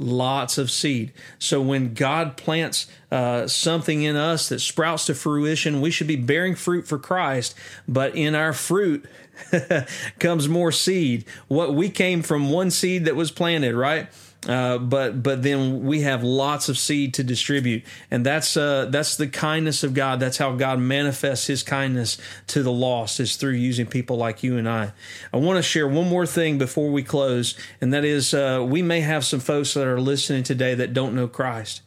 lots 0.00 0.56
of 0.56 0.70
seed. 0.70 1.12
So 1.38 1.60
when 1.60 1.92
God 1.92 2.38
plants 2.38 2.86
uh, 3.12 3.46
something 3.46 4.02
in 4.02 4.16
us 4.16 4.48
that 4.48 4.60
sprouts 4.60 5.06
to 5.06 5.14
fruition, 5.14 5.82
we 5.82 5.90
should 5.90 6.06
be 6.06 6.16
bearing 6.16 6.54
fruit 6.54 6.88
for 6.88 6.98
Christ. 6.98 7.54
But 7.86 8.16
in 8.16 8.34
our 8.34 8.54
fruit 8.54 9.04
comes 10.18 10.48
more 10.48 10.72
seed. 10.72 11.24
What 11.48 11.74
we 11.74 11.90
came 11.90 12.22
from 12.22 12.50
one 12.50 12.70
seed 12.70 13.04
that 13.04 13.16
was 13.16 13.30
planted, 13.30 13.74
right? 13.74 14.08
Uh, 14.48 14.78
but 14.78 15.22
but 15.22 15.42
then 15.42 15.84
we 15.84 16.00
have 16.00 16.24
lots 16.24 16.70
of 16.70 16.78
seed 16.78 17.12
to 17.12 17.22
distribute, 17.22 17.84
and 18.10 18.24
that's 18.24 18.56
uh, 18.56 18.86
that's 18.86 19.16
the 19.16 19.28
kindness 19.28 19.84
of 19.84 19.92
God. 19.92 20.18
That's 20.18 20.38
how 20.38 20.52
God 20.52 20.78
manifests 20.78 21.46
His 21.46 21.62
kindness 21.62 22.16
to 22.46 22.62
the 22.62 22.72
lost 22.72 23.20
is 23.20 23.36
through 23.36 23.52
using 23.52 23.86
people 23.86 24.16
like 24.16 24.42
you 24.42 24.56
and 24.56 24.66
I. 24.66 24.92
I 25.32 25.36
want 25.36 25.58
to 25.58 25.62
share 25.62 25.86
one 25.86 26.08
more 26.08 26.24
thing 26.24 26.56
before 26.56 26.90
we 26.90 27.02
close, 27.02 27.54
and 27.82 27.92
that 27.92 28.04
is 28.04 28.32
uh, 28.32 28.64
we 28.66 28.80
may 28.80 29.02
have 29.02 29.26
some 29.26 29.40
folks 29.40 29.74
that 29.74 29.86
are 29.86 30.00
listening 30.00 30.42
today 30.42 30.74
that 30.74 30.94
don't 30.94 31.14
know 31.14 31.28
Christ. 31.28 31.82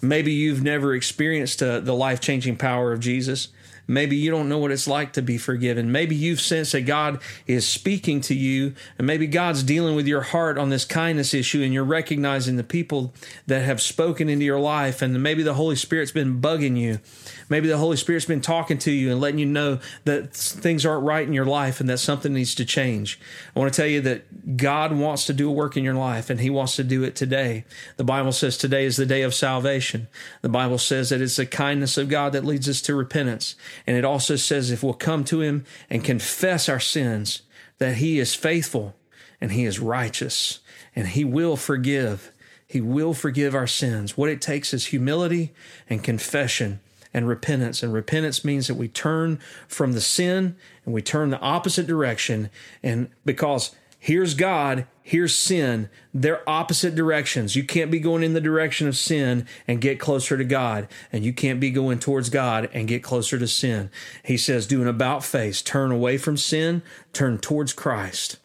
Maybe 0.00 0.32
you've 0.32 0.62
never 0.62 0.94
experienced 0.94 1.62
uh, 1.62 1.80
the 1.80 1.94
life 1.94 2.20
changing 2.20 2.56
power 2.56 2.92
of 2.92 3.00
Jesus. 3.00 3.48
Maybe 3.90 4.16
you 4.16 4.30
don't 4.30 4.50
know 4.50 4.58
what 4.58 4.70
it's 4.70 4.86
like 4.86 5.14
to 5.14 5.22
be 5.22 5.38
forgiven. 5.38 5.90
Maybe 5.90 6.14
you've 6.14 6.42
sensed 6.42 6.72
that 6.72 6.82
God 6.82 7.20
is 7.46 7.66
speaking 7.66 8.20
to 8.22 8.34
you, 8.34 8.74
and 8.98 9.06
maybe 9.06 9.26
God's 9.26 9.62
dealing 9.62 9.96
with 9.96 10.06
your 10.06 10.20
heart 10.20 10.58
on 10.58 10.68
this 10.68 10.84
kindness 10.84 11.32
issue, 11.32 11.62
and 11.62 11.72
you're 11.72 11.84
recognizing 11.84 12.56
the 12.56 12.64
people 12.64 13.14
that 13.46 13.64
have 13.64 13.80
spoken 13.80 14.28
into 14.28 14.44
your 14.44 14.60
life, 14.60 15.00
and 15.00 15.20
maybe 15.22 15.42
the 15.42 15.54
Holy 15.54 15.74
Spirit's 15.74 16.12
been 16.12 16.40
bugging 16.40 16.76
you. 16.76 17.00
Maybe 17.48 17.68
the 17.68 17.78
Holy 17.78 17.96
Spirit's 17.96 18.26
been 18.26 18.40
talking 18.40 18.78
to 18.78 18.90
you 18.90 19.10
and 19.10 19.20
letting 19.20 19.38
you 19.38 19.46
know 19.46 19.78
that 20.04 20.34
things 20.34 20.84
aren't 20.84 21.04
right 21.04 21.26
in 21.26 21.32
your 21.32 21.46
life 21.46 21.80
and 21.80 21.88
that 21.88 21.98
something 21.98 22.32
needs 22.32 22.54
to 22.56 22.64
change. 22.64 23.18
I 23.54 23.58
want 23.58 23.72
to 23.72 23.76
tell 23.76 23.88
you 23.88 24.00
that 24.02 24.56
God 24.56 24.92
wants 24.92 25.26
to 25.26 25.32
do 25.32 25.48
a 25.48 25.52
work 25.52 25.76
in 25.76 25.84
your 25.84 25.94
life, 25.94 26.30
and 26.30 26.40
He 26.40 26.50
wants 26.50 26.76
to 26.76 26.84
do 26.84 27.02
it 27.04 27.16
today. 27.16 27.64
The 27.96 28.04
Bible 28.04 28.32
says 28.32 28.56
today 28.56 28.84
is 28.84 28.96
the 28.96 29.06
day 29.06 29.22
of 29.22 29.34
salvation. 29.34 30.08
The 30.42 30.48
Bible 30.48 30.78
says 30.78 31.10
that 31.10 31.20
it's 31.20 31.36
the 31.36 31.46
kindness 31.46 31.96
of 31.96 32.08
God 32.08 32.32
that 32.32 32.44
leads 32.44 32.68
us 32.68 32.82
to 32.82 32.94
repentance. 32.94 33.56
And 33.86 33.96
it 33.96 34.04
also 34.04 34.36
says 34.36 34.70
if 34.70 34.82
we'll 34.82 34.94
come 34.94 35.24
to 35.24 35.40
him 35.40 35.64
and 35.88 36.04
confess 36.04 36.68
our 36.68 36.80
sins, 36.80 37.42
that 37.78 37.96
he 37.96 38.18
is 38.18 38.34
faithful 38.34 38.94
and 39.40 39.52
he 39.52 39.64
is 39.64 39.78
righteous 39.78 40.58
and 40.94 41.08
he 41.08 41.24
will 41.24 41.56
forgive. 41.56 42.32
He 42.66 42.80
will 42.80 43.14
forgive 43.14 43.54
our 43.54 43.66
sins. 43.66 44.16
What 44.16 44.28
it 44.28 44.42
takes 44.42 44.74
is 44.74 44.86
humility 44.86 45.52
and 45.88 46.04
confession 46.04 46.80
and 47.12 47.28
repentance. 47.28 47.82
And 47.82 47.92
repentance 47.92 48.44
means 48.44 48.66
that 48.66 48.74
we 48.74 48.88
turn 48.88 49.38
from 49.66 49.92
the 49.92 50.00
sin 50.00 50.56
and 50.84 50.94
we 50.94 51.02
turn 51.02 51.30
the 51.30 51.40
opposite 51.40 51.86
direction. 51.86 52.50
And 52.82 53.10
because 53.24 53.74
here's 53.98 54.34
God, 54.34 54.86
here's 55.02 55.34
sin. 55.34 55.88
They're 56.14 56.48
opposite 56.48 56.94
directions. 56.94 57.56
You 57.56 57.64
can't 57.64 57.90
be 57.90 57.98
going 57.98 58.22
in 58.22 58.34
the 58.34 58.40
direction 58.40 58.86
of 58.88 58.96
sin 58.96 59.46
and 59.66 59.80
get 59.80 59.98
closer 59.98 60.36
to 60.36 60.44
God, 60.44 60.88
and 61.12 61.24
you 61.24 61.32
can't 61.32 61.60
be 61.60 61.70
going 61.70 61.98
towards 61.98 62.30
God 62.30 62.68
and 62.72 62.88
get 62.88 63.02
closer 63.02 63.38
to 63.38 63.48
sin. 63.48 63.90
He 64.24 64.36
says, 64.36 64.66
do 64.66 64.80
an 64.80 64.88
about 64.88 65.24
face, 65.24 65.62
turn 65.62 65.90
away 65.90 66.18
from 66.18 66.36
sin, 66.36 66.82
turn 67.12 67.38
towards 67.38 67.72
Christ, 67.72 68.38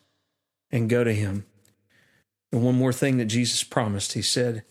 and 0.71 0.89
go 0.89 1.03
to 1.03 1.13
Him. 1.13 1.45
And 2.51 2.63
one 2.63 2.75
more 2.75 2.93
thing 2.93 3.17
that 3.17 3.25
Jesus 3.25 3.63
promised, 3.63 4.13
He 4.13 4.21
said, 4.21 4.63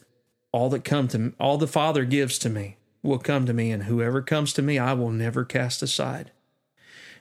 all 0.53 0.68
that 0.70 0.84
come 0.84 1.09
to 1.09 1.32
all 1.40 1.59
the 1.59 1.66
Father 1.66 2.05
gives 2.05 2.38
to 2.40 2.51
me 2.51 2.76
will 3.03 3.18
come 3.18 3.46
to 3.46 3.53
me, 3.53 3.70
and 3.70 3.84
whoever 3.84 4.22
comes 4.22 4.53
to 4.55 4.62
me, 4.62 4.78
I 4.78 4.92
will 4.92 5.11
never 5.11 5.44
cast 5.44 5.82
aside. 5.82 6.30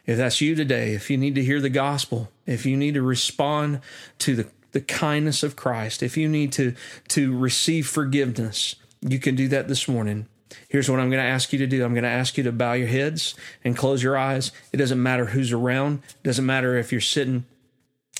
If 0.05 0.17
that's 0.17 0.41
you 0.41 0.55
today, 0.55 0.93
if 0.93 1.09
you 1.09 1.17
need 1.17 1.35
to 1.35 1.43
hear 1.43 1.61
the 1.61 1.69
gospel, 1.69 2.31
if 2.45 2.65
you 2.65 2.75
need 2.75 2.95
to 2.95 3.01
respond 3.01 3.81
to 4.19 4.35
the, 4.35 4.47
the 4.71 4.81
kindness 4.81 5.43
of 5.43 5.55
Christ, 5.55 6.01
if 6.01 6.17
you 6.17 6.27
need 6.27 6.51
to, 6.53 6.73
to 7.09 7.37
receive 7.37 7.87
forgiveness, 7.87 8.75
you 9.01 9.19
can 9.19 9.35
do 9.35 9.47
that 9.49 9.67
this 9.67 9.87
morning. 9.87 10.27
Here's 10.69 10.89
what 10.89 10.99
I'm 10.99 11.09
going 11.09 11.23
to 11.23 11.29
ask 11.29 11.53
you 11.53 11.59
to 11.59 11.67
do. 11.67 11.83
I'm 11.83 11.93
going 11.93 12.03
to 12.03 12.09
ask 12.09 12.37
you 12.37 12.43
to 12.43 12.51
bow 12.51 12.73
your 12.73 12.87
heads 12.87 13.35
and 13.63 13.77
close 13.77 14.03
your 14.03 14.17
eyes. 14.17 14.51
It 14.71 14.77
doesn't 14.77 15.01
matter 15.01 15.27
who's 15.27 15.51
around. 15.51 16.01
It 16.09 16.23
doesn't 16.23 16.45
matter 16.45 16.77
if 16.77 16.91
you're 16.91 17.01
sitting 17.01 17.45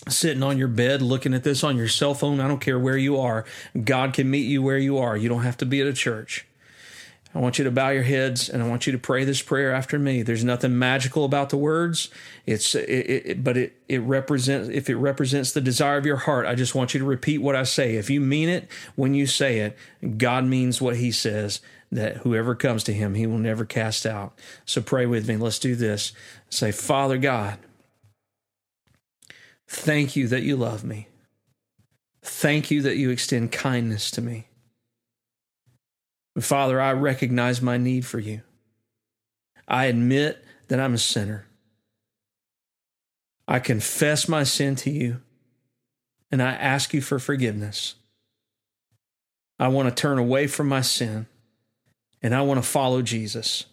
sitting 0.08 0.42
on 0.42 0.58
your 0.58 0.68
bed 0.68 1.00
looking 1.00 1.32
at 1.34 1.44
this 1.44 1.64
on 1.64 1.78
your 1.78 1.88
cell 1.88 2.16
phone. 2.16 2.40
I 2.40 2.48
don't 2.48 2.62
care 2.62 2.80
where 2.80 2.98
you 2.98 3.20
are. 3.20 3.46
God 3.84 4.14
can 4.14 4.32
meet 4.32 4.48
you 4.48 4.64
where 4.64 4.78
you 4.78 4.98
are. 4.98 5.16
You 5.16 5.30
don't 5.30 5.44
have 5.44 5.58
to 5.58 5.66
be 5.66 5.80
at 5.80 5.86
a 5.86 5.94
church. 5.94 6.48
I 7.34 7.40
want 7.40 7.58
you 7.58 7.64
to 7.64 7.72
bow 7.72 7.90
your 7.90 8.04
heads 8.04 8.50
and 8.50 8.62
I 8.62 8.68
want 8.68 8.86
you 8.86 8.92
to 8.92 9.00
pray 9.00 9.24
this 9.24 9.42
prayer 9.42 9.74
after 9.74 9.98
me. 9.98 10.22
There's 10.22 10.44
nothing 10.44 10.78
magical 10.78 11.24
about 11.24 11.50
the 11.50 11.58
words. 11.58 12.10
It's 12.46 12.76
it, 12.76 12.90
it, 12.90 13.44
but 13.44 13.56
it 13.56 13.82
it 13.88 14.00
represents 14.00 14.68
if 14.70 14.90
it 14.90 14.98
represents 14.98 15.54
the 15.54 15.62
desire 15.62 15.98
of 15.98 16.06
your 16.06 16.18
heart. 16.18 16.46
I 16.46 16.56
just 16.56 16.76
want 16.76 16.94
you 16.94 17.00
to 17.00 17.06
repeat 17.06 17.38
what 17.38 17.56
I 17.56 17.64
say. 17.64 17.96
If 17.96 18.10
you 18.10 18.20
mean 18.20 18.50
it 18.50 18.68
when 18.96 19.14
you 19.14 19.26
say 19.26 19.60
it, 19.60 19.78
God 20.18 20.46
means 20.46 20.82
what 20.82 20.98
he 20.98 21.12
says 21.12 21.62
that 21.90 22.18
whoever 22.18 22.54
comes 22.54 22.84
to 22.86 22.94
him, 22.94 23.16
he 23.16 23.28
will 23.28 23.38
never 23.38 23.66
cast 23.66 24.06
out. 24.06 24.38
So 24.66 24.82
pray 24.82 25.06
with 25.06 25.28
me. 25.28 25.38
Let's 25.38 25.60
do 25.60 25.76
this. 25.76 26.12
Say, 26.50 26.72
"Father 26.72 27.18
God, 27.18 27.60
thank 29.68 30.18
you 30.18 30.28
that 30.28 30.44
you 30.44 30.58
love 30.58 30.84
me. 30.84 31.08
Thank 32.22 32.72
you 32.72 32.82
that 32.82 32.98
you 32.98 33.10
extend 33.10 33.54
kindness 33.54 34.12
to 34.12 34.22
me." 34.22 34.48
Father, 36.40 36.80
I 36.80 36.94
recognize 36.94 37.62
my 37.62 37.78
need 37.78 38.06
for 38.06 38.20
you. 38.20 38.42
I 39.68 39.86
admit 39.86 40.44
that 40.70 40.80
I'm 40.80 40.94
a 40.94 40.98
sinner. 40.98 41.46
I 43.48 43.60
confess 43.60 44.30
my 44.30 44.44
sin 44.44 44.76
to 44.78 44.90
you, 44.90 45.22
and 46.32 46.42
I 46.42 46.52
ask 46.52 46.94
you 46.94 47.02
for 47.02 47.20
forgiveness. 47.20 47.96
I 49.60 49.68
want 49.68 49.90
to 49.90 50.02
turn 50.02 50.18
away 50.18 50.48
from 50.48 50.70
my 50.70 50.82
sin, 50.82 51.28
and 52.22 52.34
I 52.34 52.42
want 52.44 52.64
to 52.64 52.68
follow 52.68 53.02
Jesus. 53.02 53.66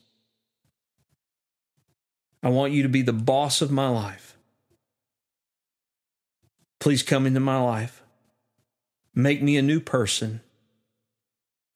I 2.42 2.48
want 2.48 2.72
you 2.72 2.82
to 2.82 2.88
be 2.88 3.02
the 3.02 3.12
boss 3.12 3.62
of 3.62 3.70
my 3.70 3.88
life. 3.88 4.36
Please 6.80 7.02
come 7.02 7.26
into 7.26 7.40
my 7.40 7.60
life. 7.60 8.02
Make 9.14 9.42
me 9.42 9.56
a 9.56 9.62
new 9.62 9.80
person 9.80 10.40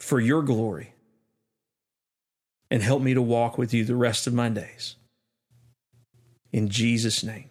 for 0.03 0.19
your 0.19 0.43
glory 0.43 0.93
and 2.73 2.83
help 2.83 3.01
me 3.01 3.15
to 3.15 3.23
walk 3.23 3.57
with 3.57 3.73
you 3.73 3.85
the 3.85 3.95
rest 3.95 4.27
of 4.27 4.35
my 4.35 4.49
days. 4.49 4.97
In 6.51 6.69
Jesus' 6.69 7.23
name. 7.23 7.49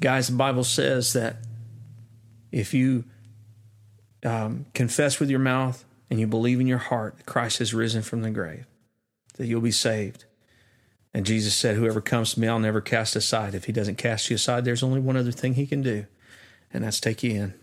Guys, 0.00 0.28
the 0.28 0.36
Bible 0.36 0.62
says 0.62 1.12
that 1.14 1.38
if 2.52 2.72
you 2.72 3.02
um, 4.24 4.64
confess 4.74 5.18
with 5.18 5.28
your 5.28 5.40
mouth 5.40 5.84
and 6.08 6.20
you 6.20 6.28
believe 6.28 6.60
in 6.60 6.68
your 6.68 6.78
heart 6.78 7.16
that 7.16 7.26
Christ 7.26 7.58
has 7.58 7.74
risen 7.74 8.02
from 8.02 8.22
the 8.22 8.30
grave, 8.30 8.66
that 9.38 9.46
you'll 9.48 9.60
be 9.60 9.72
saved. 9.72 10.24
And 11.12 11.26
Jesus 11.26 11.56
said, 11.56 11.74
Whoever 11.74 12.00
comes 12.00 12.34
to 12.34 12.40
me, 12.40 12.46
I'll 12.46 12.60
never 12.60 12.80
cast 12.80 13.16
aside. 13.16 13.56
If 13.56 13.64
he 13.64 13.72
doesn't 13.72 13.98
cast 13.98 14.30
you 14.30 14.36
aside, 14.36 14.64
there's 14.64 14.84
only 14.84 15.00
one 15.00 15.16
other 15.16 15.32
thing 15.32 15.54
he 15.54 15.66
can 15.66 15.82
do, 15.82 16.06
and 16.72 16.84
that's 16.84 17.00
take 17.00 17.24
you 17.24 17.32
in. 17.32 17.59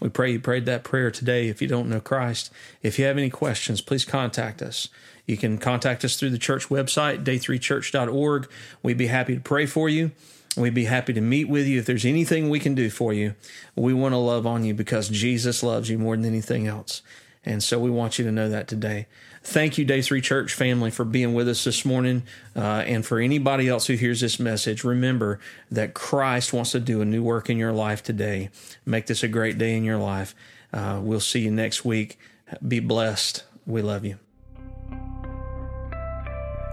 We 0.00 0.08
pray 0.08 0.32
you 0.32 0.40
prayed 0.40 0.66
that 0.66 0.82
prayer 0.82 1.10
today. 1.10 1.48
If 1.48 1.60
you 1.60 1.68
don't 1.68 1.88
know 1.88 2.00
Christ, 2.00 2.50
if 2.82 2.98
you 2.98 3.04
have 3.04 3.18
any 3.18 3.30
questions, 3.30 3.80
please 3.80 4.04
contact 4.04 4.62
us. 4.62 4.88
You 5.26 5.36
can 5.36 5.58
contact 5.58 6.04
us 6.04 6.16
through 6.16 6.30
the 6.30 6.38
church 6.38 6.68
website, 6.68 7.22
day3church.org. 7.22 8.50
We'd 8.82 8.98
be 8.98 9.06
happy 9.06 9.34
to 9.34 9.40
pray 9.40 9.66
for 9.66 9.88
you. 9.88 10.10
We'd 10.56 10.74
be 10.74 10.86
happy 10.86 11.12
to 11.12 11.20
meet 11.20 11.48
with 11.48 11.66
you. 11.66 11.78
If 11.78 11.86
there's 11.86 12.04
anything 12.04 12.48
we 12.48 12.58
can 12.58 12.74
do 12.74 12.90
for 12.90 13.12
you, 13.12 13.34
we 13.76 13.94
want 13.94 14.12
to 14.12 14.18
love 14.18 14.46
on 14.46 14.64
you 14.64 14.74
because 14.74 15.08
Jesus 15.08 15.62
loves 15.62 15.88
you 15.88 15.98
more 15.98 16.16
than 16.16 16.24
anything 16.24 16.66
else. 16.66 17.02
And 17.44 17.62
so 17.62 17.78
we 17.78 17.90
want 17.90 18.18
you 18.18 18.24
to 18.26 18.32
know 18.32 18.48
that 18.50 18.68
today. 18.68 19.06
Thank 19.42 19.78
you, 19.78 19.86
Day 19.86 20.02
3 20.02 20.20
Church 20.20 20.52
family, 20.52 20.90
for 20.90 21.04
being 21.04 21.32
with 21.32 21.48
us 21.48 21.64
this 21.64 21.84
morning. 21.86 22.24
Uh, 22.54 22.84
and 22.86 23.04
for 23.06 23.18
anybody 23.18 23.68
else 23.68 23.86
who 23.86 23.94
hears 23.94 24.20
this 24.20 24.38
message, 24.38 24.84
remember 24.84 25.40
that 25.70 25.94
Christ 25.94 26.52
wants 26.52 26.72
to 26.72 26.80
do 26.80 27.00
a 27.00 27.06
new 27.06 27.22
work 27.22 27.48
in 27.48 27.56
your 27.56 27.72
life 27.72 28.02
today. 28.02 28.50
Make 28.84 29.06
this 29.06 29.22
a 29.22 29.28
great 29.28 29.56
day 29.56 29.74
in 29.74 29.84
your 29.84 29.96
life. 29.96 30.34
Uh, 30.72 31.00
we'll 31.02 31.20
see 31.20 31.40
you 31.40 31.50
next 31.50 31.84
week. 31.84 32.18
Be 32.66 32.80
blessed. 32.80 33.44
We 33.66 33.80
love 33.80 34.04
you. 34.04 34.18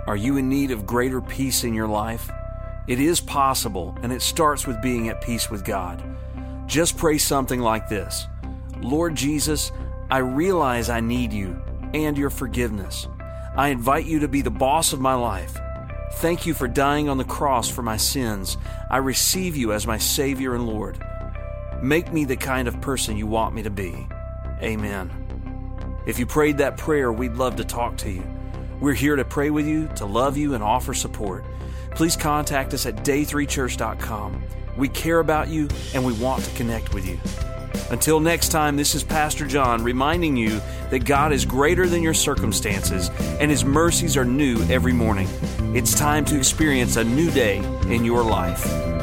Are 0.08 0.18
you 0.18 0.38
in 0.38 0.50
need 0.50 0.72
of 0.72 0.86
greater 0.86 1.22
peace 1.22 1.64
in 1.64 1.74
your 1.74 1.88
life? 1.88 2.30
It 2.88 3.00
is 3.00 3.20
possible, 3.20 3.98
and 4.02 4.14
it 4.14 4.22
starts 4.22 4.66
with 4.66 4.82
being 4.82 5.10
at 5.10 5.22
peace 5.22 5.50
with 5.50 5.66
God. 5.66 6.02
Just 6.66 6.98
pray 6.98 7.18
something 7.18 7.60
like 7.60 7.88
this 7.88 8.28
Lord 8.82 9.16
Jesus, 9.16 9.72
I 10.10 10.20
realize 10.20 10.90
I 10.90 11.02
need 11.02 11.34
you 11.34 11.62
and 11.94 12.18
your 12.18 12.30
forgiveness. 12.30 13.08
I 13.58 13.70
invite 13.70 14.06
you 14.06 14.20
to 14.20 14.28
be 14.30 14.42
the 14.42 14.50
boss 14.50 14.94
of 14.94 15.02
my 15.02 15.16
life. 15.16 15.58
Thank 16.14 16.46
you 16.46 16.54
for 16.54 16.68
dying 16.68 17.10
on 17.10 17.18
the 17.18 17.26
cross 17.26 17.70
for 17.70 17.82
my 17.82 17.98
sins. 17.98 18.58
I 18.90 18.98
receive 18.98 19.58
you 19.58 19.74
as 19.74 19.86
my 19.86 19.98
Savior 19.98 20.56
and 20.56 20.66
Lord. 20.66 21.04
Make 21.82 22.14
me 22.14 22.24
the 22.24 22.38
kind 22.38 22.70
of 22.70 22.80
person 22.80 23.18
you 23.18 23.28
want 23.28 23.54
me 23.54 23.64
to 23.64 23.70
be. 23.70 24.08
Amen. 24.62 25.12
If 26.06 26.20
you 26.20 26.26
prayed 26.26 26.60
that 26.60 26.78
prayer, 26.78 27.12
we'd 27.12 27.34
love 27.34 27.58
to 27.58 27.66
talk 27.66 27.98
to 27.98 28.10
you. 28.10 28.24
We're 28.80 28.94
here 28.94 29.18
to 29.18 29.26
pray 29.26 29.50
with 29.50 29.68
you, 29.68 29.88
to 29.96 30.06
love 30.06 30.38
you, 30.38 30.54
and 30.54 30.64
offer 30.64 30.94
support. 30.94 31.44
Please 31.96 32.16
contact 32.16 32.74
us 32.74 32.86
at 32.86 33.04
day3church.com. 33.04 34.42
We 34.78 34.88
care 34.88 35.20
about 35.20 35.50
you 35.50 35.68
and 35.94 36.06
we 36.06 36.14
want 36.14 36.46
to 36.46 36.56
connect 36.56 36.94
with 36.94 37.06
you. 37.06 37.20
Until 37.92 38.20
next 38.20 38.50
time, 38.50 38.76
this 38.76 38.96
is 38.96 39.04
Pastor 39.04 39.46
John 39.46 39.84
reminding 39.84 40.36
you 40.36 40.62
that 40.90 41.06
God 41.06 41.32
is 41.32 41.46
greater 41.46 41.88
than 41.88 42.02
your 42.02 42.14
circumstances 42.14 43.10
and 43.40 43.52
His 43.52 43.64
mercies 43.64 44.18
are 44.18 44.26
new 44.26 44.62
every 44.64 44.94
morning. 44.94 45.28
It's 45.76 45.94
time 45.94 46.26
to 46.26 46.38
experience 46.38 46.96
a 46.96 47.04
new 47.04 47.32
day 47.32 47.58
in 47.88 48.04
your 48.04 48.24
life. 48.24 48.97